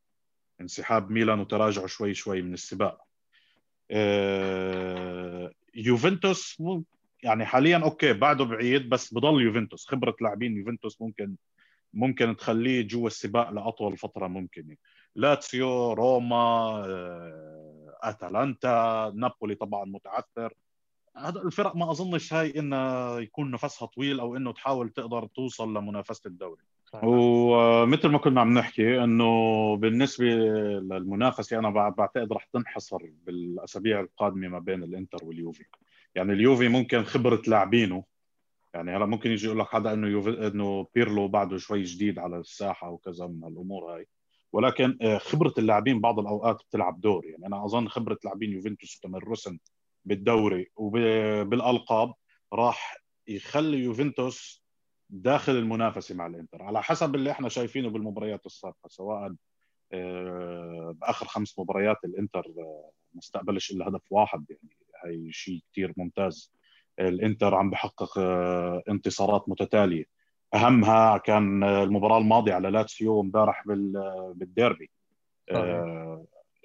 انسحاب 0.60 1.10
ميلان 1.10 1.40
وتراجعه 1.40 1.86
شوي 1.86 2.14
شوي 2.14 2.42
من 2.42 2.54
السباق. 2.54 3.02
أه 3.90 5.52
يوفنتوس 5.74 6.62
يعني 7.22 7.46
حاليا 7.46 7.78
okay 7.78 8.12
بعده 8.12 8.44
بعيد 8.44 8.88
بس 8.88 9.14
بضل 9.14 9.42
يوفنتوس. 9.42 9.86
خبرة 9.86 10.16
لاعبين 10.20 10.56
يوفنتوس 10.56 11.02
ممكن 11.02 11.36
ممكن 11.94 12.36
تخليه 12.36 12.88
جوا 12.88 13.06
السباق 13.06 13.50
لأطول 13.50 13.96
فترة 13.96 14.26
ممكنه 14.26 14.76
لاتسيو 15.14 15.92
روما 15.92 16.36
آه، 16.86 17.98
أتلانتا 18.02 19.12
نابولي 19.14 19.54
طبعا 19.54 19.84
متعثر. 19.84 20.54
هذا 21.16 21.42
الفرق 21.42 21.76
ما 21.76 21.90
أظنش 21.90 22.32
هاي 22.32 22.58
إنه 22.58 23.18
يكون 23.20 23.50
نفسها 23.50 23.86
طويل 23.86 24.20
أو 24.20 24.36
إنه 24.36 24.52
تحاول 24.52 24.90
تقدر 24.90 25.26
توصل 25.26 25.76
لمنافسة 25.76 26.28
الدوري. 26.28 26.62
ومثل 27.02 28.08
ما 28.08 28.18
كنا 28.18 28.40
عم 28.40 28.58
نحكي 28.58 29.04
إنه 29.04 29.30
بالنسبة 29.76 30.24
للمنافسة 30.24 31.58
أنا 31.58 31.70
بعتقد 31.70 32.32
رح 32.32 32.44
تنحصر 32.44 32.98
بالأسابيع 33.26 34.00
القادمة 34.00 34.48
ما 34.48 34.58
بين 34.58 34.82
الإنتر 34.82 35.24
واليوفي. 35.24 35.64
يعني 36.14 36.32
اليوفي 36.32 36.68
ممكن 36.68 37.04
خبرة 37.04 37.42
لاعبينه. 37.46 38.04
يعني 38.74 38.96
هلا 38.96 39.06
ممكن 39.06 39.30
يجي 39.30 39.46
يقول 39.46 39.58
لك 39.58 39.66
حدا 39.66 39.92
إنه 39.92 40.08
يوفي 40.08 40.46
إنه 40.46 40.86
بيرلو 40.94 41.28
بعده 41.28 41.56
شوي 41.56 41.82
جديد 41.82 42.18
على 42.18 42.36
الساحة 42.38 42.90
وكذا 42.90 43.26
من 43.26 43.44
الأمور 43.44 43.94
هاي. 43.94 44.06
ولكن 44.52 44.98
آه، 45.02 45.18
خبرة 45.18 45.54
اللاعبين 45.58 46.00
بعض 46.00 46.18
الأوقات 46.18 46.62
بتلعب 46.68 47.00
دور 47.00 47.26
يعني 47.26 47.46
أنا 47.46 47.64
أظن 47.64 47.88
خبرة 47.88 48.18
لاعبين 48.24 48.52
يوفنتوس 48.52 48.96
وتمرسهم 48.96 49.60
بالدوري 50.04 50.70
وبالالقاب 50.76 52.14
راح 52.52 52.96
يخلي 53.28 53.78
يوفنتوس 53.78 54.62
داخل 55.10 55.52
المنافسة 55.52 56.14
مع 56.14 56.26
الإنتر. 56.26 56.62
على 56.62 56.82
حسب 56.82 57.14
اللي 57.14 57.30
إحنا 57.30 57.48
شايفينه 57.48 57.90
بالمباريات 57.90 58.46
السابقة 58.46 58.88
سواء 58.88 59.34
آه، 59.92 60.94
بآخر 61.00 61.26
خمس 61.26 61.58
مباريات 61.58 61.96
الإنتر 62.04 62.44
آه، 62.58 62.90
ما 63.14 63.20
استقبلش 63.20 63.70
إلا 63.70 63.88
هدف 63.88 64.02
واحد 64.10 64.44
يعني. 64.50 64.81
هي 65.06 65.32
شيء 65.32 65.60
كثير 65.72 65.92
ممتاز. 65.96 66.52
الإنتر 67.00 67.54
عم 67.54 67.70
بحقق 67.70 68.18
آه، 68.18 68.82
انتصارات 68.88 69.44
متتالية. 69.48 70.04
أهمها 70.54 71.18
كان 71.18 71.64
المباراة 71.64 72.18
الماضية 72.18 72.54
على 72.54 72.70
لاتسيو 72.70 73.20
امبارح 73.20 73.64
بالديربي. 74.34 74.90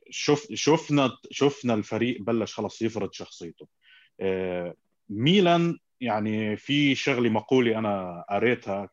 شوف 0.10 0.48
شفنا 0.54 1.12
شفنا 1.32 1.74
الفريق 1.74 2.22
بلش 2.22 2.54
خلص 2.54 2.82
يفرض 2.82 3.12
شخصيته. 3.14 3.68
ميلان 5.10 5.78
يعني 6.02 6.58
في 6.58 6.96
شغله 6.96 7.30
مقوله 7.30 7.80
أنا 7.80 8.26
قريتها 8.30 8.90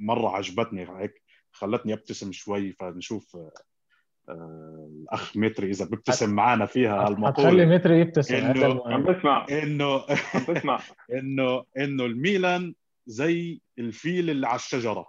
مرة 0.00 0.28
عجبتني 0.28 0.86
هيك 0.98 1.22
خلتني 1.52 1.92
أبتسم 1.92 2.32
شوي 2.32 2.72
فنشوف 2.72 3.36
آه، 3.36 3.52
الأخ 4.28 5.36
متري 5.36 5.70
إذا 5.70 5.84
بيبتسم 5.84 6.30
معنا 6.30 6.66
فيها 6.66 7.08
المقولة. 7.08 7.50
خلي 7.50 7.66
متري 7.66 8.00
يبتسم 8.00 8.34
إنه 8.34 8.82
عم 8.86 9.02
بسمع 9.02 9.46
إنه 9.50 10.04
بسمع 10.48 10.80
إنه 11.18 11.64
إنه 11.78 12.04
الميلان 12.04 12.74
زي 13.06 13.60
الفيل 13.78 14.30
اللي 14.30 14.46
على 14.46 14.56
الشجرة. 14.56 15.06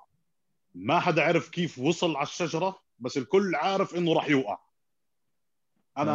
ما 0.76 1.00
حدا 1.00 1.24
عرف 1.24 1.50
كيف 1.50 1.80
وصل 1.80 2.16
على 2.16 2.28
الشجرة 2.28 2.80
بس 3.00 3.18
الكل 3.18 3.56
عارف 3.56 3.96
إنه 3.96 4.14
راح 4.14 4.30
يوقع. 4.30 4.58
أنا 5.98 6.14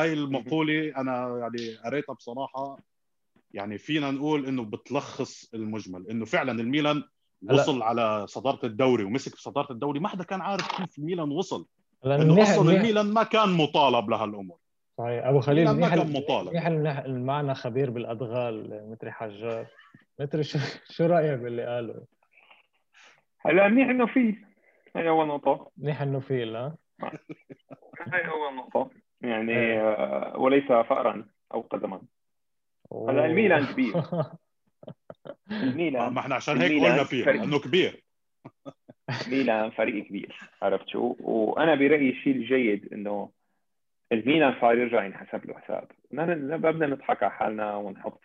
هاي 0.00 0.12
المقولة 0.12 0.92
أنا 0.96 1.38
يعني 1.38 1.76
قريتها 1.84 2.12
بصراحة. 2.12 2.78
يعني 3.52 3.78
فينا 3.78 4.10
نقول 4.10 4.46
إنه 4.46 4.64
بتلخص 4.64 5.54
المجمل 5.54 6.10
إنه 6.10 6.24
فعلا 6.24 6.52
الميلان 6.52 7.02
وصل 7.50 7.82
على 7.82 8.26
صدارة 8.26 8.66
الدوري 8.66 9.04
ومسك 9.04 9.32
بصدارة 9.32 9.72
الدوري. 9.72 10.00
ما 10.00 10.08
حدا 10.08 10.24
كان 10.24 10.40
عارف 10.40 10.68
كيف 10.76 10.98
الميلان 10.98 11.30
وصل. 11.30 11.66
لأنه 12.04 12.42
أصلا 12.42 12.72
الميلان 12.76 13.06
ما 13.06 13.22
كان 13.22 13.48
مطالب 13.48 14.10
لهالامور 14.10 14.58
صحيح. 14.98 15.26
أبو 15.26 15.40
خليل 15.40 15.70
ما 15.70 15.88
كان 15.88 16.12
مطالب. 16.12 16.48
منيح 16.48 17.06
معنا 17.06 17.54
خبير 17.54 17.90
بالأدغال 17.90 18.90
متري 18.90 19.12
حجار. 19.12 19.66
متري 20.20 20.42
شو, 20.42 20.58
شو 20.90 21.06
رايك 21.06 21.38
باللي 21.38 21.66
قاله؟ 21.66 22.04
هلا 23.40 23.68
منيح 23.68 23.88
إنه 23.88 24.06
في. 24.06 24.36
هي 24.96 25.08
أول 25.08 25.26
نقطة. 25.26 25.70
منيح 25.76 26.02
إنه 26.02 26.20
في 26.20 26.44
لا؟ 26.44 26.76
هي 28.12 28.28
أول 28.28 28.56
نقطة. 28.56 28.90
يعني 29.20 29.52
إيه. 29.52 30.36
وليس 30.36 30.64
فأرا 30.64 31.28
أو 31.54 31.60
قدما. 31.60 32.02
هلا 33.08 33.26
الميلان 33.26 33.66
كبير. 33.66 33.94
الميلان. 35.50 36.12
ما 36.12 36.20
إحنا 36.20 36.34
عشان 36.34 36.60
هيك 36.60 36.72
قلنا 36.72 37.04
فيه 37.04 37.24
لأنه 37.24 37.58
كبير. 37.58 38.02
ميلان 39.30 39.70
فريق 39.70 40.04
كبير 40.04 40.38
عرفت 40.62 40.88
شو؟ 40.88 41.16
وأنا 41.20 41.74
برأيي 41.74 42.10
الشيء 42.10 42.36
الجيد 42.36 42.92
إنه 42.92 43.28
الميلان 44.12 44.54
صار 44.60 44.78
يرجع 44.78 45.04
ينحسب 45.04 45.46
له 45.46 45.54
حساب. 45.54 45.84
ما 46.10 46.56
بدنا 46.56 46.86
نضحك 46.86 47.22
على 47.22 47.32
حالنا 47.32 47.76
ونحط 47.76 48.20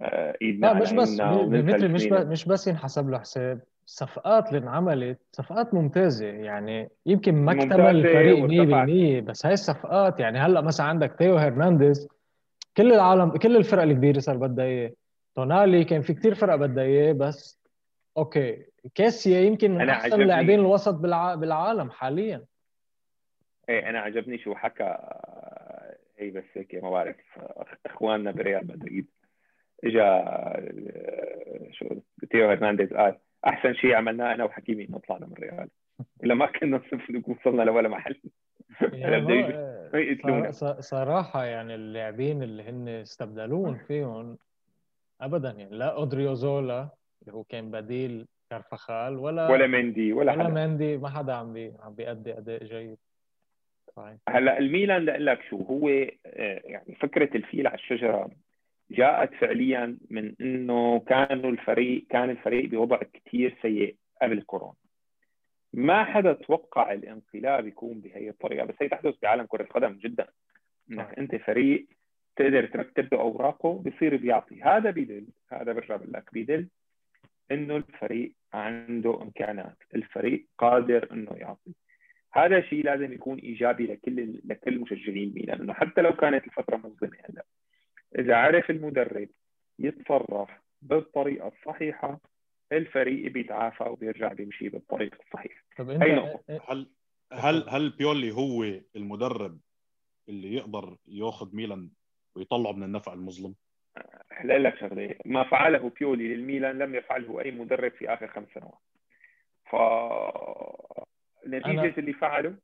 آه، 0.00 0.36
إيدنا 0.42 0.66
لا 0.66 0.74
مش 0.74 0.92
بس 0.92 1.20
مثل 1.20 1.88
مش 1.88 2.06
بس 2.06 2.26
مش 2.26 2.44
بس 2.44 2.68
ينحسب 2.68 3.10
له 3.10 3.18
حساب 3.18 3.60
الصفقات 3.86 4.48
اللي 4.48 4.58
انعملت 4.58 5.18
صفقات 5.32 5.74
ممتازة. 5.74 6.26
يعني 6.26 6.88
يمكن 7.06 7.34
ما 7.34 7.52
اكتمل 7.52 7.96
الفريق 7.96 8.46
100% 9.20 9.24
بس 9.24 9.46
هاي 9.46 9.54
الصفقات 9.54 10.20
يعني 10.20 10.38
هلأ 10.38 10.60
مثلا 10.60 10.86
عندك 10.86 11.14
تيو 11.18 11.36
هرنانديز 11.36 12.08
كل 12.76 12.92
العالم 12.92 13.30
كل 13.30 13.56
الفرق 13.56 13.82
الكبيرة 13.82 14.18
صار 14.18 14.36
بدها 14.36 14.64
إياه. 14.64 14.92
تونالي 15.34 15.84
كان 15.84 16.02
في 16.02 16.14
كثير 16.14 16.34
فرق 16.34 16.56
بدها 16.56 16.84
إياه 16.84 17.12
بس 17.12 17.65
okay. 18.16 18.66
كيسييه 18.94 19.40
يمكن 19.40 19.70
من 19.70 19.88
أحسن 19.88 20.20
لاعبين 20.20 20.60
الوسط 20.60 20.94
بالعالم 20.94 21.90
حاليا. 21.90 22.44
إيه 23.68 23.90
أنا 23.90 24.00
عجبني 24.00 24.38
شو 24.38 24.54
حكى 24.54 24.96
هي 26.18 26.30
بس 26.30 26.44
هيك 26.54 26.74
ما 26.74 26.90
بعرف. 26.90 27.16
إخواننا 27.86 28.30
بريال 28.30 28.66
مدريد. 28.66 29.06
اجى 29.84 30.24
شو 31.72 31.86
تيو 32.30 32.50
هرنانديز 32.50 32.92
قال 32.92 33.18
أحسن 33.46 33.74
شيء 33.74 33.94
عملناه 33.94 34.34
أنا 34.34 34.44
وحكيمي 34.44 34.84
إنه 34.84 34.98
طلعنا 34.98 35.26
من 35.26 35.32
الريال 35.32 35.68
إلا 36.24 36.34
ما 36.34 36.46
كنا 36.46 36.80
وصلنا 37.26 37.62
لولا 37.62 37.88
محل. 37.88 38.20
يعني 38.92 40.52
صراحة 40.80 41.44
يعني 41.44 41.74
اللاعبين 41.74 42.42
اللي 42.42 42.62
هن 42.62 42.88
استبدلون 42.88 43.74
فيهم 43.74 44.38
ابدا 45.20 45.50
يعني 45.50 45.76
لا 45.76 45.96
اودريوزولا 45.96 46.88
اللي 47.26 47.38
هو 47.38 47.44
كان 47.44 47.70
بديل 47.70 48.26
كارفخال 48.50 49.16
ولا 49.18 49.50
ولا 49.50 49.66
مندي 49.66 50.12
ولا, 50.12 50.32
ولا 50.32 50.44
حدا. 50.44 50.66
مندي 50.66 50.96
ما 50.96 51.08
حدا 51.08 51.32
عم 51.32 51.52
بي 51.52 51.72
عم 51.80 51.94
بيأدي 51.94 52.38
أداء 52.38 52.64
جيد. 52.64 52.98
صحيح. 53.96 54.16
هلأ 54.28 54.58
الميلان 54.58 55.04
لاقول 55.04 55.26
لك 55.26 55.42
شو 55.50 55.56
هو 55.56 55.88
آه، 55.88 56.60
يعني 56.64 56.94
فكرة 56.94 57.36
الفيل 57.36 57.66
على 57.66 57.74
الشجرة 57.74 58.30
جاءت 58.90 59.34
فعليا 59.34 59.98
من 60.10 60.34
إنه 60.40 61.00
كانوا 61.00 61.50
الفريق 61.50 62.06
كان 62.10 62.30
الفريق 62.30 62.70
بوضع 62.70 63.00
كثير 63.12 63.56
سيء 63.62 63.96
قبل 64.22 64.42
كورونا. 64.42 64.74
ما 65.72 66.04
حدا 66.04 66.32
توقع 66.32 66.92
الانقلاب 66.92 67.66
يكون 67.66 68.00
بهي 68.00 68.28
الطريقة 68.28 68.66
بس 68.66 68.74
هي 68.80 68.88
تحدث 68.88 69.14
بعالم 69.22 69.46
كرة 69.46 69.62
القدم 69.62 69.92
جدا. 69.92 70.26
إنك 70.90 71.18
أنت 71.18 71.34
فريق 71.34 71.86
تقدر 72.36 72.66
ترتب 72.66 73.14
له 73.14 73.20
أوراقه 73.20 73.72
بصير 73.72 74.16
بيعطي. 74.16 74.62
هذا 74.62 74.90
بيدل 74.90 75.26
هذا 75.52 75.72
برجع 75.72 75.96
بقول 75.96 76.12
لك 76.12 76.32
بيدل 76.32 76.68
إنه 77.50 77.76
الفريق 77.76 78.32
عنده 78.52 79.22
امكانات 79.22 79.76
الفريق 79.94 80.46
قادر 80.58 81.12
إنه 81.12 81.32
يعطي 81.32 81.72
هذا 82.32 82.60
شيء 82.60 82.84
لازم 82.84 83.12
يكون 83.12 83.38
إيجابي 83.38 83.86
لكل 83.86 84.40
لكل 84.44 84.78
مشجعين 84.78 85.32
ميلان 85.34 85.60
إنه 85.60 85.72
حتى 85.72 86.00
لو 86.00 86.12
كانت 86.12 86.44
الفترة 86.44 86.76
مظلمه 86.76 87.18
هلأ 87.24 87.44
إذا 88.18 88.36
عرف 88.36 88.70
المدرب 88.70 89.28
يتصرف 89.78 90.50
بالطريقة 90.82 91.48
الصحيحة 91.48 92.20
الفريق 92.72 93.32
بيتعافى 93.32 93.84
وبيرجع 93.84 94.32
بيمشي 94.32 94.68
بالطريق 94.68 95.14
الصحيح 95.26 95.64
طب 95.78 95.90
أنت 95.90 96.02
نقطة. 96.02 96.60
هل 96.68 96.86
هل 97.32 97.68
هل 97.68 97.90
بيولي 97.90 98.32
هو 98.32 98.64
المدرب 98.96 99.58
اللي 100.28 100.54
يقدر 100.54 100.96
ياخذ 101.06 101.56
ميلان 101.56 101.90
ويطلعه 102.36 102.72
من 102.72 102.82
النفع 102.82 103.12
المظلم؟ 103.12 103.54
أحلى 104.32 104.58
لك 104.58 104.78
شغلة. 104.78 105.14
ما 105.24 105.44
فعله 105.44 105.92
بيولي 106.00 106.34
للميلان 106.34 106.78
لم 106.78 106.94
يفعله 106.94 107.40
أي 107.40 107.50
مدرب 107.50 107.92
في 107.92 108.12
آخر 108.14 108.28
خمس 108.28 108.48
سنوات. 108.54 108.78
ف 109.64 109.76
نتيجة 111.46 111.80
أنا... 111.80 111.94
اللي 111.98 112.12
فعله 112.12 112.56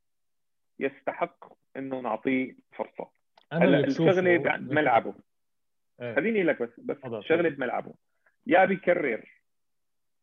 يستحق 0.79 1.53
إنه 1.77 1.99
نعطيه 1.99 2.55
فرصة. 2.71 3.09
هلا 3.53 3.79
الشغلة 3.79 4.37
بملعبه 4.37 5.13
إيه. 6.01 6.15
خليني 6.15 6.43
لك 6.43 6.61
بس 6.61 6.79
بس 6.79 6.97
شغلة 7.23 7.49
بملعبه 7.49 7.93
يا 8.47 8.65
بيكرر 8.65 9.41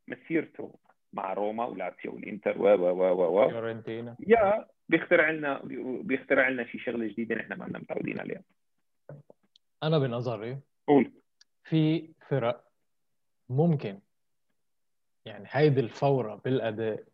مسيرته 0.09 0.79
مع 1.13 1.33
روما 1.33 1.67
ولاتسيو 1.67 2.15
والإنتر 2.15 2.59
و 2.59 2.65
و 2.65 3.03
و 3.03 3.43
و 3.43 3.49
فيورنتينا. 3.49 4.17
يا 4.27 4.67
بيخترع 4.89 5.31
لنا 5.31 5.61
بيخترع 6.03 6.49
لنا 6.49 6.65
شيء 6.65 6.81
شغلة 6.81 7.07
جديدة 7.07 7.35
نحن 7.35 7.53
ما 7.53 7.67
متعودين 7.67 8.21
عليها. 8.21 8.43
أنا 9.83 9.99
بنظري 9.99 10.59
قول. 10.91 11.13
في 11.65 12.11
فرق 12.29 12.65
ممكن 13.49 13.99
يعني 15.25 15.45
هيدي 15.51 15.81
الفورة 15.81 16.41
بالأداء. 16.45 17.05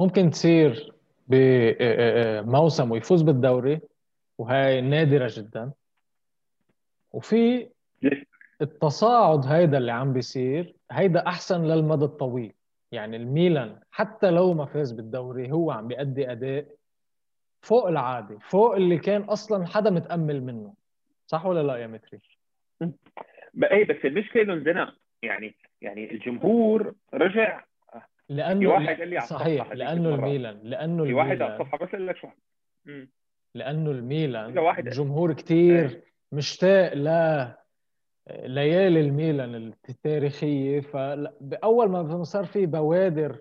ممكن 0.00 0.30
تصير 0.30 0.94
بموسم 1.28 2.90
ويفوز 2.90 3.22
بالدوري 3.22 3.80
وهي 4.38 4.80
نادرة 4.80 5.32
جدا. 5.36 5.72
وفي 7.12 7.68
التصاعد 8.60 9.46
هيدا 9.46 9.78
اللي 9.78 9.92
عم 9.92 10.12
بيصير 10.12 10.74
هيدا 10.90 11.26
أحسن 11.26 11.64
للمدى 11.64 12.04
الطويل. 12.04 12.54
يعني 12.92 13.16
الميلان 13.16 13.80
حتى 13.90 14.30
لو 14.30 14.54
ما 14.54 14.64
فاز 14.64 14.92
بالدوري 14.92 15.52
هو 15.52 15.70
عم 15.70 15.88
بيأدي 15.88 16.32
أداء 16.32 16.66
فوق 17.60 17.88
العادي 17.88 18.38
فوق 18.38 18.74
اللي 18.74 18.98
كان 18.98 19.22
أصلا 19.22 19.66
حدا 19.66 19.90
متأمل 19.90 20.42
منه. 20.42 20.74
صح 21.32 21.46
ولا 21.46 21.62
لا 21.62 21.76
يا 21.76 21.86
متري؟ 21.86 22.20
إيه 23.64 23.84
بس 23.84 24.04
المشكلة 24.04 24.42
إنه 24.42 24.52
عندنا 24.52 24.96
يعني 25.22 25.54
يعني 25.80 26.12
الجمهور 26.12 26.94
رجع. 27.14 27.64
لأنه 28.28 28.60
في 28.60 28.66
واحد 28.66 28.98
قال 28.98 29.08
لي 29.08 29.18
على 29.18 29.26
صحيح 29.26 29.72
لأنه 29.72 30.14
الميلان 30.14 30.60
لأنه 30.62 31.04
في 31.04 31.12
واحد 31.12 31.42
على 31.42 31.56
الصفحة 31.56 31.78
بس 31.78 31.94
لك 31.94 32.16
شو؟ 32.16 32.28
لأنه 33.54 33.90
الميلان 33.90 34.58
الجمهور 34.78 35.32
كثير 35.32 35.88
إيه. 35.88 36.04
مشتاق 36.32 36.94
ل 36.94 37.04
ليالي 38.30 39.00
الميلان 39.00 39.72
التاريخية. 39.88 40.80
فاول 40.80 41.90
ما 41.90 42.22
صار 42.22 42.44
في 42.44 42.66
بوادر 42.66 43.36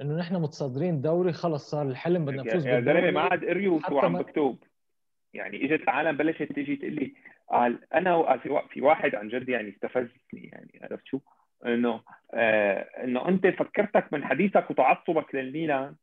إنه 0.00 0.16
نحن 0.16 0.36
متصدرين 0.36 0.94
الدوري 0.94 1.32
خلص 1.32 1.70
صار 1.70 1.86
الحلم 1.86 2.24
بدنا 2.24 2.42
نفوز 2.42 2.66
بالدوري 2.66 2.98
يا 2.98 3.00
زلمة 3.00 3.10
ما 3.10 3.20
عاد 3.20 3.44
قريوا 3.44 3.80
شو 3.88 3.98
عم 3.98 4.14
مكتوب 4.14 4.58
يعني 5.34 5.64
اجت 5.64 5.82
العالم 5.82 6.16
بلشت 6.16 6.52
تيجي 6.52 6.76
تقول 6.76 6.92
لي 6.92 7.14
قال 7.50 7.78
أنا 7.94 8.36
في 8.70 8.80
واحد 8.80 9.14
عن 9.14 9.28
جد 9.28 9.48
يعني 9.48 9.68
استفزني 9.68 10.10
يعني 10.34 10.80
عرفت 10.82 11.06
شو؟ 11.06 11.20
إنه 11.66 12.00
آه 12.34 12.88
إنه 13.04 13.28
أنت 13.28 13.46
فكرتك 13.46 14.12
من 14.12 14.24
حديثك 14.24 14.70
وتعصبك 14.70 15.34
للميلان 15.34 15.94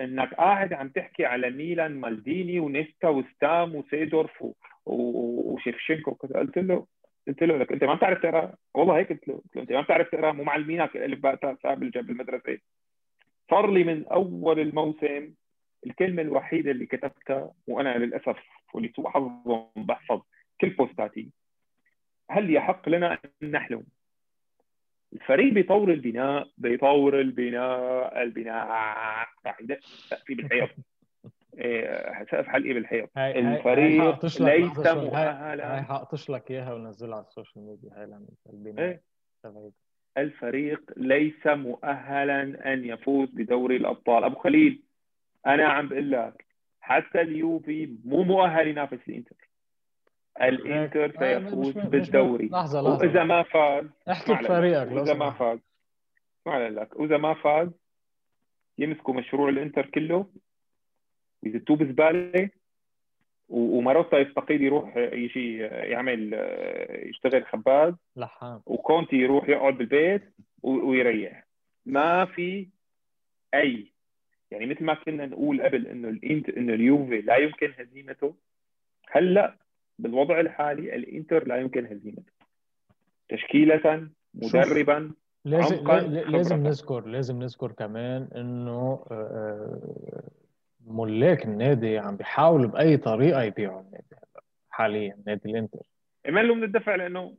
إنك 0.00 0.34
قاعد 0.34 0.72
عم 0.72 0.88
تحكي 0.88 1.26
على 1.26 1.50
ميلان 1.50 2.00
مالديني 2.00 2.60
ونيستا 2.60 3.08
وستام 3.08 3.74
وسيدورف 3.74 4.44
وشيفشينكو. 4.86 6.10
وكذا 6.10 6.38
قلت 6.38 6.58
له 6.58 6.86
قلت 7.28 7.42
له 7.42 7.58
لك 7.58 7.72
أنت 7.72 7.84
ما 7.84 7.94
بتعرف 7.94 8.22
تقرأ؟ 8.22 8.54
والله 8.74 8.98
هيك. 8.98 9.08
قلت 9.08 9.28
له 9.28 9.34
قلت 9.34 9.56
له 9.56 9.62
أنت 9.62 9.72
ما 9.72 9.80
بتعرف 9.80 10.08
تقرأ؟ 10.08 10.32
مو 10.32 10.44
معلمينك. 10.44 10.96
الف 10.96 11.20
باء 11.20 11.34
تاء 11.34 11.74
بالمدرسة 11.74 12.58
صار 13.50 13.70
لي 13.70 13.84
من 13.84 14.06
أول 14.06 14.60
الموسم 14.60 15.32
الكلمة 15.86 16.22
الوحيدة 16.22 16.70
اللي 16.70 16.86
كتبتها 16.86 17.52
وأنا 17.66 17.98
للأسف 17.98 18.38
ولسوء 18.74 19.08
حظ 19.08 19.30
بحفظ 19.76 20.20
كل 20.60 20.70
بوستاتي 20.70 21.28
هل 22.30 22.54
يحق 22.54 22.88
لنا 22.88 23.18
أن 23.42 23.50
نحلم؟ 23.50 23.84
الفريق 25.12 25.52
بيطور 25.52 25.92
البناء 25.92 26.48
بيطور 26.58 27.20
البناء 27.20 28.22
البناء. 28.22 28.66
راح 29.46 29.60
يدق 29.60 29.78
في 30.26 30.34
بالحيط 30.34 30.68
إيه، 31.58 32.24
سقف 32.24 32.46
حلقي 32.46 32.72
بالحيط 32.72 33.10
الفريق 33.18 34.24
ليس 34.24 34.78
مؤهلا. 34.78 35.76
هاي 35.76 35.82
حاطش 35.82 36.30
لك 36.30 36.50
إياها 36.50 36.74
ونزلها 36.74 37.16
على 37.16 37.26
ال 37.26 37.31
social 37.31 37.64
media. 37.66 37.90
هاي 37.96 38.18
البناء. 38.52 38.84
إيه؟ 38.84 39.02
الفريق 40.18 40.92
ليس 40.96 41.46
مؤهلا 41.46 42.72
أن 42.72 42.84
يفوز 42.84 43.28
بدوري 43.30 43.76
الأبطال. 43.76 44.24
أبو 44.24 44.36
خليل 44.36 44.82
أنا 45.48 45.68
عم 45.68 45.88
بقول 45.88 46.10
لك 46.10 46.44
حتى 46.80 47.20
اليوفي 47.20 47.96
مو 48.04 48.22
مؤهل 48.22 48.68
ينافس 48.68 48.98
الإنتر. 49.08 49.36
الإنتر 50.42 51.18
سيفوز 51.18 51.78
بالدوري. 51.78 52.46
لحظة 52.46 52.80
لحظة. 52.80 53.06
وإذا 53.06 53.24
ما 53.24 53.42
فاز 53.42 53.86
احكي 54.10 54.32
بفريقك 54.34 54.92
اذا 54.92 55.14
ما 55.14 55.30
فاز 55.30 55.58
اسمع 56.40 56.68
لك 56.68 57.00
وإذا 57.00 57.16
ما 57.16 57.34
فاز 57.34 57.68
يمسكوا 58.78 59.14
مشروع 59.14 59.48
الإنتر 59.48 59.86
كله. 59.86 60.26
ويزتوه 61.42 61.76
بزباله 61.76 62.50
وماروتا 63.48 64.18
يستقيل 64.18 64.62
يروح 64.62 64.96
يجي 64.96 65.58
يعمل 65.58 66.34
يشتغل 67.08 67.46
خباز. 67.46 67.94
لحام. 68.16 68.62
وكونتي 68.66 69.16
يروح 69.16 69.48
يقعد 69.48 69.74
بالبيت 69.74 70.22
ويريح. 70.62 71.46
ما 71.86 72.24
في 72.24 72.68
أي 73.54 73.92
يعني 74.50 74.66
مثل 74.66 74.84
ما 74.84 74.94
كنا 74.94 75.26
نقول 75.26 75.62
قبل 75.62 75.86
إنه 75.86 76.08
الانت 76.08 76.48
إنه 76.48 76.74
اليوفي 76.74 77.20
لا 77.20 77.36
يمكن 77.36 77.72
هزيمته 77.78 78.34
هلأ 79.10 79.56
بالوضع 79.98 80.40
الحالي 80.40 80.96
الإنتر 80.96 81.46
لا 81.48 81.56
يمكن 81.56 81.86
هزيمته. 81.86 82.32
تشكيله 83.28 84.08
مدربا 84.34 85.12
لازم 85.44 85.90
لازم 86.28 86.62
نذكر 86.62 87.06
لازم 87.06 87.42
نذكر 87.42 87.72
كمان 87.72 88.28
إنه 88.36 89.04
آه، 89.10 89.14
آه، 89.14 90.30
ملاك 90.86 91.44
النادي 91.44 91.98
عم 91.98 92.16
بيحاولوا 92.16 92.70
بأي 92.70 92.96
طريقة 92.96 93.42
يبيعوا 93.42 93.80
النادي 93.80 94.16
حاليا 94.70 95.18
نادي 95.26 95.50
الإنتر. 95.50 95.82
له 96.48 96.54
من 96.54 96.64
الدفع 96.64 96.94
لأنه 96.94 97.34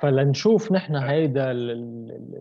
فلنشوف 0.00 0.72
نحن 0.72 0.96
هيدا 0.96 1.50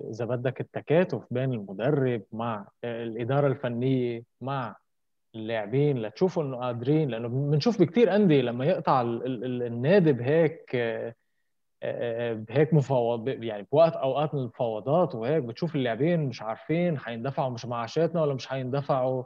إذا 0.09 0.25
بدك 0.25 0.61
التكاتف 0.61 1.21
بين 1.31 1.53
المدرب 1.53 2.21
مع 2.31 2.67
الإدارة 2.83 3.47
الفنية 3.47 4.23
مع 4.41 4.75
اللاعبين 5.35 5.97
لتشوفوا 6.01 6.43
إنه 6.43 6.57
قادرين 6.57 7.09
لأنه 7.09 7.27
بنشوف 7.27 7.81
بكثير 7.81 8.15
أندية 8.15 8.41
لما 8.41 8.65
يقطع 8.65 9.01
النادي 9.01 10.13
بهيك 10.13 10.75
بهيك 12.47 12.73
مفاوض 12.73 13.27
يعني 13.27 13.67
بوقت 13.71 13.93
أوقات 13.93 14.33
من 14.35 14.39
المفاوضات 14.41 15.15
وهيك 15.15 15.43
بتشوف 15.43 15.75
اللاعبين 15.75 16.19
مش 16.25 16.41
عارفين 16.41 16.97
حيندفعوا 16.97 17.49
مش 17.49 17.65
معاشاتنا 17.65 18.21
ولا 18.21 18.33
مش 18.33 18.47
حيندفعوا 18.47 19.23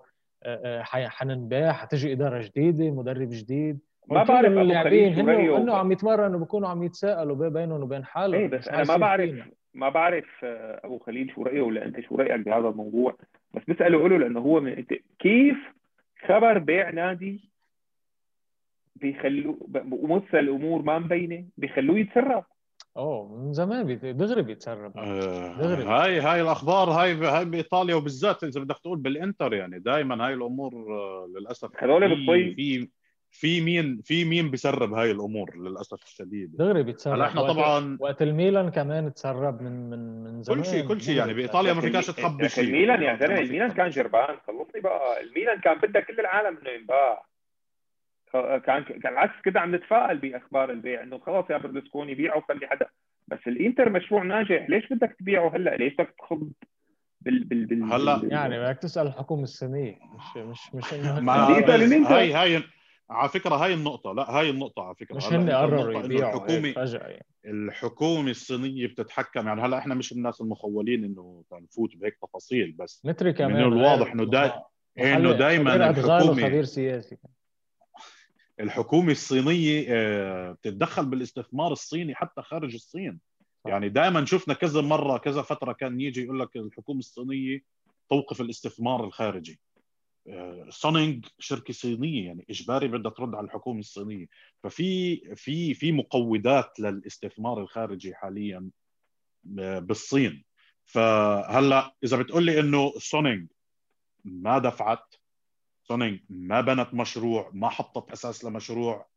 حننباع 0.85 1.71
حتجي 1.71 2.13
إدارة 2.13 2.41
جديدة 2.41 2.91
مدرب 2.91 3.29
جديد. 3.29 3.79
ما 4.07 4.23
بعرف 4.23 4.51
اللاعبين 4.51 5.13
هن 5.13 5.29
انه 5.29 5.75
عم 5.75 5.91
يتمرنوا 5.91 6.39
بيكونوا 6.39 6.69
عم 6.69 6.83
يتساءلوا 6.83 7.49
بينهم 7.49 7.83
وبين 7.83 8.05
حالهم. 8.05 8.41
إيه 8.41 8.47
بس 8.47 8.67
أنا 8.67 8.83
ما 8.83 8.97
بعرف 8.97 9.29
فينا. 9.29 9.45
ما 9.73 9.89
بعرف 9.89 10.25
آه، 10.43 10.81
أبو 10.83 10.99
خليل 10.99 11.31
شو 11.35 11.43
رأيه 11.43 11.61
ولا 11.61 11.85
أنت 11.85 11.99
شو 11.99 12.15
رأيك 12.15 12.45
بهذا 12.45 12.67
الموضوع. 12.67 13.17
بس 13.53 13.61
بسأله 13.67 14.09
له 14.09 14.17
لأنه 14.17 14.39
هو 14.39 14.59
من 14.59 14.85
كيف 15.19 15.57
خبر 16.27 16.57
بيع 16.57 16.89
نادي 16.89 17.49
بيخلوه 18.95 19.57
ومثل 19.91 20.39
الأمور 20.39 20.81
ما 20.81 20.99
مبينة؟ 20.99 21.45
بيخلوه 21.57 21.99
يتسرب. 21.99 22.43
أوه 22.97 23.45
من 23.45 23.53
زمان 23.53 23.99
دغري 24.03 24.41
بيتسرب. 24.41 24.97
آه، 24.97 25.57
دغري 25.57 25.83
هاي 25.83 26.19
هاي 26.19 26.41
الأخبار 26.41 26.89
هاي 26.89 27.13
هاي 27.13 27.45
بإيطاليا 27.45 27.95
وبالذات 27.95 28.43
إذا 28.43 28.61
بدك 28.61 28.79
تقول 28.79 28.97
بالإنتر 28.97 29.53
يعني 29.53 29.79
دائما 29.79 30.25
هاي 30.25 30.33
الأمور 30.33 30.73
آه، 30.73 31.29
للأسف 31.35 31.83
هذول 31.83 32.09
بالطي 32.09 32.55
في 32.55 32.89
في 33.33 33.61
مين 33.61 34.01
في 34.03 34.25
مين 34.25 34.51
بيسرب 34.51 34.93
هاي 34.93 35.11
الأمور 35.11 35.57
للأسف 35.57 36.03
الشديد؟ 36.03 36.57
دغري 36.57 36.83
بيتسرب. 36.83 37.13
هلا 37.13 37.25
إحنا 37.25 37.41
طبعا 37.41 37.97
وقت 37.99 38.21
الميلان 38.21 38.69
كمان 38.69 39.13
تسرب 39.13 39.61
من 39.61 39.89
من 39.89 40.23
من 40.23 40.43
زمان 40.43 40.59
كل 40.59 40.65
شيء 40.65 40.87
كل 40.87 41.01
شيء 41.01 41.17
يعني 41.17 41.33
بإيطاليا 41.33 41.73
ما 41.73 41.81
فيكاش 41.81 42.07
تخبي 42.07 42.49
شيء. 42.49 42.63
الميلان 42.63 43.03
يا 43.03 43.15
زلمه 43.15 43.39
الميلان 43.39 43.71
كان 43.71 43.89
جربان 43.89 44.37
خلصني 44.47 44.81
بقى. 44.81 45.21
الميلان 45.21 45.59
كان 45.59 45.77
بدها 45.77 46.01
كل 46.01 46.19
العالم 46.19 46.57
إنه 46.57 46.69
ينباع. 46.69 47.25
كان 48.33 48.83
كان 48.83 49.13
العكس 49.13 49.41
كده 49.43 49.59
عم 49.59 49.75
نتفائل 49.75 50.17
بأخبار 50.17 50.71
البيع 50.71 51.03
إنه 51.03 51.19
خلاص 51.19 51.45
يا 51.49 51.57
برلسكوني 51.57 52.15
بيعوا 52.15 52.41
خلي 52.49 52.67
حدا. 52.67 52.87
بس 53.27 53.39
الإنتر 53.47 53.89
مشروع 53.89 54.23
ناجح. 54.23 54.69
ليش 54.69 54.93
بدك 54.93 55.15
تبيعه 55.19 55.55
هلأ؟ 55.55 55.75
ليش 55.75 55.93
بدك 55.93 56.15
تخض 56.19 56.51
بال 57.21 57.43
بال 57.43 57.65
بال 57.65 57.93
هلأ 57.93 58.21
يعني 58.23 58.59
بدك 58.59 58.77
تسأل 58.77 59.07
الحكومة 59.07 59.43
الصينية. 59.43 59.95
مش 60.15 60.37
مش 60.37 60.75
مش 60.75 60.93
انه 60.93 62.07
هاي 62.09 62.33
هاي 62.33 62.63
على 63.13 63.29
فكرة 63.29 63.55
هاي 63.55 63.73
النقطة 63.73 64.13
لا 64.13 64.31
هاي 64.31 64.49
النقطة 64.49 64.83
على 64.83 64.95
فكرة. 64.95 65.15
مش 65.15 65.25
هن 65.25 65.49
قرروا 65.49 66.03
يبيعوا 66.03 66.35
الحكومة 66.35 66.71
فجأة 66.71 67.07
يعني. 67.07 67.25
الحكومة 67.45 68.31
الصينية 68.31 68.87
بتتحكم 68.87 69.47
يعني 69.47 69.61
هلأ 69.61 69.77
إحنا 69.77 69.95
مش 69.95 70.11
الناس 70.11 70.41
المخولين 70.41 71.03
إنه 71.03 71.43
نفوت 71.53 71.95
بهيك 71.95 72.17
تفاصيل 72.21 72.71
بس 72.71 73.01
متري 73.03 73.33
كمان 73.33 73.53
من 73.53 73.73
الواضح 73.73 74.11
إنه 74.11 74.25
دائما 74.25 74.63
إنه 74.99 75.31
دائما 75.31 75.89
الحكومة 75.89 76.43
خبير 76.43 76.63
سياسي. 76.63 77.17
الحكومة 78.59 79.11
الصينية 79.11 79.85
آه، 79.89 80.51
بتتدخل 80.51 81.05
بالاستثمار 81.05 81.71
الصيني 81.71 82.15
حتى 82.15 82.41
خارج 82.41 82.73
الصين. 82.73 83.19
يعني 83.65 83.89
دائما 83.89 84.25
شفنا 84.25 84.53
كذا 84.53 84.81
مرة 84.81 85.17
كذا 85.17 85.41
فترة 85.41 85.73
كان 85.73 86.01
يجي 86.01 86.23
يقول 86.23 86.39
لك 86.39 86.55
الحكومة 86.55 86.99
الصينية 86.99 87.63
توقف 88.09 88.41
الاستثمار 88.41 89.03
الخارجي. 89.03 89.59
سونينج 90.69 91.25
شركة 91.39 91.73
صينية 91.73 92.25
يعني 92.25 92.45
إجباري 92.49 92.87
بدها 92.87 93.11
ترد 93.11 93.35
على 93.35 93.45
الحكومة 93.45 93.79
الصينية. 93.79 94.25
ففي 94.63 95.15
في 95.35 95.73
في 95.73 95.91
مقوضات 95.91 96.79
للاستثمار 96.79 97.61
الخارجي 97.61 98.15
حاليا 98.15 98.69
آه، 99.59 99.79
بالصين. 99.79 100.43
فهلأ 100.85 101.95
إذا 102.03 102.17
بتقول 102.17 102.43
لي 102.43 102.59
إنه 102.59 102.93
سونينج 102.97 103.47
ما 104.25 104.57
دفعت 104.59 105.15
سونينج 105.83 106.19
ما 106.29 106.61
بنت 106.61 106.93
مشروع 106.93 107.51
ما 107.53 107.69
حطت 107.69 108.11
أساس 108.11 108.45
لمشروع 108.45 109.07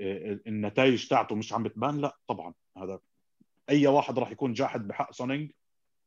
آه، 0.00 0.40
النتائج 0.46 1.08
تاعته 1.08 1.34
مش 1.36 1.52
عم 1.52 1.62
بتبان 1.62 2.00
لا 2.00 2.18
طبعا. 2.28 2.54
هذا 2.76 3.00
أي 3.70 3.86
واحد 3.86 4.18
راح 4.18 4.30
يكون 4.30 4.52
جاحد 4.52 4.88
بحق 4.88 5.12
سونينج 5.12 5.50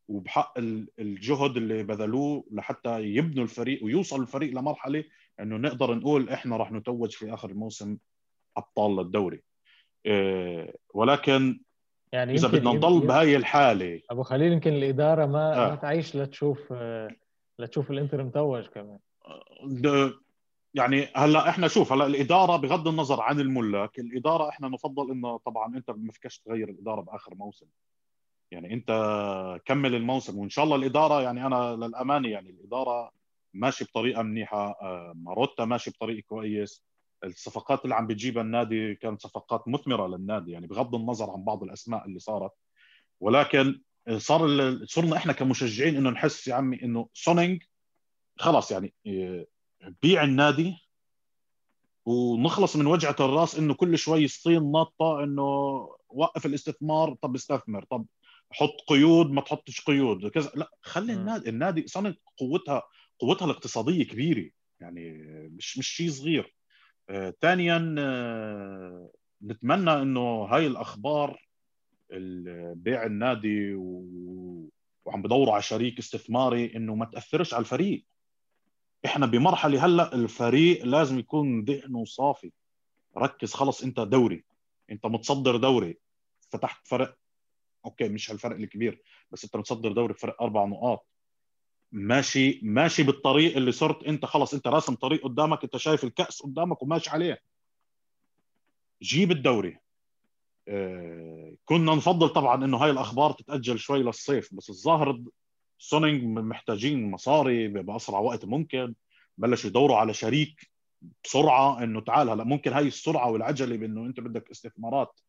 وبحق 0.08 0.54
الجهد 1.00 1.58
اللي 1.58 1.84
بذلوه 1.84 2.44
لحتى 2.52 3.02
يبنوا 3.04 3.44
الفريق 3.44 3.84
ويوصل 3.84 4.22
الفريق 4.22 4.54
لمرحلة 4.54 5.04
إنه 5.40 5.58
نقدر 5.58 5.96
نقول 5.96 6.30
إحنا 6.30 6.58
راح 6.58 6.72
نتوج 6.72 7.12
في 7.12 7.34
آخر 7.34 7.50
الموسم 7.50 7.98
أبطال 8.58 8.96
للدوري 8.96 9.42
إيه، 10.06 10.76
ولكن 10.94 11.60
يعني 12.12 12.34
إذا 12.34 12.48
بدنا 12.48 12.72
نضل 12.72 13.08
بهاي 13.08 13.36
الحاله 13.36 14.02
أبو 14.10 14.24
خليل 14.24 14.54
يمكن 14.54 14.74
الإدارة 14.74 15.26
ما 15.26 15.66
آه. 15.66 15.70
ما 15.70 15.76
تعيش 15.76 16.16
لتشوف 16.16 16.74
لتشوف 17.60 17.92
الإنتر 17.92 18.24
متوج 18.24 18.68
كمان. 18.68 19.00
يعني 20.74 21.08
هلأ 21.16 21.50
إحنا 21.50 21.68
شوف 21.68 21.94
هلأ 21.94 22.06
الإدارة 22.06 22.58
بغض 22.58 22.88
النظر 22.88 23.22
عن 23.22 23.40
الملاك 23.40 24.00
الإدارة 24.00 24.50
إحنا 24.50 24.68
نفضل 24.68 25.12
إنه 25.12 25.38
طبعا 25.38 25.78
انت 25.78 25.92
ما 25.92 26.12
فيكش 26.12 26.40
تغير 26.40 26.70
الإدارة 26.70 27.02
بآخر 27.02 27.36
موسم. 27.36 27.66
يعني 28.52 28.74
انت 28.74 28.92
كمل 29.66 29.96
الموسم 29.96 30.38
وإن 30.38 30.50
شاء 30.50 30.66
الله 30.66 30.76
الإدارة 30.76 31.22
يعني 31.22 31.46
أنا 31.46 31.76
للأمانة 31.76 32.30
يعني 32.30 32.50
الإدارة 32.50 33.12
ماشي 33.54 33.86
بطريقة 33.86 34.22
منيحة 34.22 34.70
آه، 34.82 35.14
ماروتا 35.16 35.66
ماشي 35.66 35.92
بطريق 35.92 36.24
كويس 36.24 36.84
الصفقات 37.24 37.84
اللي 37.84 37.96
عم 37.96 38.08
بتجيبها 38.08 38.44
النادي 38.44 38.96
كانت 38.96 39.22
صفقات 39.22 39.68
مثمرة 39.68 40.08
للنادي 40.08 40.52
يعني 40.52 40.68
بغض 40.68 40.96
النظر 40.96 41.30
عن 41.30 41.44
بعض 41.44 41.64
الأسماء 41.64 42.06
اللي 42.06 42.20
صارت. 42.20 42.52
ولكن 43.20 43.82
صار 44.18 44.40
صرنا 44.86 45.18
إحنا 45.18 45.34
كمشجعين 45.34 45.98
إنه 45.98 46.10
نحس 46.10 46.48
يا 46.48 46.56
عمي 46.56 46.84
إنه 46.84 47.10
سونينج 47.14 47.64
خلاص 48.38 48.72
يعني 48.72 48.94
آه، 49.08 49.46
بيع 50.02 50.24
النادي 50.24 50.76
ونخلص 52.06 52.76
من 52.76 52.86
وجعة 52.86 53.16
الرأس 53.20 53.58
إنه 53.60 53.74
كل 53.74 53.98
شوي 53.98 54.26
الصين 54.26 54.72
ناطه 54.72 55.24
إنه 55.24 55.44
وقف 56.10 56.46
الاستثمار 56.46 57.14
طب 57.22 57.36
استثمر 57.36 57.84
طب 57.84 58.06
حط 58.52 58.76
قيود 58.88 59.32
ما 59.32 59.42
تحطش 59.42 59.82
قيود 59.82 60.28
كذا. 60.28 60.52
لا 60.56 60.72
خلي 60.82 61.14
النادي 61.14 61.50
النادي 61.50 61.88
صنع 61.88 62.14
قوتها 62.38 62.84
قوتها 63.20 63.46
الاقتصادية 63.46 64.04
كبيرة 64.04 64.50
يعني 64.80 65.12
مش 65.50 65.78
مش 65.78 65.88
شيء 65.88 66.10
صغير. 66.10 66.54
آه، 67.10 67.34
ثانيا 67.42 67.96
آه 68.00 69.12
نتمنى 69.44 69.92
إنه 70.02 70.44
هاي 70.44 70.68
الأخبار 70.68 71.48
بيع 72.74 73.06
النادي 73.06 73.74
و... 73.74 74.70
وعم 75.06 75.22
بدوروا 75.22 75.54
على 75.54 75.62
شريك 75.62 76.00
استثماري 76.00 76.76
إنه 76.76 76.96
ما 76.96 77.06
تأثرش 77.06 77.54
على 77.54 77.62
الفريق. 77.62 78.06
إحنا 79.06 79.26
بمرحلة 79.26 79.86
هلأ 79.86 80.16
الفريق 80.16 80.86
لازم 80.86 81.20
يكون 81.20 81.64
ذهنه 81.64 82.06
صافي. 82.06 82.52
ركز 83.18 83.54
خلص 83.54 83.84
أنت 83.84 84.00
دوري. 84.00 84.44
أنت 84.92 85.06
متصدر 85.06 85.58
دوري. 85.58 85.98
فتحت 86.50 86.88
فرق 86.88 87.18
أوكي 87.88 88.10
مش 88.10 88.32
هالفرق 88.32 88.56
الكبير 88.56 89.02
بس 89.32 89.44
أنت 89.44 89.56
متصدر 89.58 89.92
دوري 89.92 90.14
بفرق 90.14 90.42
أربع 90.42 90.66
نقاط. 90.66 91.06
ماشي 91.92 92.60
ماشي 92.64 93.04
بالطريق 93.04 93.58
اللي 93.58 93.72
صرت 93.72 94.04
أنت 94.04 94.26
خلص 94.26 94.54
أنت 94.54 94.68
راسم 94.68 94.96
طريق 94.96 95.24
قدامك 95.24 95.64
أنت 95.64 95.78
شايف 95.78 96.04
الكأس 96.04 96.42
قدامك 96.42 96.84
وماشي 96.84 97.10
عليه. 97.10 97.42
جيب 99.02 99.32
الدوري. 99.32 99.78
آه، 100.68 101.54
كنا 101.66 101.96
نفضل 101.96 102.30
طبعا 102.30 102.66
إنه 102.66 102.78
هاي 102.78 102.90
الأخبار 102.92 103.32
تتأجل 103.32 103.80
شوي 103.80 104.04
للصيف 104.04 104.56
بس 104.56 104.70
الظاهر 104.70 105.24
سونينج 105.80 106.24
محتاجين 106.24 107.12
مصاري 107.12 107.68
بأسرع 107.68 108.20
وقت 108.20 108.46
ممكن. 108.46 108.96
بلشوا 109.38 109.70
يدوروا 109.70 109.98
على 109.98 110.14
شريك 110.14 110.70
بسرعة 111.24 111.84
إنه 111.84 112.02
تعال 112.02 112.30
هلا 112.30 112.44
ممكن 112.44 112.74
هاي 112.74 112.88
السرعة 112.88 113.32
والعجلة 113.32 113.78
بإنه 113.78 114.06
أنت 114.06 114.20
بدك 114.20 114.52
استثمارات 114.52 115.20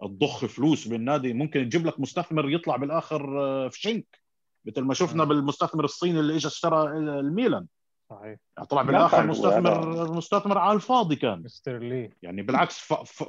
تضخ 0.00 0.44
فلوس 0.46 0.88
بالنادي 0.88 1.32
ممكن 1.32 1.68
تجيب 1.68 1.86
لك 1.86 2.00
مستثمر 2.00 2.50
يطلع 2.50 2.76
بالآخر 2.76 3.40
آه، 3.40 3.68
فيشنك 3.68 4.20
مثل 4.64 4.82
ما 4.82 4.94
شفنا 4.94 5.24
بالمستثمر 5.24 5.84
الصيني 5.84 6.20
اللي 6.20 6.36
اجى 6.36 6.46
اشترى 6.46 6.98
الميلان. 6.98 7.66
صحيح. 8.10 8.38
طلع 8.70 8.82
بالآخر 8.82 9.26
مستثمر 9.26 10.12
مستثمر 10.12 10.58
على 10.58 10.76
الفاضي 10.76 11.16
كان. 11.16 11.42
مستر 11.42 11.78
لي. 11.78 12.10
يعني 12.22 12.42
بالعكس 12.42 12.78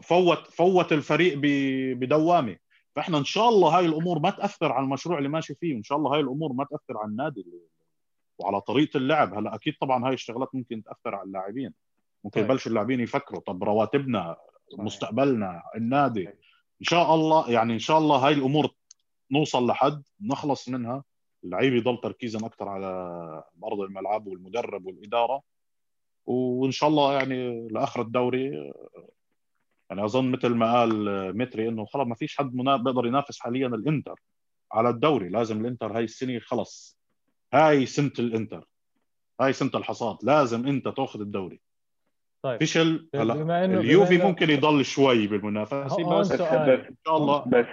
فوت 0.03 0.47
فوت 0.47 0.93
الفريق 0.93 1.39
بدوامة. 1.97 2.57
فإحنا 2.95 3.17
إن 3.17 3.25
شاء 3.25 3.49
الله 3.49 3.77
هاي 3.77 3.85
الأمور 3.85 4.19
ما 4.19 4.29
تأثر 4.29 4.71
على 4.71 4.83
المشروع 4.83 5.17
اللي 5.17 5.29
ماشي 5.29 5.55
فيه 5.55 5.73
وإن 5.73 5.83
شاء 5.83 5.97
الله 5.97 6.13
هاي 6.13 6.19
الأمور 6.19 6.53
ما 6.53 6.65
تأثر 6.65 6.97
على 6.97 7.07
النادي 7.07 7.45
وعلى 8.39 8.61
طريقة 8.61 8.97
اللعب. 8.97 9.37
هلا 9.37 9.55
أكيد 9.55 9.75
طبعا 9.81 10.07
هاي 10.07 10.13
الشغلات 10.13 10.55
ممكن 10.55 10.83
تأثر 10.83 11.15
على 11.15 11.27
اللاعبين. 11.27 11.73
ممكن. 12.23 12.41
يبلشوا 12.41 12.69
اللاعبين 12.69 12.99
يفكروا 12.99 13.41
طب 13.41 13.63
رواتبنا. 13.63 14.37
مستقبلنا 14.77 15.63
النادي. 15.75 16.29
إن 16.81 16.85
شاء 16.85 17.15
الله 17.15 17.51
يعني 17.51 17.73
إن 17.73 17.79
شاء 17.79 17.97
الله 17.97 18.27
هاي 18.27 18.33
الأمور 18.33 18.69
نوصل 19.31 19.67
لحد 19.67 20.03
نخلص 20.21 20.69
منها. 20.69 21.03
اللعيب 21.43 21.73
يضل 21.73 21.97
تركيزا 22.01 22.39
أكثر 22.45 22.69
على 22.69 22.87
أرض 23.63 23.79
الملعب 23.79 24.27
والمدرب 24.27 24.85
والإدارة. 24.85 25.41
وإن 26.25 26.71
شاء 26.71 26.89
الله 26.89 27.13
يعني 27.13 27.67
لآخر 27.67 28.01
الدوري 28.01 28.73
يعني 29.89 30.05
أظن 30.05 30.31
مثل 30.31 30.49
ما 30.49 30.79
قال 30.79 31.37
متري 31.37 31.67
إنه 31.67 31.85
خلص 31.85 32.07
ما 32.07 32.15
فيش 32.15 32.37
حد 32.37 32.51
بيقدر 32.51 33.05
ينافس 33.05 33.39
حاليا 33.39 33.67
الإنتر 33.67 34.21
على 34.71 34.89
الدوري. 34.89 35.29
لازم 35.29 35.61
الإنتر 35.61 35.97
هاي 35.97 36.03
السنة 36.03 36.39
خلص. 36.39 36.97
هاي 37.53 37.85
سنة 37.85 38.11
الإنتر. 38.19 38.67
هاي 39.41 39.53
سنة 39.53 39.71
الحصاد. 39.75 40.17
لازم 40.23 40.67
إنت 40.67 40.87
تاخذ 40.87 41.21
الدوري. 41.21 41.61
طيب 42.41 42.63
فشل 42.63 43.09
هلا 43.15 43.65
اليوفي 43.65 44.17
ممكن 44.17 44.49
يضل 44.49 44.85
شوي 44.85 45.27
بالمنافسة. 45.27 46.19
بس 46.19 46.31
إن 46.31 46.95
شاء 47.05 47.17
الله 47.17 47.43
بس 47.47 47.65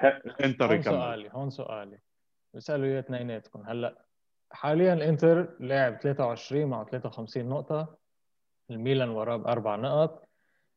انتر 0.44 0.74
هون 0.74 0.82
سؤالي 0.82 1.30
هون 1.32 1.50
سؤالي. 1.50 1.98
بسألوا 2.54 2.86
اياه 2.86 2.98
اثنيناتكم. 2.98 3.62
هلا 3.66 4.04
حاليا 4.50 4.92
الإنتر 4.92 5.48
لاعب 5.60 6.00
23 6.00 6.66
مع 6.66 6.84
53 6.84 7.48
نقطة. 7.48 7.96
الميلان 8.70 9.08
وراه 9.08 9.36
بأربع 9.36 9.76
نقط. 9.76 10.22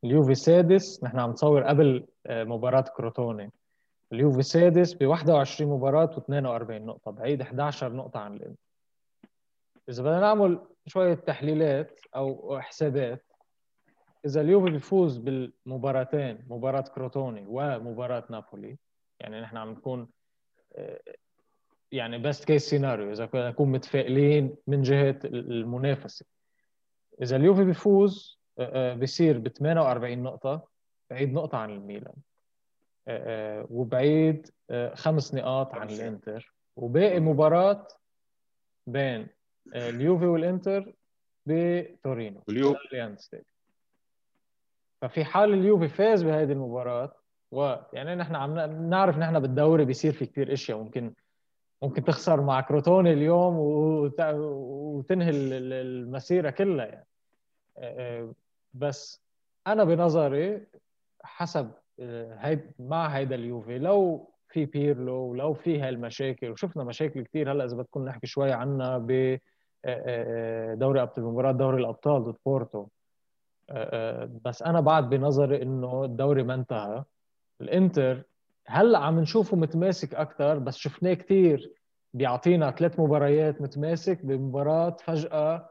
اليوفي 0.04 0.36
سادس 0.36 1.04
نحن 1.04 1.20
عم 1.20 1.30
نصور 1.30 1.64
قبل 1.64 2.06
آه، 2.26 2.44
مباراة 2.44 2.86
كروتوني. 2.98 3.52
اليوفي 4.14 4.42
سادس 4.42 4.94
ب 4.94 5.06
21 5.06 5.72
مباراة 5.72 6.06
و42 6.06 6.72
نقطة. 6.72 7.12
بعيد 7.12 7.42
11 7.42 7.94
نقطة 7.94 8.20
عن 8.20 8.34
الإنتر. 8.34 8.62
إذا 9.90 10.04
بدنا 10.04 10.20
نعمل 10.20 10.60
شوية 10.88 11.14
تحليلات 11.14 12.00
أو 12.16 12.60
حسابات 12.60 13.27
إذا 14.28 14.42
اليوفي 14.42 14.72
بيفوز 14.72 15.18
بالمباراتين 15.18 16.46
مباراة 16.50 16.82
كروتوني 16.82 17.46
ومباراة 17.48 18.24
نابولي 18.30 18.78
يعني 19.20 19.42
نحن 19.42 19.58
عم 19.58 19.72
نكون 19.72 20.08
آه، 20.76 21.00
يعني 21.92 22.18
best 22.18 22.46
case 22.46 22.70
scenario 22.70 23.12
إذا 23.12 23.26
كنا 23.26 23.50
نكون 23.50 23.72
متفائلين 23.72 24.56
من 24.68 24.82
جهة 24.82 25.20
المنافسة. 25.26 26.26
إذا 27.22 27.36
اليوفي 27.36 27.64
بيفوز 27.64 28.40
بصير 29.02 29.38
ب 29.38 29.48
48 29.48 30.24
نقطة 30.24 30.68
بعيد 31.10 31.34
نقطة 31.34 31.58
عن 31.58 31.70
الميلان. 31.70 32.16
وبعيد 33.70 34.50
خمس 34.94 35.34
نقاط 35.34 35.76
عن 35.76 35.90
الإنتر. 35.90 36.54
وباقي 36.76 37.20
مباراة 37.20 37.88
بين 38.88 39.28
اليوفي 39.76 40.26
والإنتر 40.26 40.94
بتورينو. 41.46 42.42
ففي 45.02 45.26
حال 45.26 45.54
اليوفي 45.54 45.88
فاز 45.88 46.24
بهذه 46.24 46.52
المباراة 46.52 47.14
ويعني 47.52 48.16
نحن 48.16 48.36
عم 48.36 48.60
نعرف 48.90 49.18
نحن 49.18 49.40
بالدوري 49.40 49.86
بيصير 49.86 50.12
في 50.14 50.26
كثير 50.26 50.54
إشياء 50.54 50.78
ممكن 50.78 51.14
ممكن 51.82 52.04
تخسر 52.04 52.42
مع 52.42 52.62
كروتوني 52.62 53.14
اليوم 53.14 53.56
وتنهي 53.58 55.30
المسيرة 55.30 56.50
كلها 56.50 56.86
يعني. 56.86 58.34
بس 58.74 59.22
أنا 59.68 59.84
بنظري 59.84 60.68
حسب 61.24 61.72
هيد 62.40 62.72
مع 62.80 63.08
هيدا 63.08 63.36
اليوفي 63.36 63.80
لو 63.80 64.30
في 64.50 64.66
بيرلو 64.66 65.36
لو 65.36 65.54
في 65.54 65.82
هالمشاكل 65.82 66.52
وشفنا 66.52 66.84
مشاكل 66.84 67.24
كثير 67.24 67.52
هلأ 67.52 67.66
إذا 67.66 67.76
بدكم 67.76 68.06
نحكي 68.06 68.28
شوي 68.28 68.52
عنها 68.52 68.98
ب 68.98 69.40
دوري 70.80 71.02
أبطال 71.02 71.24
مباراه 71.24 71.52
دوري 71.52 71.78
الأبطال 71.78 72.24
ضد 72.24 72.36
بورتو. 72.46 72.88
بس 74.46 74.62
أنا 74.62 74.80
بعد 74.80 75.10
بنظري 75.10 75.62
إنه 75.62 76.04
الدوري 76.04 76.44
ما 76.44 76.54
انتهى. 76.54 77.04
الإنتر 77.62 78.24
هلأ 78.68 79.00
عم 79.00 79.20
نشوفه 79.20 79.58
متماسك 79.58 80.16
أكثر 80.16 80.60
بس 80.60 80.78
شفناه 80.78 81.14
كثير 81.14 81.72
بيعطينا 82.14 82.72
ثلاث 82.72 83.00
مباريات 83.00 83.62
متماسك 83.62 84.26
بمباراة 84.26 84.98
فجأة 85.06 85.56
آه، 85.56 85.70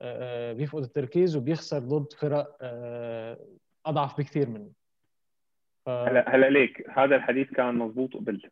آه، 0.00 0.52
بيفقد 0.52 0.82
التركيز 0.82 1.36
وبيخسر 1.36 1.78
ضد 1.78 2.12
فرق 2.12 2.56
آه، 2.62 3.38
أضعف 3.86 4.18
بكثير 4.18 4.48
منه. 4.48 4.70
ف... 5.84 5.88
هلأ 5.88 6.34
هلأ 6.34 6.50
ليك 6.50 6.90
هذا 6.90 7.16
الحديث 7.16 7.50
كان 7.50 7.74
مضبوط 7.74 8.14
قبل 8.14 8.50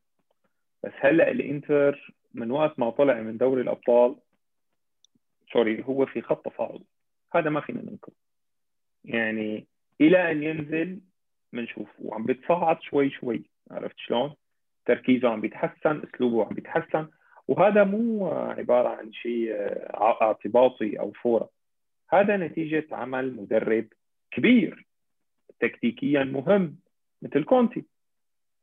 بس 0.84 0.92
هلأ 1.00 1.30
الإنتر 1.30 2.14
من 2.34 2.50
وقت 2.50 2.78
ما 2.78 2.90
طلع 2.90 3.20
من 3.20 3.36
دوري 3.36 3.62
الأبطال 3.62 4.16
sorry 5.52 5.84
هو 5.84 6.06
في 6.06 6.22
خط 6.22 6.48
تصاعد 6.48 6.82
هذا 7.34 7.50
ما 7.50 7.60
فينا 7.60 7.82
ننكر. 7.82 8.12
يعني 9.04 9.66
إلى 10.00 10.30
أن 10.30 10.42
ينزل 10.42 11.00
بنشوف 11.52 11.88
وعم 11.98 12.24
بيتصاعد 12.24 12.82
شوي 12.82 13.10
شوي 13.10 13.42
عرفت 13.70 13.98
شلون؟ 13.98 14.34
تركيزه 14.86 15.28
عم 15.28 15.40
بيتحسن 15.40 16.02
أسلوبه 16.02 16.44
عم 16.44 16.54
بيتحسن. 16.54 17.08
وهذا 17.48 17.84
مو 17.84 18.28
عبارة 18.28 18.88
عن 18.88 19.12
شيء 19.12 19.52
اعتباطي 20.22 21.00
أو 21.00 21.12
فورة. 21.12 21.48
هذا 22.10 22.36
نتيجة 22.36 22.86
عمل 22.92 23.36
مدرب 23.36 23.86
كبير. 24.30 24.86
تكتيكيا 25.60 26.24
مهم 26.24 26.76
مثل 27.22 27.44
كونتي. 27.44 27.84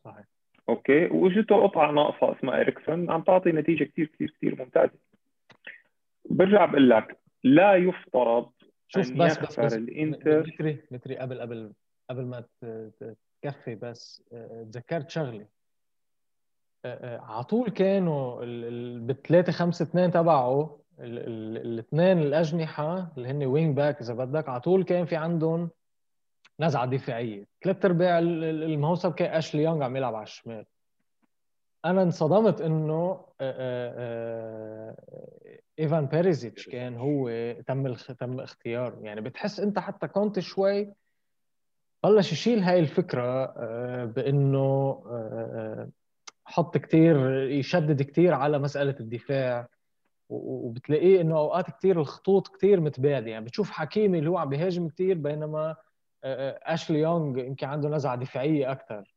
صحيح. 0.04 0.26
أوكي؟ 0.70 1.06
وإجته 1.06 1.64
قطعة 1.64 1.92
ناقصة 1.92 2.38
اسمها 2.38 2.62
إريكسون 2.62 3.12
عم 3.12 3.22
تعطي 3.22 3.52
نتيجة 3.52 3.84
كثير 3.84 4.06
كثير 4.06 4.34
كثير 4.38 4.56
ممتازة. 4.60 5.00
برجع 6.30 6.66
بقول 6.66 6.90
لك 6.90 7.18
لا 7.44 7.76
يفترض 7.76 8.52
شوف 8.94 9.12
بس 9.12 9.38
بس, 9.38 9.60
بس 9.60 9.74
الإنتر. 9.74 10.40
متري 10.40 10.84
متري 10.92 11.18
قبل 11.18 11.42
قبل 11.42 11.74
قبل 12.10 12.26
ما 12.26 12.44
تكفي 13.42 13.76
بس 13.76 14.24
آه، 14.34 14.64
تذكرت 14.72 15.10
شغلة. 15.10 15.48
آه، 16.86 17.16
آه، 17.16 17.20
على 17.20 17.44
طول 17.44 17.70
كانوا 17.70 18.42
ب 19.00 19.12
3 19.12 19.52
5 19.52 19.84
2 19.84 20.12
تبعه 20.12 20.80
الاثنين 21.00 22.18
الأجنحة 22.20 23.12
اللي 23.18 23.30
هن 23.30 23.44
wing 23.46 23.78
back 23.78 24.02
إذا 24.02 24.14
بدك 24.14 24.50
على 24.50 24.62
طول 24.62 24.84
كان 24.84 25.06
في 25.06 25.16
عندهم 25.16 25.70
نزعة 26.60 26.86
دفاعية. 26.86 27.48
ثلاث 27.64 27.86
أرباع 27.86 28.20
الموسم 28.20 29.10
كان 29.10 29.34
أشلي 29.34 29.64
يونغ 29.64 29.84
عم 29.84 29.96
يلعب 29.96 30.16
على 30.16 30.24
الشمال. 30.24 30.66
أنا 31.86 32.04
انصدمت 32.04 32.62
إنه 32.62 33.26
إيفان 35.80 36.06
بيريزيتش 36.06 36.70
كان 36.70 36.98
هو 36.98 37.30
تم 37.68 37.94
تم 37.94 38.40
اختياره. 38.40 39.00
يعني 39.02 39.22
بتحس 39.22 39.60
أنت 39.60 39.80
حتى 39.80 40.08
كنت 40.08 40.40
شوي 40.40 40.94
بلش 42.04 42.32
يشيل 42.32 42.60
هاي 42.60 42.80
الفكرة 42.80 43.44
آه، 43.58 44.06
بإنه 44.06 44.60
آه، 44.60 45.06
آه، 45.12 45.90
حط 46.46 46.78
كثير 46.78 47.44
يشدد 47.44 48.02
كثير 48.02 48.34
على 48.34 48.60
مسألة 48.60 48.96
الدفاع. 49.00 49.68
وبتلاقيه 50.30 51.22
إنه 51.22 51.38
أوقات 51.38 51.72
كثير 51.72 52.00
الخطوط 52.00 52.48
كثير 52.48 52.80
متباعده 52.80 53.32
يعني 53.32 53.46
بتشوف 53.46 53.72
حكيمي 53.72 54.20
اللي 54.20 54.30
هو 54.30 54.38
عم 54.38 54.50
بيهاجم 54.50 54.88
كثير 54.88 55.18
بينما 55.18 55.76
أشلي 56.24 57.00
يونغ 57.00 57.38
يمكن 57.40 57.68
عنده 57.68 57.90
نزعة 57.90 58.16
دفاعية 58.16 58.72
أكثر 58.72 59.14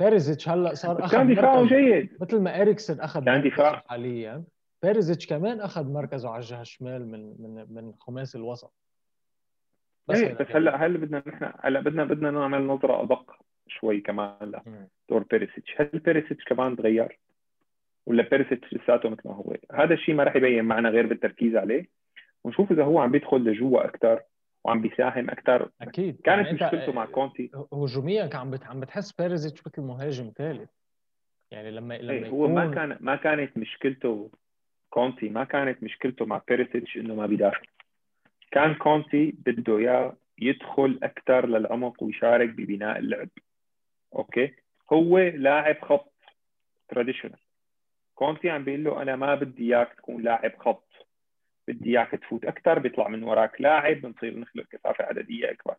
بيريزيتش 0.00 0.48
هلأ 0.48 0.74
صار 0.74 1.04
أخذ 1.04 1.16
كان 1.16 1.34
دفاعه 1.34 1.66
جيد. 1.66 2.08
مثل 2.20 2.40
ما 2.40 2.60
اريكسن 2.60 3.00
أخذ 3.00 3.24
كان 3.24 3.42
دفاع 3.42 3.84
حاليا. 3.88 4.44
بيريزيتش 4.82 5.26
كمان 5.26 5.60
اخذ 5.60 5.92
مركزه 5.92 6.28
على 6.30 6.38
الجهة 6.38 6.60
الشمال 6.60 7.06
من 7.06 7.34
من 7.38 7.66
من 7.70 7.92
خماس 8.00 8.36
الوسط. 8.36 8.72
بس 10.08 10.22
إيه 10.22 10.34
بس 10.34 10.46
هلا 10.50 10.86
هل 10.86 10.98
بدنا 10.98 11.22
نحن 11.26 11.52
هلا 11.60 11.80
بدنا 11.80 12.04
بدنا 12.04 12.30
نعمل 12.30 12.66
نظرة 12.66 13.02
أدق 13.02 13.36
شوي 13.66 14.00
كمان 14.00 14.62
لدور 15.08 15.22
بيريسيتش 15.30 15.74
هل 15.80 15.86
بيريسيتش 15.86 16.44
كمان 16.44 16.76
تغير؟ 16.76 17.18
ولا 18.06 18.28
بيريسيتش 18.28 18.74
لساته 18.74 19.08
مثل 19.08 19.28
ما 19.28 19.34
هو؟ 19.34 19.56
هذا 19.72 19.94
الشيء 19.94 20.14
ما 20.14 20.24
راح 20.24 20.36
يبين 20.36 20.64
معنا 20.64 20.88
غير 20.88 21.06
بالتركيز 21.06 21.56
عليه. 21.56 21.88
ونشوف 22.44 22.72
إذا 22.72 22.84
هو 22.84 22.98
عم 22.98 23.10
بيدخل 23.10 23.44
لجوا 23.44 23.84
أكثر 23.84 24.22
وعم 24.64 24.80
بيساهم 24.80 25.30
أكثر 25.30 25.70
أكيد. 25.80 26.20
كانت 26.20 26.46
يعني 26.46 26.52
مشكلته 26.52 26.92
مع 26.92 27.06
كونتي. 27.06 27.50
هجوميا 27.72 28.26
كان 28.26 28.40
عم 28.40 28.54
عم 28.62 28.80
بتحس 28.80 29.12
بيريزيتش 29.12 29.66
مثل 29.66 29.82
مهاجم 29.82 30.32
ثالث. 30.36 30.70
يعني 31.50 31.70
لما 31.70 31.94
لما 31.94 32.12
إيه 32.12 32.28
هو 32.28 32.48
ما 32.48 32.74
كان 32.74 32.96
ما 33.00 33.16
كانت 33.16 33.56
مشكلته 33.56 34.30
كونتي 34.92 35.28
ما 35.28 35.44
كانت 35.44 35.82
مشكلته 35.82 36.26
مع 36.26 36.40
بيريسيتش 36.48 36.96
إنه 36.96 37.14
ما 37.14 37.26
بيدافع. 37.26 37.60
كان 38.50 38.74
كونتي 38.74 39.34
بده 39.46 39.78
إياه 39.78 40.16
يدخل 40.38 40.98
أكثر 41.02 41.46
للعمق 41.46 42.02
ويشارك 42.02 42.48
ببناء 42.48 42.98
اللعب. 42.98 43.28
أوكي؟ 44.14 44.54
هو 44.92 45.18
لاعب 45.18 45.76
خط. 45.82 46.12
traditional 46.88 47.38
كونتي 48.14 48.50
عم 48.50 48.64
بيقول 48.64 48.84
له 48.84 49.02
أنا 49.02 49.16
ما 49.16 49.34
بدي 49.34 49.74
إياك 49.74 49.94
تكون 49.94 50.22
لاعب 50.22 50.52
خط. 50.58 50.88
بدي 51.68 51.90
إياك 51.90 52.10
تفوت 52.10 52.44
أكثر 52.44 52.78
بيطلع 52.78 53.08
من 53.08 53.22
وراك 53.22 53.60
لاعب 53.60 54.00
بنصير 54.00 54.38
نخلق 54.38 54.64
كثافة 54.70 55.04
عددية 55.04 55.50
أكبر. 55.50 55.74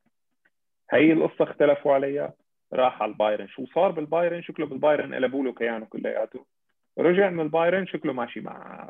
هي 0.92 1.14
القصة 1.14 1.44
اختلفوا 1.44 1.94
عليها. 1.94 2.34
راح 2.74 3.02
على 3.02 3.12
البايرن. 3.12 3.48
شو 3.48 3.66
صار 3.66 3.92
بالبايرن؟ 3.92 4.42
شكله 4.42 4.66
بالبايرن؟ 4.66 5.16
قلبوا 5.16 5.44
له 5.44 5.54
كيانه 5.54 5.86
كلياته. 5.86 6.46
رجع 7.00 7.30
من 7.30 7.40
البايرن 7.40 7.88
شكله 7.88 8.14
ماشي 8.14 8.42
مع 8.42 8.90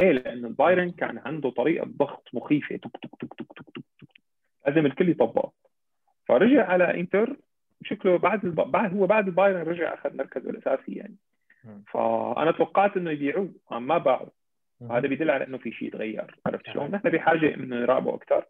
إيه 0.00 0.12
لأن 0.12 0.44
البايرن 0.44 0.90
كان 0.90 1.18
عنده 1.18 1.50
طريقة 1.50 1.86
ضغط 1.96 2.28
مخيفة. 2.32 2.76
تك 2.76 2.96
تك 3.02 3.10
تك 3.20 3.34
تك 3.34 3.46
تك 3.52 3.66
تك, 3.74 3.84
تك. 4.00 4.08
لازم 4.66 4.86
الكل 4.86 5.08
يطبق 5.08 5.50
فرجع 6.28 6.66
على 6.66 7.00
إنتر 7.00 7.36
شكله 7.82 8.18
بعد 8.18 8.44
الب... 8.44 8.60
بعد 8.60 8.94
هو 8.96 9.06
بعد 9.06 9.26
البايرن 9.28 9.62
رجع 9.62 9.94
أخذ 9.94 10.16
مركزه 10.16 10.50
الأساسي 10.50 10.92
يعني. 10.92 11.16
فأنا 11.92 12.50
توقعت 12.50 12.96
إنه 12.96 13.10
يبيعوه 13.10 13.52
ما 13.70 13.98
باعوا 13.98 14.28
هذا 14.90 15.08
بيدل 15.08 15.30
على 15.30 15.46
إنه 15.46 15.58
في 15.58 15.72
شيء 15.72 15.92
تغير 15.92 16.36
عرفت 16.46 16.66
شلون؟ 16.66 16.90
نحن 16.90 17.10
بحاجة 17.10 17.54
إنه 17.54 17.76
نراقبه 17.76 18.14
أكثر 18.14 18.44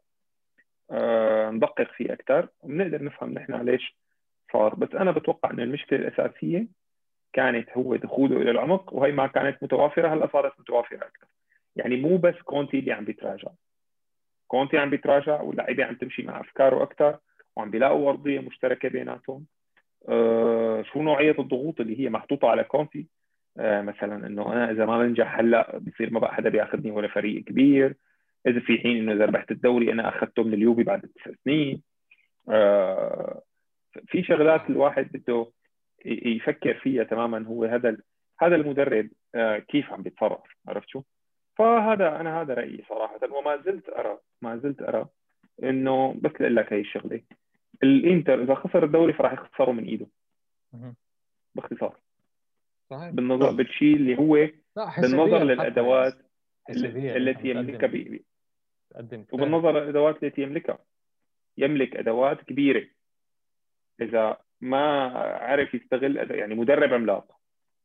أه 0.90 1.50
ندقق 1.50 1.92
فيه 1.92 2.12
أكثر 2.12 2.48
وبنقدر 2.61 3.04
نفهم 3.04 3.32
نحن 3.32 3.54
ليش 3.64 3.96
صار. 4.52 4.74
بس 4.74 4.94
أنا 4.94 5.11
بتوقع 5.11 5.50
إنه 5.50 5.62
المشكلة 5.62 5.98
الأساسية 5.98 6.66
كانت 7.33 7.70
هو 7.70 7.97
دخوله 7.97 8.37
إلى 8.37 8.51
العمق 8.51 8.95
وهي 8.95 9.12
ما 9.12 9.27
كانت 9.27 9.62
متوافرة 9.62 10.14
هلأ 10.14 10.29
صارت 10.33 10.61
متوافرة 10.61 10.97
أكثر. 10.97 11.27
يعني 11.77 11.97
مو 11.97 12.16
بس 12.16 12.35
كونتي 12.45 12.79
اللي 12.79 12.93
عم 12.93 13.05
بيتراجع. 13.05 13.49
كونتي 14.49 14.79
عم 14.79 14.91
بيتراجع 14.91 15.41
واللعيبه 15.41 15.85
عم 15.85 15.95
تمشي 15.95 16.22
مع 16.22 16.41
أفكاره 16.41 16.83
أكثر 16.83 17.18
وعم 17.57 17.70
بيلاقوا 17.70 18.11
أرضية 18.11 18.41
مشتركة 18.41 18.89
بيناتهم. 18.89 19.47
أه 20.09 20.83
شو 20.83 21.03
نوعية 21.03 21.37
الضغوط 21.39 21.81
اللي 21.81 22.01
هي 22.01 22.11
محطوطة 22.11 22.49
على 22.49 22.64
كونتي؟ 22.64 23.07
أه 23.59 23.83
مثلا 23.83 24.27
إنه 24.27 24.53
أنا 24.53 24.70
إذا 24.70 24.87
ما 24.87 24.99
بنجح 24.99 25.39
هلأ 25.39 25.79
بصير 25.79 26.11
ما 26.11 26.20
بقى 26.20 26.35
حدا 26.35 26.49
بياخذني 26.51 26.91
ولا 26.91 27.09
فريق 27.09 27.45
كبير. 27.45 27.95
إذا 28.47 28.61
في 28.61 28.79
حين 28.79 28.97
إنه 28.97 29.12
إذا 29.12 29.24
ربحت 29.24 29.51
الدوري 29.51 29.93
أنا 29.93 30.09
أخذته 30.09 30.43
من 30.43 30.55
اليوفي 30.55 30.83
بعد 30.83 31.01
تسع 31.01 31.31
سنين. 31.45 31.83
أه 32.49 33.43
في 34.07 34.22
شغلات 34.22 34.70
الواحد 34.70 35.09
بده 35.12 35.47
يفكر 36.05 36.74
فيها 36.74 37.05
تماما. 37.05 37.47
هو 37.47 37.64
هذا 37.64 37.97
هذا 38.40 38.57
المدرب 38.57 39.09
آه، 39.34 39.59
كيف 39.59 39.92
عم 39.92 40.03
بيتصرف؟ 40.03 40.40
عرفت 40.68 40.88
شو؟ 40.88 41.03
فهذا 41.59 42.20
أنا 42.20 42.40
هذا 42.40 42.55
رأيي 42.55 42.84
صراحة 42.88 43.20
وما 43.30 43.57
زلت 43.57 43.88
أرى 43.88 44.18
ما 44.42 44.57
زلت 44.57 44.82
أرى 44.82 45.07
إنه 45.62 46.14
بس 46.20 46.30
أقول 46.30 46.57
لك 46.57 46.72
هي 46.72 46.80
الشغلة. 46.80 47.20
الإنتر 47.82 48.42
إذا 48.42 48.55
خسر 48.55 48.84
الدوري 48.84 49.12
فراح 49.12 49.32
يخسره 49.32 49.72
من 49.72 49.84
إيده. 49.84 50.07
باختصار. 51.55 51.97
صحيح. 52.90 53.11
بالنظر 53.11 53.51
بالشيء 53.51 53.97
اللي 53.97 54.18
هو 54.18 54.49
بالنظر 54.76 55.44
للأدوات 55.44 56.14
التي 56.70 57.51
يملكها 57.51 57.86
بي... 57.86 58.24
وبالنظر 59.32 59.72
للأدوات 59.72 60.22
التي 60.22 60.42
يملكها 60.42 60.78
يملك 61.59 61.97
أدوات 61.97 62.42
كبيرة. 62.42 62.86
إذا 64.01 64.36
ما 64.61 65.09
عرف 65.40 65.74
يستغل 65.74 66.30
يعني 66.30 66.54
مدرب 66.54 66.94
عملاق. 66.94 67.36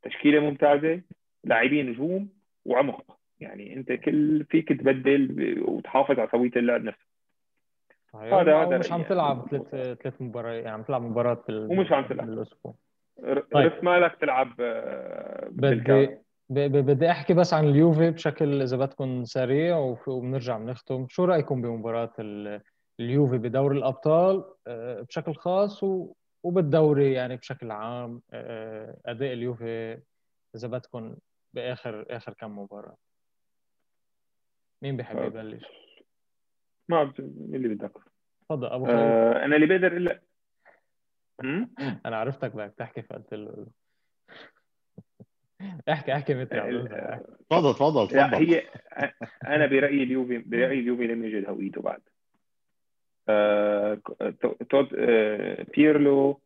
تشكيلة 0.02 0.40
ممتازة 0.40 1.02
لاعبين 1.44 1.90
نجوم 1.90 2.30
وعمق. 2.66 3.18
يعني 3.40 3.74
أنت 3.74 3.92
كل 3.92 4.46
فيك 4.46 4.70
تبدل 4.70 5.56
وتحافظ 5.68 6.20
على 6.20 6.30
سويه 6.32 6.52
اللعب 6.56 6.84
نفسه. 6.84 7.12
هذا 8.16 8.56
هذا 8.56 8.78
مش 8.78 8.92
عم 8.92 9.04
تلعب 9.04 9.48
ثلاث 9.52 9.98
ثلاث 10.02 10.22
مباريات 10.22 10.64
يعني 10.64 10.76
عم 10.76 10.84
تلعب 10.84 11.02
مباراة 11.02 11.34
في 11.34 11.52
ومش 11.52 11.92
عم 11.92 12.06
تلعب. 12.06 12.28
بالاسبوع 12.28 12.74
طيب. 13.52 13.72
رس 13.72 13.84
مالك 13.84 14.16
تلعب 14.22 14.54
آه، 14.60 15.48
بدي 15.52 16.22
بدي 16.50 17.12
أحكي 17.12 17.34
بس 17.34 17.54
عن 17.54 17.68
اليوفي 17.68 18.12
بشكل 18.12 18.62
إذا 18.62 18.78
بدكم 18.78 19.24
سريع 19.24 19.78
وبنرجع 20.08 20.58
بنختم. 20.58 21.08
شو 21.10 21.26
رأيكم 21.26 21.62
بمباراة 21.62 22.14
اليوفي 23.00 23.38
بدوري 23.38 23.78
الأبطال 23.78 24.44
آه، 24.68 25.02
بشكل 25.02 25.34
خاص 25.34 25.84
وبالدوري 26.44 27.14
يعني 27.14 27.38
بشكل 27.38 27.72
عام 27.72 28.22
آه، 28.32 28.98
أداء 29.06 29.34
اليوفي 29.34 30.00
إذا 30.56 30.68
بدكم 30.68 31.16
بآخر 31.54 32.06
آخر 32.10 32.34
كم 32.34 32.60
مباراة. 32.60 32.98
مين 34.82 34.98
بحب 34.98 35.18
آه. 35.18 35.26
يبلش؟ 35.26 35.66
ما 36.90 37.14
اللي 37.20 37.68
بدك. 37.68 37.92
تفضل 38.42 38.68
أبو 38.68 38.86
خالد. 38.86 38.98
آه 39.00 39.46
أنا 39.46 39.56
اللي 39.56 39.68
بقدر 39.68 39.98
الا 39.98 40.22
أنا 42.06 42.18
عرفتك 42.18 42.56
بدك 42.56 42.74
تحكي 42.78 43.02
فقلت 43.02 43.34
له. 43.34 43.68
احكي 45.90 46.14
احكي 46.14 46.34
متى 46.34 46.56
تفضل 47.50 47.74
تفضل 47.74 48.08
تفضل. 48.08 48.36
هي 48.36 48.64
أنا 49.48 49.66
برأيي 49.66 50.04
اليوفي 50.04 50.38
برأيي 50.38 50.80
اليوفي 50.80 51.08
لم 51.08 51.24
يجد 51.26 51.50
هويته 51.50 51.82
بعد. 51.82 52.02
تود 54.70 54.90
آه، 54.98 55.66
بيرلو 55.76 56.42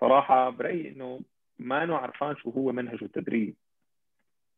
صراحة 0.00 0.50
برأيي 0.50 0.88
إنه 0.88 1.20
ما 1.58 1.86
عرفان 1.96 2.36
شو 2.36 2.50
هو 2.50 2.72
منهجه 2.72 3.04
التدريب. 3.04 3.54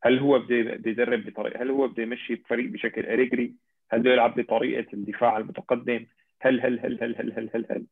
هل 0.04 0.18
هو 0.18 0.38
بده 0.38 0.56
يدرب 0.90 1.26
بطريقه 1.26 1.62
هل 1.62 1.70
هو 1.70 1.88
بده 1.88 2.02
يمشي 2.02 2.36
فريق 2.36 2.70
بشكل 2.70 3.06
أريجري؟ 3.06 3.54
هل 3.90 4.00
بده 4.00 4.12
يلعب 4.12 4.40
بطريقة 4.40 4.86
الدفاع 4.92 5.36
المتقدم؟ 5.38 6.06
هل 6.40 6.60
هل 6.60 6.80
هل 6.80 6.98
هل 7.02 7.16
هل 7.16 7.32
هل 7.32 7.50
هل, 7.54 7.66
هل. 7.70 7.86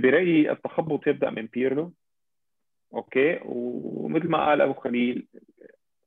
برأيي 0.00 0.50
التخبط 0.50 1.06
يبدأ 1.06 1.30
من 1.30 1.46
بيرلو 1.46 1.92
okay؟ 2.94 3.40
ومثل 3.44 4.28
ما 4.28 4.46
قال 4.46 4.60
أبو 4.60 4.72
خليل 4.72 5.26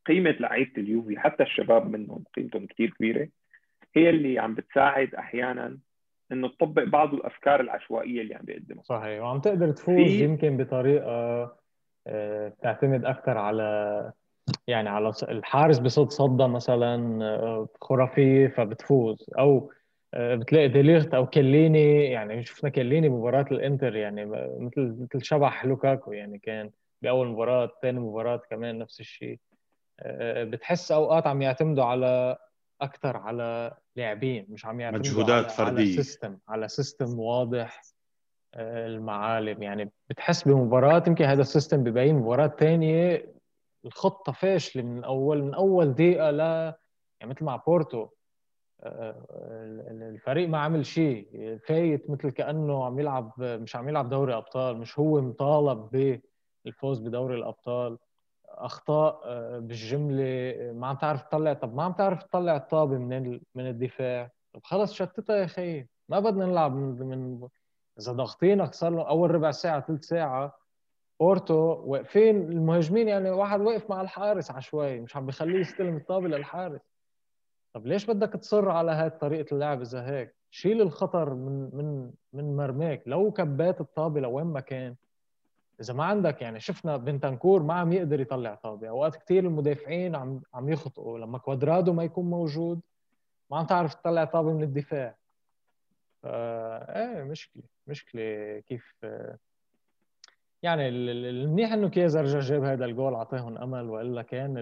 قيمة 0.05 0.35
لعيبة 0.39 0.71
اليوفي 0.77 1.19
حتى 1.19 1.43
الشباب 1.43 1.89
منهم 1.89 2.23
قيمتهم 2.35 2.65
كثير 2.65 2.89
كبيرة 2.89 3.29
هي 3.95 4.09
اللي 4.09 4.39
عم 4.39 4.55
بتساعد 4.55 5.15
أحيانا 5.15 5.77
إنه 6.32 6.47
تطبق 6.47 6.84
بعض 6.84 7.13
الأفكار 7.13 7.59
العشوائية 7.59 8.21
اللي 8.21 8.36
عم 8.36 8.45
بيقدمها. 8.45 8.84
صحيح. 8.84 9.21
وعم 9.21 9.39
تقدر 9.39 9.71
تفوز 9.71 10.11
يمكن 10.11 10.57
بطريقة 10.57 11.51
آه، 12.07 12.53
تعتمد 12.61 13.05
أكثر 13.05 13.38
على 13.38 14.11
يعني 14.67 14.89
على 14.89 15.11
الحارس 15.30 15.80
بصد 15.80 16.09
صدة 16.09 16.47
مثلا 16.47 17.25
آه، 17.25 17.67
خرافيه 17.82 18.47
فبتفوز. 18.47 19.30
أو 19.39 19.71
آه، 20.13 20.36
بتلاقي 20.36 20.67
ديليغت 20.67 21.13
أو 21.13 21.28
كليني 21.28 22.05
يعني 22.05 22.43
شفنا 22.45 22.69
كليني 22.69 23.09
بمباراه 23.09 23.45
الإنتر 23.51 23.95
يعني 23.95 24.25
مثل 24.59 24.95
مثل 24.99 25.25
شبح 25.25 25.65
لوكاكو 25.65 26.13
يعني 26.13 26.38
كان 26.38 26.69
بأول 27.01 27.28
مباراة 27.28 27.71
ثاني 27.82 27.99
مباراة 27.99 28.41
كمان 28.49 28.80
نفس 28.80 28.99
الشيء. 28.99 29.39
بتحس 30.25 30.91
أوقات 30.91 31.28
عم 31.28 31.41
يعتمدوا 31.41 31.84
على 31.84 32.38
أكثر 32.82 33.17
على 33.17 33.78
لاعبين 33.95 34.45
مش 34.49 34.65
عم 34.65 34.80
يعتمدوا 34.80 35.11
مجهودات 35.11 35.45
على 35.45 35.49
فردية. 35.53 35.84
على 35.84 35.93
system 36.03 36.38
على 36.47 36.67
system 36.67 37.19
واضح 37.19 37.82
آه، 38.53 38.88
المعالم. 38.88 39.63
يعني 39.63 39.91
بتحس 40.09 40.47
بمباراة 40.47 41.03
يمكن 41.07 41.25
هذا 41.25 41.41
ال 41.41 41.47
system 41.47 41.83
ببين 41.84 42.15
مباراة 42.15 42.47
ثانية 42.47 43.34
الخطة 43.86 44.32
فاشلة 44.32 44.84
من 44.84 45.03
اول 45.03 45.41
من 45.43 45.53
أول 45.53 45.93
دقيقة 45.93 46.32
ل 46.32 46.39
يعني 47.19 47.34
مثل 47.34 47.45
مع 47.45 47.55
بورتو. 47.55 48.07
آه، 48.84 49.25
الفريق 49.91 50.49
ما 50.49 50.57
عمل 50.59 50.86
شيء. 50.86 51.57
فايت 51.67 52.09
مثل 52.09 52.30
كأنه 52.30 52.86
عم 52.86 52.99
يلعب 52.99 53.34
مش 53.39 53.75
عم 53.75 53.89
يلعب 53.89 54.09
دوري 54.09 54.34
أبطال 54.38 54.78
مش 54.78 54.99
هو 54.99 55.21
مطالب 55.21 56.19
بالفوز 56.65 56.99
بدوري 56.99 57.36
الأبطال. 57.36 57.97
أخطاء 58.65 59.21
آه، 59.25 59.59
بالجملة 59.59 60.55
ما 60.73 60.87
عم 60.87 60.95
تعرف 60.95 61.21
تطلع 61.21 61.53
طب 61.53 61.75
ما 61.75 61.83
عم 61.83 61.91
تعرف 61.93 62.23
تطلع 62.23 62.55
الطابه 62.55 62.97
من 62.97 63.39
من 63.55 63.67
الدفاع. 63.67 64.31
طب 64.53 64.61
خلص 64.63 64.93
شتتها 64.93 65.35
يا 65.35 65.45
خيي 65.47 65.87
ما 66.09 66.19
بدنا 66.19 66.45
نلعب 66.45 66.75
من, 66.75 67.07
من 67.07 67.47
إذا 67.99 68.11
ضاغطينك 68.11 68.73
صار 68.73 68.91
له 68.91 69.09
أول 69.09 69.31
ربع 69.31 69.51
ساعة 69.51 69.79
ثلث 69.81 70.03
ساعة. 70.05 70.57
بورتو 71.19 71.55
واقفين 71.85 72.51
المهاجمين 72.51 73.07
يعني 73.07 73.29
واحد 73.29 73.61
واقف 73.61 73.89
مع 73.89 74.01
الحارس 74.01 74.51
عشوائي 74.51 74.99
مش 74.99 75.15
عم 75.15 75.25
بخليه 75.25 75.59
يستلم 75.59 75.95
الطابة 75.97 76.27
للحارس. 76.27 76.81
طب 77.73 77.87
ليش 77.87 78.05
بدك 78.05 78.33
تصر 78.33 78.69
على 78.69 78.91
هاي 78.91 79.09
طريقة 79.09 79.53
اللعب 79.53 79.81
إذا 79.81 80.09
هيك؟ 80.09 80.35
شيل 80.51 80.81
الخطر 80.81 81.33
من 81.33 81.69
من 81.73 82.11
من 82.33 82.55
مرماك. 82.55 83.03
لو 83.05 83.31
كبات 83.31 83.81
الطابة 83.81 84.19
لوين 84.19 84.45
ما 84.45 84.59
كان. 84.59 84.95
إذا 85.82 85.93
ما 85.93 86.03
عندك 86.03 86.41
يعني 86.41 86.59
شفنا 86.59 86.97
بنتنكور 86.97 87.63
ما 87.63 87.73
عم 87.73 87.93
يقدر 87.93 88.19
يطلع 88.19 88.55
طابة. 88.55 88.89
أوقات 88.89 89.15
كثير 89.15 89.43
المدافعين 89.43 90.15
عم 90.15 90.41
عم 90.53 90.69
يخطئوا. 90.69 91.19
لما 91.19 91.38
كوادرادو 91.38 91.93
ما 91.93 92.03
يكون 92.03 92.25
موجود 92.30 92.80
ما 93.51 93.57
عم 93.57 93.65
تعرف 93.65 93.93
تطلع 93.93 94.25
طابة 94.25 94.53
من 94.53 94.63
الدفاع. 94.63 95.15
إيه 96.25 97.23
مشكلة 97.23 97.63
مشكلة 97.88 98.59
كيف 98.59 99.05
يعني 100.63 100.89
المنيح 100.89 101.73
إنه 101.73 101.89
كييزا 101.89 102.21
رجع 102.21 102.39
جاب 102.39 102.63
هذا 102.63 102.86
الجول 102.86 103.13
أعطاهم 103.13 103.57
أمل 103.57 103.89
وإلا 103.89 104.21
كان 104.21 104.55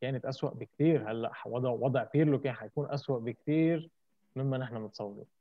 كانت 0.00 0.24
اسوء 0.24 0.54
بكثير 0.54 1.10
هلأ 1.10 1.32
وضع 1.46 1.70
وضع 1.70 2.04
بيرلو 2.12 2.38
كان 2.40 2.52
حيكون 2.52 2.90
اسوء 2.90 3.18
بكثير 3.18 3.90
مما 4.36 4.58
نحن 4.58 4.76
متصورين. 4.76 5.39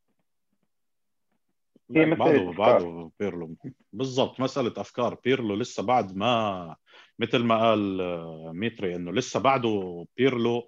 هي 1.96 2.06
مسألة 2.06 2.52
بعده 2.52 2.58
بعده 2.58 3.12
بيرلو. 3.20 3.56
بالضبط 3.94 4.40
مسألة 4.40 4.74
أفكار. 4.78 5.18
بيرلو 5.26 5.56
لسه 5.56 5.84
بعد 5.84 6.16
ما 6.16 6.76
مثل 7.20 7.38
ما 7.38 7.70
قال 7.70 8.02
آه، 8.02 8.52
متري 8.56 8.96
إنه 8.96 9.12
لسه 9.12 9.40
بعده 9.40 10.06
بيرلو 10.18 10.68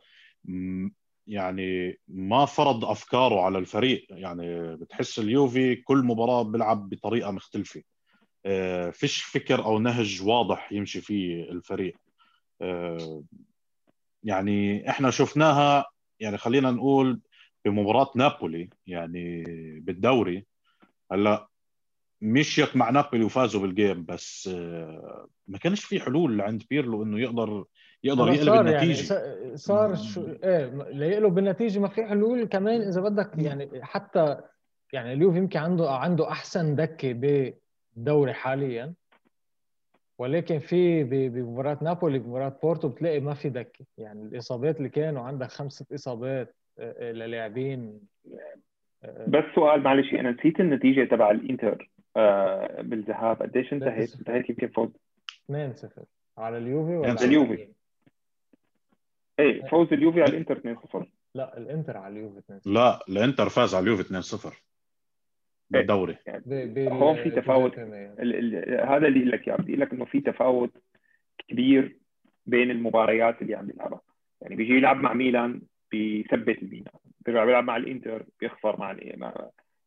يعني 1.27 1.99
ما 2.07 2.45
فرض 2.45 2.85
أفكاره 2.85 3.41
على 3.41 3.57
الفريق. 3.57 4.05
يعني 4.09 4.75
بتحس 4.75 5.19
اليوفي 5.19 5.75
كل 5.75 5.97
مباراة 5.97 6.41
بيلعب 6.41 6.89
بطريقة 6.89 7.31
مختلفة. 7.31 7.83
آه، 8.45 8.89
فيش 8.89 9.23
فكر 9.23 9.65
أو 9.65 9.79
نهج 9.79 10.21
واضح 10.23 10.71
يمشي 10.71 11.01
فيه 11.01 11.43
الفريق. 11.43 11.95
آه، 12.61 13.23
يعني 14.23 14.89
إحنا 14.89 15.11
شفناها 15.11 15.85
يعني 16.19 16.37
خلينا 16.37 16.71
نقول 16.71 17.21
بمباراة 17.65 18.11
نابولي 18.15 18.69
يعني 18.87 19.43
بالدوري 19.79 20.45
هلا 21.11 21.47
مشيت 22.21 22.75
مع 22.75 22.89
نابولي 22.89 23.23
وفازوا 23.23 23.61
بالجيم 23.61 24.05
بس 24.05 24.49
آه، 24.53 25.27
ما 25.47 25.57
كانش 25.57 25.85
في 25.85 25.99
حلول 25.99 26.41
عند 26.41 26.63
بيرلو 26.69 27.03
إنه 27.03 27.19
يقدر 27.19 27.65
يقدر 28.03 28.27
يقلب 28.27 28.45
صار 28.45 28.61
النتيجة. 28.61 29.13
يعني 29.13 29.57
صار 29.57 29.95
شو 29.95 30.27
إيه 30.43 30.65
ليقلب 30.91 31.35
بالنتيجة 31.35 31.79
ما 31.79 31.87
في 31.87 32.05
حلول. 32.05 32.43
كمان 32.43 32.81
إذا 32.81 33.01
بدك 33.01 33.31
يعني 33.37 33.69
حتى 33.83 34.37
يعني 34.93 35.13
اليوفي 35.13 35.37
يمكن 35.37 35.59
عنده 35.59 35.91
عنده 35.91 36.29
أحسن 36.31 36.75
دكة 36.75 37.13
بالدوري 37.13 38.33
حاليا 38.33 38.93
ولكن 40.17 40.59
في 40.59 41.03
بمباراة 41.03 41.77
نابولي 41.81 42.19
بمباراة 42.19 42.59
بورتو 42.63 42.87
بتلاقي 42.87 43.19
ما 43.19 43.33
في 43.33 43.49
دكة. 43.49 43.85
يعني 43.97 44.21
الإصابات 44.21 44.77
اللي 44.77 44.89
كانوا 44.89 45.23
عندك 45.23 45.47
خمسة 45.51 45.85
إصابات 45.93 46.55
آه، 46.79 47.09
آه، 47.09 47.11
للاعبين 47.11 47.99
بس 49.27 49.43
سؤال 49.55 49.83
معلش 49.83 50.13
أنا 50.13 50.31
نسيت 50.31 50.59
النتيجة 50.59 51.03
تبع 51.03 51.31
الإنتر 51.31 51.89
بالذهاب. 52.81 53.41
قديش 53.41 53.73
انتهت؟ 53.73 54.15
انتهت 54.15 54.49
يمكن 54.49 54.67
فوز. 54.67 54.89
2-0 55.51 56.05
على 56.37 56.57
اليوفي 56.57 56.95
ولا 56.95 57.09
على 57.09 57.25
اليوفي. 57.25 57.67
إيه 59.39 59.65
فوز 59.65 59.93
اليوفي 59.93 60.21
على 60.21 60.31
الإنتر 60.31 60.75
2-0 60.99 61.05
لا 61.35 61.57
الإنتر 61.57 61.97
على 61.97 62.13
اليوفي 62.13 62.39
2-0 62.39 62.61
لا 62.65 62.99
الإنتر 63.09 63.49
فاز 63.49 63.75
على 63.75 63.83
اليوفي 63.83 64.03
2-0 64.03 64.53
بالدوري. 65.69 66.17
يعني 66.25 66.89
هون 66.89 67.23
في 67.23 67.29
تفاوت. 67.29 67.79
ال 67.79 68.55
ال 68.55 68.87
هذا 68.87 69.07
اللي 69.07 69.25
لك 69.25 69.47
اياه 69.47 69.55
بدي 69.57 69.75
لك 69.75 69.91
إنه 69.91 70.05
في 70.05 70.21
تفاوت 70.21 70.71
كبير 71.47 71.97
بين 72.45 72.71
المباريات 72.71 73.41
اللي 73.41 73.55
عم 73.55 73.69
يلعبها 73.69 74.01
يعني 74.41 74.55
بيجي 74.55 74.73
يلعب 74.73 74.97
مع 74.97 75.13
ميلان 75.13 75.61
بيثبت 75.91 76.57
الميلان. 76.63 77.00
بيرجع 77.25 77.45
بيلعب 77.45 77.63
مع 77.63 77.77
الإنتر 77.77 78.25
بيخسر 78.39 78.79
مع 78.79 78.95
مع 79.15 79.33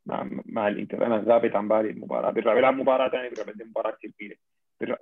مع, 0.06 0.28
مع 0.46 0.68
الإنتر. 0.68 1.06
أنا 1.06 1.24
ثابت 1.24 1.56
عن 1.56 1.68
بالي 1.68 1.90
المباراة. 1.90 2.30
بيرجع 2.30 2.54
بيلعب 2.54 2.74
مباراة 2.74 3.08
ثانية 3.08 3.28
بيرجع 3.28 3.42
بيقدم 3.42 3.68
مباراة 3.68 3.90
كثير 3.90 4.10
كبيرة. 4.10 4.36
بيرجع 4.80 4.96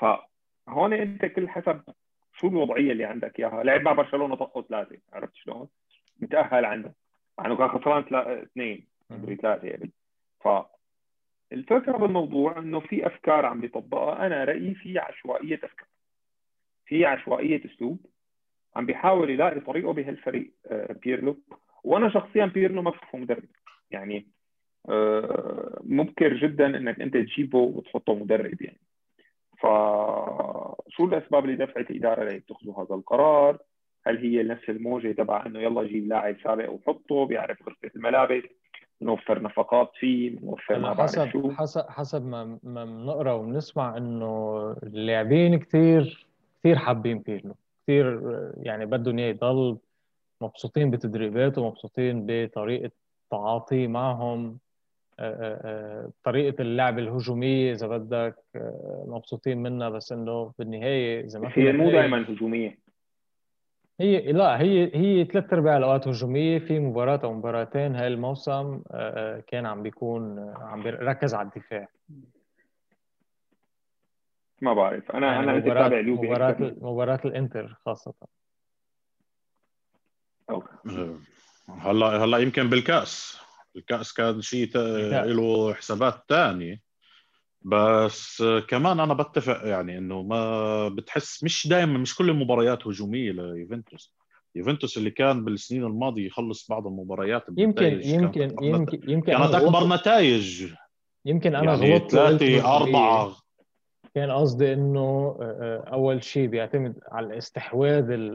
فهون 0.00 0.92
أنت 0.92 1.24
كل 1.24 1.48
حسب 1.48 1.80
شو 2.32 2.48
الوضعية 2.48 2.92
اللي 2.92 3.04
عندك 3.04 3.38
إياها. 3.38 3.62
لعب 3.62 3.80
مع 3.80 3.92
برشلونة 3.92 4.34
طقوا 4.34 4.62
ثلاثة 4.62 4.98
عرفت 5.12 5.34
شلون؟ 5.34 5.68
متأهل 6.20 6.64
عنه 6.64 6.92
مع 7.38 7.46
انه 7.46 7.56
كان 7.56 7.68
خسران 7.68 8.04
اثنين 8.14 8.86
ثلاثة 9.42 9.68
يعني. 9.68 9.90
ف 10.44 10.48
الفكرة 11.52 11.96
بالموضوع 11.96 12.58
إنه 12.58 12.80
في 12.80 13.06
أفكار 13.06 13.46
عم 13.46 13.60
بيطبقها. 13.60 14.26
أنا 14.26 14.44
رأيي 14.44 14.74
في 14.74 14.98
عشوائية 14.98 15.60
أفكار. 15.64 15.88
في 16.86 17.06
عشوائية 17.06 17.64
أسلوب. 17.64 18.06
عم 18.76 18.86
بيحاول 18.86 19.30
يلاقي 19.30 19.60
طريقه 19.60 19.92
بهالفريق 19.92 20.52
آه، 20.66 20.92
بيرلو 20.92 21.36
وأنا 21.86 22.10
شخصيا 22.10 22.46
بيرلو 22.46 22.82
ما 22.82 22.90
بشوفه 22.90 23.18
مدرب 23.18 23.48
يعني 23.90 24.26
آه، 24.88 25.80
مبكر 25.84 26.36
جدا 26.36 26.66
إنك 26.66 27.00
أنت 27.00 27.16
تجيبه 27.16 27.58
وتحطه 27.58 28.14
مدرب 28.14 28.62
يعني 28.62 28.80
فشو 29.58 31.04
الأسباب 31.04 31.44
اللي 31.44 31.66
دفعت 31.66 31.90
الاداره 31.90 32.24
ليتخذوا 32.24 32.74
هذا 32.84 32.94
القرار؟ 32.94 33.58
هل 34.06 34.18
هي 34.18 34.42
نفس 34.42 34.70
الموجة 34.70 35.12
تبع 35.12 35.46
إنه 35.46 35.60
يلا 35.60 35.82
جيب 35.82 36.08
لاعب 36.08 36.36
سابق 36.44 36.70
وحطه 36.70 37.26
بيعرف 37.26 37.62
غرفة 37.62 37.90
الملابس 37.96 38.42
نوفر 39.02 39.42
نفقات 39.42 39.90
فيه 40.00 40.40
نوفر 40.40 40.78
ما 40.78 40.94
حسب 41.02 41.28
شو. 41.30 41.50
حسب 41.50 41.84
حسب 41.88 42.26
ما 42.26 42.58
ما 42.62 42.84
بنقرأ 42.84 43.32
وبنسمع 43.32 43.96
إنه 43.96 44.76
اللاعبين 44.82 45.58
كثير 45.58 46.26
كثير 46.60 46.76
حابين 46.76 47.18
بيرلو 47.18 47.54
كثير 47.82 48.20
يعني 48.62 48.86
بدهم 48.86 49.18
إياه 49.18 49.28
يضل 49.28 49.78
مبسوطين 50.40 50.90
بتدريباته 50.90 51.66
مبسوطين 51.68 52.26
بطريقة 52.26 52.90
تعاطيه 53.30 53.88
معهم 53.88 54.58
طريقة 56.24 56.62
اللعب 56.62 56.98
الهجومية 56.98 57.72
إذا 57.72 57.86
بدك 57.86 58.36
مبسوطين 59.06 59.62
منها. 59.62 59.88
بس 59.88 60.12
إنه 60.12 60.52
بالنهاية 60.58 61.24
إذا 61.24 61.38
ما 61.38 61.50
هي 61.54 61.72
مو 61.72 61.90
دائما 61.90 62.22
هجومية. 62.22 62.78
هي 64.00 64.32
لا 64.32 64.60
هي 64.60 64.90
هي 64.94 65.24
ثلاث 65.24 65.52
أرباع 65.52 65.76
الأوقات 65.76 66.08
هجومية. 66.08 66.58
في 66.58 66.78
مباراة 66.78 67.20
أو 67.24 67.32
مباراتين 67.32 67.96
هاي 67.96 68.06
الموسم 68.06 68.82
كان 69.46 69.66
عم 69.66 69.82
بيكون 69.82 70.54
عم 70.56 70.82
بيركز 70.82 71.34
على 71.34 71.48
الدفاع. 71.48 71.88
ما 74.60 74.74
بعرف. 74.74 75.10
أنا 75.10 75.32
يعني 75.32 75.50
أنا 75.50 75.58
مباراة 75.58 76.02
مباراة 76.02 76.56
مباراة 76.60 77.20
الإنتر 77.24 77.76
خاصة. 77.86 78.14
هلا 81.68 82.06
هلا 82.06 82.38
يمكن 82.38 82.70
بالكأس. 82.70 83.40
الكاس 83.76 84.12
كان 84.12 84.40
شيء 84.40 84.70
له 85.24 85.74
حسابات 85.74 86.24
ثانية 86.28 86.80
بس 87.62 88.42
كمان 88.68 89.00
أنا 89.00 89.14
بتفق 89.14 89.66
يعني 89.66 89.98
إنه 89.98 90.22
ما 90.22 90.88
بتحس 90.88 91.44
مش 91.44 91.68
دائما 91.68 91.98
مش 91.98 92.16
كل 92.16 92.30
المباريات 92.30 92.86
هجومية 92.86 93.32
ليوفنتوس. 93.32 94.14
يوفنتوس 94.54 94.98
اللي 94.98 95.10
كان 95.10 95.44
بالسنين 95.44 95.84
الماضية 95.84 96.26
يخلص 96.26 96.68
بعض 96.70 96.86
المباريات 96.86 97.44
يمكن 97.56 98.00
يمكن 98.04 98.56
يمكن 98.62 99.10
يمكن 99.10 99.32
كانت 99.32 99.54
أكبر 99.54 99.96
نتائج. 99.96 100.72
يمكن 101.24 101.54
أنا 101.54 101.74
يعني 101.74 101.94
غلطت 101.94 102.10
ثلاثة 102.10 102.76
أربعة. 102.76 103.36
كان 104.14 104.30
قصدي 104.30 104.72
إنه 104.72 105.36
أول 105.92 106.24
شيء 106.24 106.48
بيعتمد 106.48 106.98
على 107.08 107.26
الاستحواذ 107.26 108.34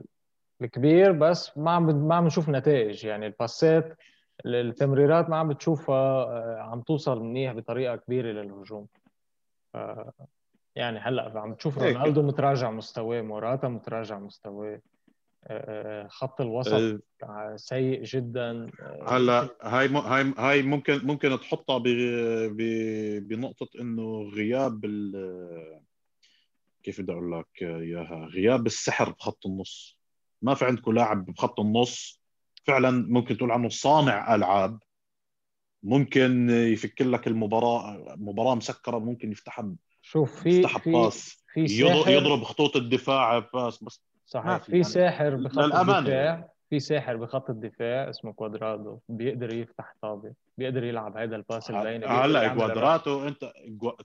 الكبير 0.61 1.11
بس 1.11 1.57
ما 1.57 1.71
عم 1.71 2.07
ما 2.07 2.15
عم 2.15 2.25
نشوف 2.25 2.49
نتائج. 2.49 3.05
يعني 3.05 3.27
الباسات 3.27 3.97
التمريرات 4.45 5.29
ما 5.29 5.37
عم 5.37 5.47
بتشوفها 5.47 6.23
آه، 6.23 6.57
عم 6.59 6.81
توصل 6.81 7.23
منيح 7.23 7.53
بطريقة 7.53 7.95
كبيرة 7.95 8.31
للهجوم. 8.31 8.87
يعني 10.75 10.99
هلأ 10.99 11.39
عم 11.39 11.53
تشوف 11.53 11.77
رونالدو 11.77 12.21
متراجع 12.21 12.71
مستواه 12.71 13.21
موراتا 13.21 13.67
متراجع 13.67 14.19
مستواه. 14.19 14.81
آه، 15.47 16.03
آه، 16.03 16.07
خط 16.07 16.41
الوسط 16.41 17.01
سيء 17.55 18.03
جدا. 18.03 18.71
هلأ 19.07 19.49
هاي 19.61 19.87
هاي 19.87 20.33
هاي 20.37 20.61
ممكن 20.61 20.99
ممكن 21.03 21.39
تحطها 21.39 21.81
بنقطة 23.19 23.67
إنه 23.79 24.21
غياب 24.35 24.85
كيف 26.83 27.01
بدي 27.01 27.11
أقول 27.11 27.31
لك 27.31 27.47
إياها؟ 27.61 28.25
غياب 28.25 28.65
السحر 28.65 29.09
بخط 29.09 29.45
النص. 29.45 30.00
ما 30.41 30.53
في 30.53 30.65
عندكم 30.65 30.91
لاعب 30.91 31.25
بخط 31.25 31.59
النص. 31.59 32.21
فعلا 32.63 33.05
ممكن 33.09 33.37
تقول 33.37 33.51
عنه 33.51 33.69
صانع 33.69 34.35
ألعاب. 34.35 34.79
ممكن 35.83 36.49
يفك 36.49 37.01
لك 37.01 37.27
المباراة 37.27 38.15
مباراة 38.17 38.55
مسكرة 38.55 38.97
ممكن 38.97 39.31
يفتحها 39.31 39.75
شوف 40.01 40.41
في 40.41 40.61
pass 40.85 41.43
في 41.53 41.67
ساحر 41.67 42.11
يضرب 42.11 42.43
خطوط 42.43 42.75
الدفاع 42.75 43.39
pass 43.39 43.83
بس 43.83 44.01
صحيح 44.25 44.57
في 44.57 44.71
يعني. 44.71 44.83
ساحر 44.83 45.35
بخط 45.35 45.57
الدفاع. 45.57 46.49
في 46.69 46.79
ساحر 46.79 47.15
بخط 47.15 47.49
الدفاع 47.49 48.09
اسمه 48.09 48.33
كوادرادو. 48.33 48.99
بيقدر 49.09 49.53
يفتح 49.53 49.95
طابة. 50.01 50.33
بيقدر 50.57 50.83
يلعب 50.83 51.17
هذا 51.17 51.35
ال 51.35 51.42
pass 51.42 51.71
البيني 51.71 52.05
هلا 52.05 52.47
كوادرادو 52.47 53.27
انت 53.27 53.53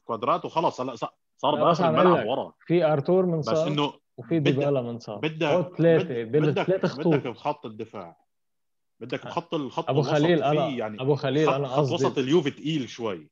كوادرادو 0.04 0.48
خلص 0.48 0.80
هلا 0.80 0.96
صار 1.36 1.54
باخر 1.54 1.88
الملعب 1.88 2.26
ورا. 2.26 2.52
في 2.66 2.84
أرتور 2.84 3.26
منصاب 3.26 3.54
بس 3.54 3.60
إنه 3.60 3.92
وفي 4.16 4.38
ديبالا 4.38 4.82
منصاب 4.82 5.18
بدك 5.18 5.76
ثلاثة. 5.76 6.24
ثلاثة 6.64 6.88
خطوط. 6.88 7.14
بدك 7.14 7.26
بخط 7.26 7.66
الدفاع. 7.66 8.16
بدك 9.00 9.26
بخط 9.26 9.54
الخط 9.54 9.90
أبو 9.90 10.02
خليل 10.02 10.42
أنا 10.42 10.68
يعني 10.68 11.00
أبو 11.00 11.14
خليل 11.14 11.48
أنا 11.48 11.68
قصدي 11.68 11.94
وسط 11.94 12.18
اليوفي 12.18 12.50
ثقيل 12.50 12.88
شوي. 12.88 13.28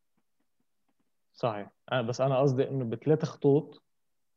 صحيح. 1.35 1.70
أنا 1.93 2.03
بس 2.03 2.20
أنا 2.20 2.39
قصدي 2.39 2.68
إنه 2.68 2.85
بثلاث 2.85 3.24
خطوط 3.24 3.82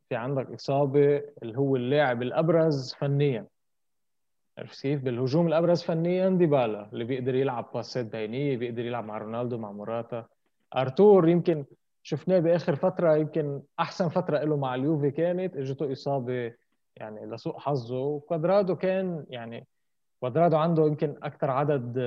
في 0.09 0.15
عندك 0.15 0.49
إصابة 0.49 1.23
اللي 1.43 1.57
هو 1.57 1.75
اللاعب 1.75 2.21
الأبرز 2.21 2.93
فنيا. 2.93 3.47
عرفت 4.57 4.81
كيف؟ 4.81 5.01
بالهجوم 5.01 5.47
الأبرز 5.47 5.81
فنيا 5.81 6.29
ديبالا 6.29 6.89
اللي 6.93 7.03
بيقدر 7.03 7.35
يلعب 7.35 7.69
باسات 7.73 8.05
بينيه 8.05 8.57
بيقدر 8.57 8.85
يلعب 8.85 9.05
مع 9.05 9.17
رونالدو 9.17 9.57
مع 9.57 9.71
موراتا. 9.71 10.25
أرتور 10.75 11.29
يمكن 11.29 11.65
شفناه 12.07 12.39
بآخر 12.39 12.75
فترة 12.75 13.15
يمكن 13.15 13.61
أحسن 13.79 14.09
فترة 14.09 14.37
له 14.37 14.57
مع 14.57 14.75
اليوفي 14.75 15.11
كانت 15.11 15.57
اجته 15.57 15.91
إصابة 15.91 16.53
يعني 16.95 17.25
لسوء 17.25 17.59
حظه. 17.59 17.99
وكوادرادو 17.99 18.75
كان 18.75 19.25
يعني 19.29 19.67
كوادرادو 20.19 20.57
عنده 20.57 20.83
يمكن 20.85 21.15
أكثر 21.23 21.51
عدد 21.51 21.97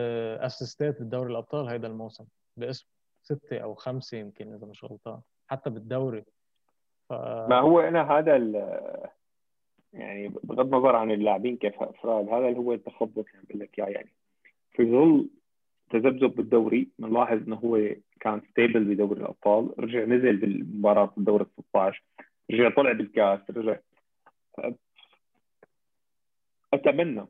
أسيستات 0.41 0.99
بالدوري 0.99 1.31
الأبطال 1.31 1.69
هيدا 1.69 1.89
الموسم 1.89 2.25
باسم 2.57 2.87
ستة 3.23 3.59
أو 3.59 3.75
خمسة 3.75 4.19
يمكن 4.19 4.55
إذا 4.55 4.67
مش 4.67 4.85
غلطان 4.85 5.21
حتى 5.47 5.71
بالدوري. 5.71 6.25
ف... 7.09 7.13
ما 7.49 7.61
هو 7.61 7.81
أنا 7.81 8.19
هذا 8.19 8.37
يعني 9.93 10.29
بغض 10.29 10.61
النظر 10.61 10.97
عن 10.97 11.11
اللاعبين 11.11 11.57
كيف 11.57 11.83
أفراد 11.83 12.29
هذا 12.29 12.49
اللي 12.49 12.59
هو 12.59 12.73
التخبط 12.73 13.25
اللي 13.35 13.47
بقول 13.49 13.61
لك 13.61 13.79
إياه 13.79 13.89
يعني. 13.89 14.13
في 14.71 14.91
ظل 14.91 15.29
تذبذب 15.91 16.35
بالدوري 16.37 16.89
بنلاحظ 16.99 17.37
إنه 17.47 17.57
هو 17.57 17.95
كان 18.21 18.41
ستيبل 18.51 18.85
بدوري 18.85 19.21
الأبطال 19.21 19.71
رجع 19.79 20.05
نزل 20.05 20.37
بالمباراة 20.37 21.11
الدوري 21.19 21.47
16 21.71 22.03
رجع 22.51 22.71
طلع 22.77 22.93
بالكاس 22.93 23.41
رجع. 23.51 23.77
أتمنى 26.75 27.27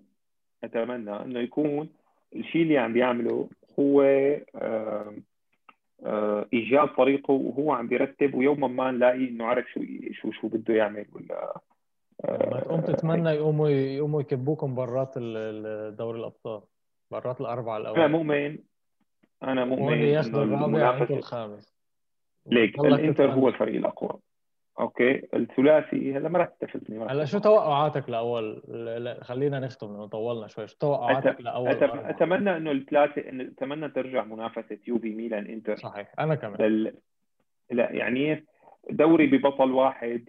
أتمنى 0.65 1.23
إنه 1.23 1.41
يكون 1.41 1.89
الشيء 2.37 2.63
اللي 2.63 2.79
عم 2.79 2.93
بيعمله 2.93 3.49
هو 3.79 4.03
إيجاد 6.53 6.89
طريقه 6.97 7.33
وهو 7.33 7.73
عم 7.73 7.89
بيرتب 7.89 8.35
ويوما 8.35 8.69
ما 8.69 8.91
نلاقي 8.91 9.29
إنه 9.29 9.45
عرف 9.47 9.67
شو 9.73 9.81
شو 10.13 10.33
شو 10.33 10.49
بده 10.49 10.75
يعمل 10.75 11.07
ولا 11.13 11.61
ما 12.25 12.61
تقوم 12.61 12.81
تتمنى 12.81 13.31
يقوموا 13.31 13.69
يقوموا 13.69 14.21
يكبوكم 14.21 14.75
برات 14.75 15.19
دوري 15.99 16.19
الأبطال. 16.21 16.61
برات 17.11 17.41
الأربعة 17.41 17.77
الأول. 17.77 17.99
أنا 17.99 18.07
مؤمن 18.07 18.59
أنا 19.43 19.65
مؤمن 19.65 19.99
ياخذوا 19.99 20.45
الرابع 20.45 21.03
أنتوا 21.03 21.17
الخامس. 21.17 21.75
ليك 22.47 22.79
الإنتر 22.79 23.31
هو 23.31 23.49
الفريق 23.49 23.77
الأقوى. 23.77 24.21
okay؟ 24.81 25.23
الثلاثي 25.35 26.17
هلا 26.17 26.29
ما 26.29 26.39
راح 26.39 26.49
تستفزني 26.49 27.05
هلا 27.05 27.25
شو 27.25 27.39
توقعاتك 27.39 28.11
لأول؟ 28.11 28.63
لا 28.69 29.25
خلينا 29.25 29.61
نختم 29.61 29.93
لأنه 29.93 30.07
طولنا 30.07 30.47
شوي. 30.47 30.67
شو 30.67 30.77
توقعاتك 30.81 31.27
أت... 31.27 31.41
لأول 31.41 31.69
أت... 31.69 31.83
أتمنى 31.83 32.57
إنه 32.57 32.71
الثلاثه. 32.71 33.23
أتمنى 33.27 33.89
ترجع 33.89 34.25
منافسة 34.25 34.79
يوفي 34.89 35.15
ميلان 35.15 35.47
إنتر. 35.47 35.77
صحيح 35.77 36.13
أنا 36.19 36.35
كمان. 36.35 36.57
لل... 36.61 36.95
لا 37.71 37.93
يعني 37.93 38.45
دوري 38.91 39.27
ببطل 39.27 39.73
واحد 39.73 40.29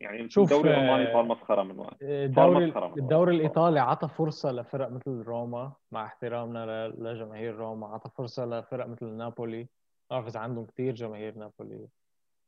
يعني 0.00 0.30
شوف 0.30 0.52
الدوري 0.52 0.70
الالماني 0.70 1.12
صار 1.12 1.22
مسخره 1.22 1.62
من 1.62 1.78
وقت 1.78 1.96
الدوري 2.02 2.72
الدوري 2.96 3.36
الإيطالي 3.36 3.80
عطى 3.80 4.08
فرصة 4.08 4.52
لفرق 4.52 4.88
مثل 4.88 5.22
روما 5.22 5.72
مع 5.92 6.06
احترامنا 6.06 6.88
لجماهير 6.88 7.54
روما 7.54 7.86
عطى 7.86 8.10
فرصة 8.10 8.46
لفرق 8.46 8.86
مثل 8.86 9.06
نابولي. 9.06 9.66
بعرف 10.10 10.26
إذا 10.26 10.40
عندهم 10.40 10.66
كثير 10.66 10.94
جماهير 10.94 11.38
نابولي 11.38 11.88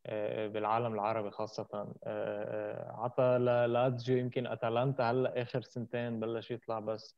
آه، 0.07 0.47
بالعالم 0.47 0.95
العربي 0.95 1.31
خاصة. 1.31 1.69
آه، 1.73 1.95
آه، 2.05 2.93
عطى 2.93 3.39
لاتجيو 3.69 4.17
يمكن 4.17 4.47
اتلانتا 4.47 5.11
هلأ 5.11 5.43
آخر 5.43 5.63
سنتين 5.63 6.21
بلش 6.21 6.51
يطلع 6.51 6.79
بس 6.79 7.17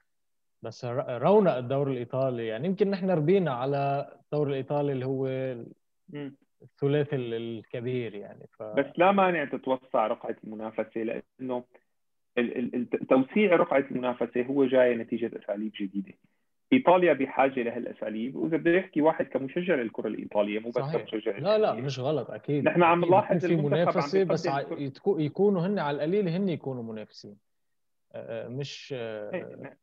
بس 0.62 0.84
رونق 0.84 1.56
الدوري 1.56 1.92
الإيطالي. 1.92 2.46
يعني 2.46 2.66
يمكن 2.66 2.90
نحن 2.90 3.10
ربينا 3.10 3.52
على 3.54 4.12
الدوري 4.24 4.50
الإيطالي 4.50 4.92
اللي 4.92 5.06
هو 5.06 5.26
الثلاثي 6.62 7.16
الكبير 7.16 8.14
يعني 8.14 8.46
ف... 8.58 8.62
بس 8.62 8.86
لا 8.96 9.12
مانع 9.12 9.44
تتوسع 9.44 10.06
رقعة 10.06 10.36
المنافسة 10.44 11.00
لأنه 11.00 11.64
توسيع 13.08 13.56
رقعة 13.56 13.84
المنافسة 13.90 14.42
هو 14.42 14.64
جاي 14.64 14.94
نتيجة 14.94 15.30
أساليب 15.44 15.72
جديدة. 15.80 16.12
إيطاليا 16.72 17.12
بحاجة 17.12 17.62
لهالاساليب 17.62 18.36
وإذا 18.36 18.56
بدي 18.56 18.78
أحكي 18.78 19.02
واحد 19.02 19.26
كمشجع 19.26 19.74
للكرة 19.74 20.08
الإيطالية 20.08 20.58
مو 20.58 20.70
بس 20.70 20.96
كمشجع 20.96 21.38
لا 21.38 21.58
لا 21.58 21.72
مش 21.72 21.98
غلط 21.98 22.30
أكيد. 22.30 22.64
نحن 22.64 22.82
عم 22.82 23.04
نلاحظ 23.04 23.46
في 23.46 23.56
منافسة 23.56 24.24
بس 24.24 24.48
يكونوا 25.06 25.66
هن 25.66 25.78
على 25.78 25.96
القليل 25.96 26.28
هن 26.28 26.48
يكونوا 26.48 26.82
منافسين. 26.82 27.36
مش 28.26 28.94
إيه، 28.96 29.76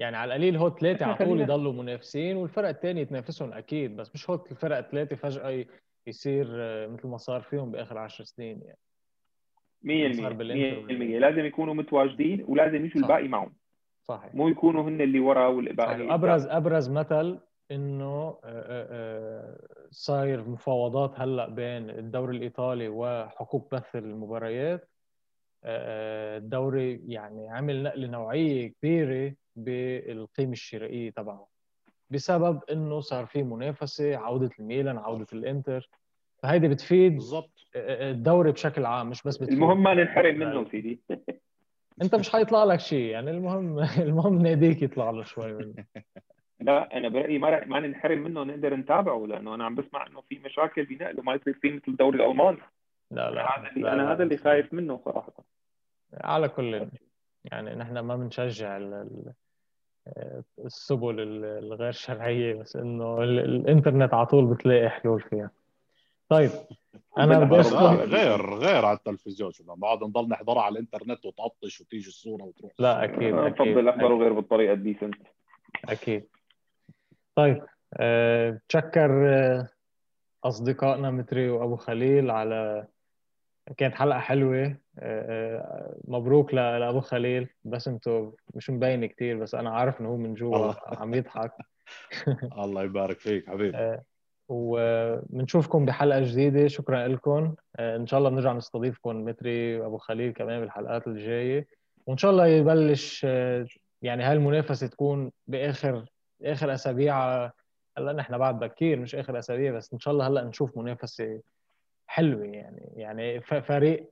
يعني 0.00 0.16
على 0.16 0.34
القليل 0.34 0.56
هو 0.56 0.70
ثلاثة 0.70 1.06
على 1.06 1.14
طول 1.14 1.40
يضلوا 1.40 1.72
منافسين 1.72 2.36
والفرق 2.36 2.68
الثاني 2.68 3.00
يتنافسون 3.00 3.52
أكيد 3.52 3.96
بس 3.96 4.14
مش 4.14 4.30
هو 4.30 4.44
الفرق 4.50 4.76
الثلاثه 4.76 5.16
فجأة 5.16 5.64
يصير 6.06 6.46
مثل 6.88 7.08
ما 7.08 7.16
صار 7.16 7.40
فيهم 7.40 7.70
بآخر 7.70 7.98
10 7.98 8.24
سنين 8.24 8.60
يعني. 8.62 8.78
100% 9.82 9.86
100% 9.86 11.20
لازم 11.20 11.44
يكونوا 11.44 11.74
متواجدين 11.74 12.44
ولازم 12.48 12.84
يجوا 12.84 13.02
الباقي 13.02 13.28
معهم. 13.28 13.54
صحيح. 14.08 14.34
مو 14.34 14.48
يكونوا 14.48 14.82
هن 14.82 15.00
اللي 15.00 15.20
ورا 15.20 15.46
والباقي. 15.46 16.14
أبرز 16.14 16.46
أبرز 16.46 16.90
مثل 16.90 17.40
إنه 17.70 18.04
آه، 18.04 18.40
آه، 18.44 18.86
آه، 18.90 19.58
صاير 19.90 20.48
مفاوضات 20.48 21.20
هلأ 21.20 21.48
بين 21.48 21.90
الدوري 21.90 22.36
الإيطالي 22.36 22.88
وحقوق 22.88 23.74
بث 23.74 23.96
المباريات. 23.96 24.88
الدوري 25.64 27.00
يعني 27.06 27.48
عمل 27.50 27.82
نقلة 27.82 28.06
نوعية 28.06 28.72
كبيرة 28.72 29.34
بالقيمة 29.64 30.52
الشرائية 30.52 31.10
تبعه. 31.10 31.48
بسبب 32.10 32.60
إنه 32.72 33.00
صار 33.00 33.26
في 33.26 33.42
منافسة 33.42 34.16
عودة 34.16 34.50
الميلان 34.60 34.98
عودة 34.98 35.26
الإنتر. 35.32 35.88
فهيدي 36.42 36.68
بتفيد 36.68 37.14
بالضبط. 37.14 37.50
الدوري 37.76 38.52
بشكل 38.52 38.86
عام 38.86 39.10
مش 39.10 39.22
بس 39.22 39.36
بتفيد. 39.36 39.54
المهم 39.54 39.82
ما 39.82 39.94
ننحرم 39.94 40.38
منه 40.40 40.70
سيدي. 40.70 41.00
أنت 42.02 42.14
مش 42.14 42.30
حيطلع 42.30 42.64
لك 42.64 42.80
شيء 42.80 43.04
يعني 43.04 43.30
المهم 43.30 43.78
المهم 44.08 44.42
ناديك 44.42 44.82
يطلع 44.82 45.10
له 45.10 45.22
شوي 45.22 45.52
منه. 45.52 45.84
لا 46.60 46.96
أنا 46.96 47.08
برأيي 47.08 47.38
ما 47.38 47.64
ما 47.64 47.80
ننحرم 47.80 48.18
منه 48.18 48.42
نقدر 48.44 48.74
نتابعه 48.76 49.26
لأنه 49.26 49.54
أنا 49.54 49.64
عم 49.64 49.74
بسمع 49.74 50.06
إنه 50.06 50.20
في 50.20 50.38
مشاكل 50.38 50.84
بنقله 50.84 51.22
ما 51.22 51.34
يصير 51.34 51.54
فيه 51.62 51.72
مثل 51.72 51.82
الدوري 51.88 52.24
الالماني 52.24 52.58
لا 53.10 53.30
لا 53.30 53.58
هذا 53.60 53.70
اللي 53.76 53.92
أنا 53.92 54.12
هذا 54.12 54.22
اللي 54.22 54.36
خايف 54.36 54.72
منه 54.72 55.00
صراحة. 55.04 55.32
على 56.14 56.48
كل 56.48 56.88
يعني 57.44 57.74
نحن 57.74 57.98
ما 57.98 58.16
بنشجع 58.16 58.78
السبل 60.58 61.20
الغير 61.44 61.92
شرعية 61.92 62.54
بس 62.54 62.76
إنه 62.76 63.22
الإنترنت 63.22 64.14
على 64.14 64.26
طول 64.26 64.46
بتلاقي 64.46 64.88
حلول 64.88 65.20
فيها. 65.20 65.50
طيب 66.28 66.50
أنا 67.18 67.38
بدي 67.38 67.56
غير 68.16 68.54
غير 68.54 68.84
على 68.84 68.96
التلفزيون 68.96 69.52
شو 69.52 69.64
نقعد 69.64 70.04
نضل 70.04 70.28
نحضرها 70.28 70.62
على 70.62 70.72
الإنترنت 70.72 71.26
وتقطش 71.26 71.80
وتيجي 71.80 72.08
الصورة 72.08 72.42
وتروح. 72.42 72.72
لا 72.78 73.04
أكيد 73.04 73.34
أكيد. 73.34 73.68
بفضل 73.68 73.88
احضره 73.88 74.14
غير 74.14 74.32
بالطريقة 74.32 74.72
ال 74.72 74.78
decent. 74.78 75.22
أكيد. 75.88 76.26
طيب 77.34 77.62
أه 77.94 78.50
بتشكر 78.50 79.28
أه 79.28 79.68
أصدقائنا 80.44 81.10
متري 81.10 81.50
وأبو 81.50 81.76
خليل 81.76 82.30
على 82.30 82.86
كانت 83.76 83.94
حلقة 83.94 84.18
حلوة. 84.18 84.64
أه, 84.64 84.76
أه، 84.98 85.96
مبروك 86.04 86.54
لأبو 86.54 87.00
خليل. 87.00 87.48
بس 87.64 87.88
أنتم 87.88 88.32
مش 88.54 88.70
مبين 88.70 89.06
كثير 89.06 89.38
بس 89.38 89.54
أنا 89.54 89.70
عارف 89.70 90.00
إنه 90.00 90.08
هو 90.08 90.16
من 90.16 90.34
جوا 90.34 90.72
عم 91.00 91.14
يضحك. 91.14 91.52
الله 92.64 92.82
يبارك 92.82 93.18
فيك 93.18 93.48
حبيبي. 93.48 93.76
أه، 93.76 94.02
وبنشوفكم 94.48 95.84
بحلقة 95.84 96.20
جديدة. 96.20 96.68
شكرا 96.68 97.08
لكم. 97.08 97.54
آه، 97.76 97.96
إن 97.96 98.06
شاء 98.06 98.18
الله 98.18 98.30
بنرجع 98.30 98.52
نستضيفكم 98.52 99.24
متري 99.24 99.80
وأبو 99.80 99.98
خليل 99.98 100.32
كمان 100.32 100.60
بالحلقات 100.60 101.06
الجاية. 101.06 101.66
وإن 102.06 102.16
شاء 102.16 102.30
الله 102.30 102.46
يبلش 102.46 103.26
آه، 103.28 103.66
يعني 104.02 104.22
هاي 104.22 104.32
المنافسه 104.32 104.86
تكون 104.86 105.30
بآخر 105.46 106.04
آخر 106.44 106.74
أسابيع. 106.74 107.44
هلأ 107.98 108.12
نحن 108.12 108.38
بعد 108.38 108.58
بكير 108.58 108.98
مش 108.98 109.14
آخر 109.14 109.38
أسابيع 109.38 109.72
بس 109.72 109.92
إن 109.92 109.98
شاء 109.98 110.14
الله 110.14 110.26
هلأ 110.26 110.44
نشوف 110.44 110.78
منافسة 110.78 111.40
حلوة 112.10 112.44
يعني 112.44 112.92
يعني 112.96 113.40
فريق 113.40 114.10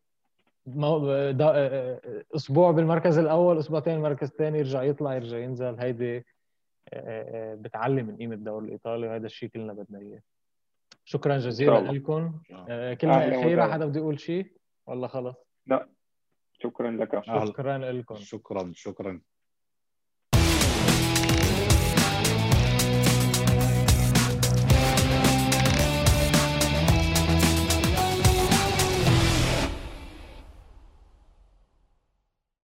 آه، 0.81 2.01
أسبوع 2.37 2.71
بالمركز 2.71 3.19
الأول 3.19 3.59
أسبوع 3.59 3.81
ثاني 3.81 3.97
المركز 3.97 4.29
الثاني 4.29 4.59
يرجع 4.59 4.83
يطلع 4.83 5.15
يرجع 5.15 5.39
ينزل. 5.39 5.77
هيدي 5.81 6.17
آه، 6.17 6.25
آه، 6.93 7.55
بتعلم 7.55 8.07
من 8.07 8.17
قيمة 8.17 8.35
الدوري 8.35 8.67
الإيطالي 8.67 9.09
وهذا 9.09 9.27
الشيء 9.27 9.49
كلنا 9.49 9.73
بدنا 9.73 9.99
إياه. 9.99 10.21
شكرا 11.05 11.39
جزيلا 11.39 11.79
لكم. 11.79 12.33
آه، 12.69 12.95
كلمه 12.95 13.15
اخيره 13.15 13.73
حدا 13.73 13.87
بده 13.87 14.01
يقول 14.01 14.21
شيء 14.21 14.53
ولا 14.87 15.09
خلص. 15.09 15.37
لا 15.67 15.89
شكرا 16.63 16.91
لك. 16.91 17.25
شكرا 17.25 17.79
لكم. 17.79 18.15
شكرا 18.15 18.73
شكرا. 18.75 19.21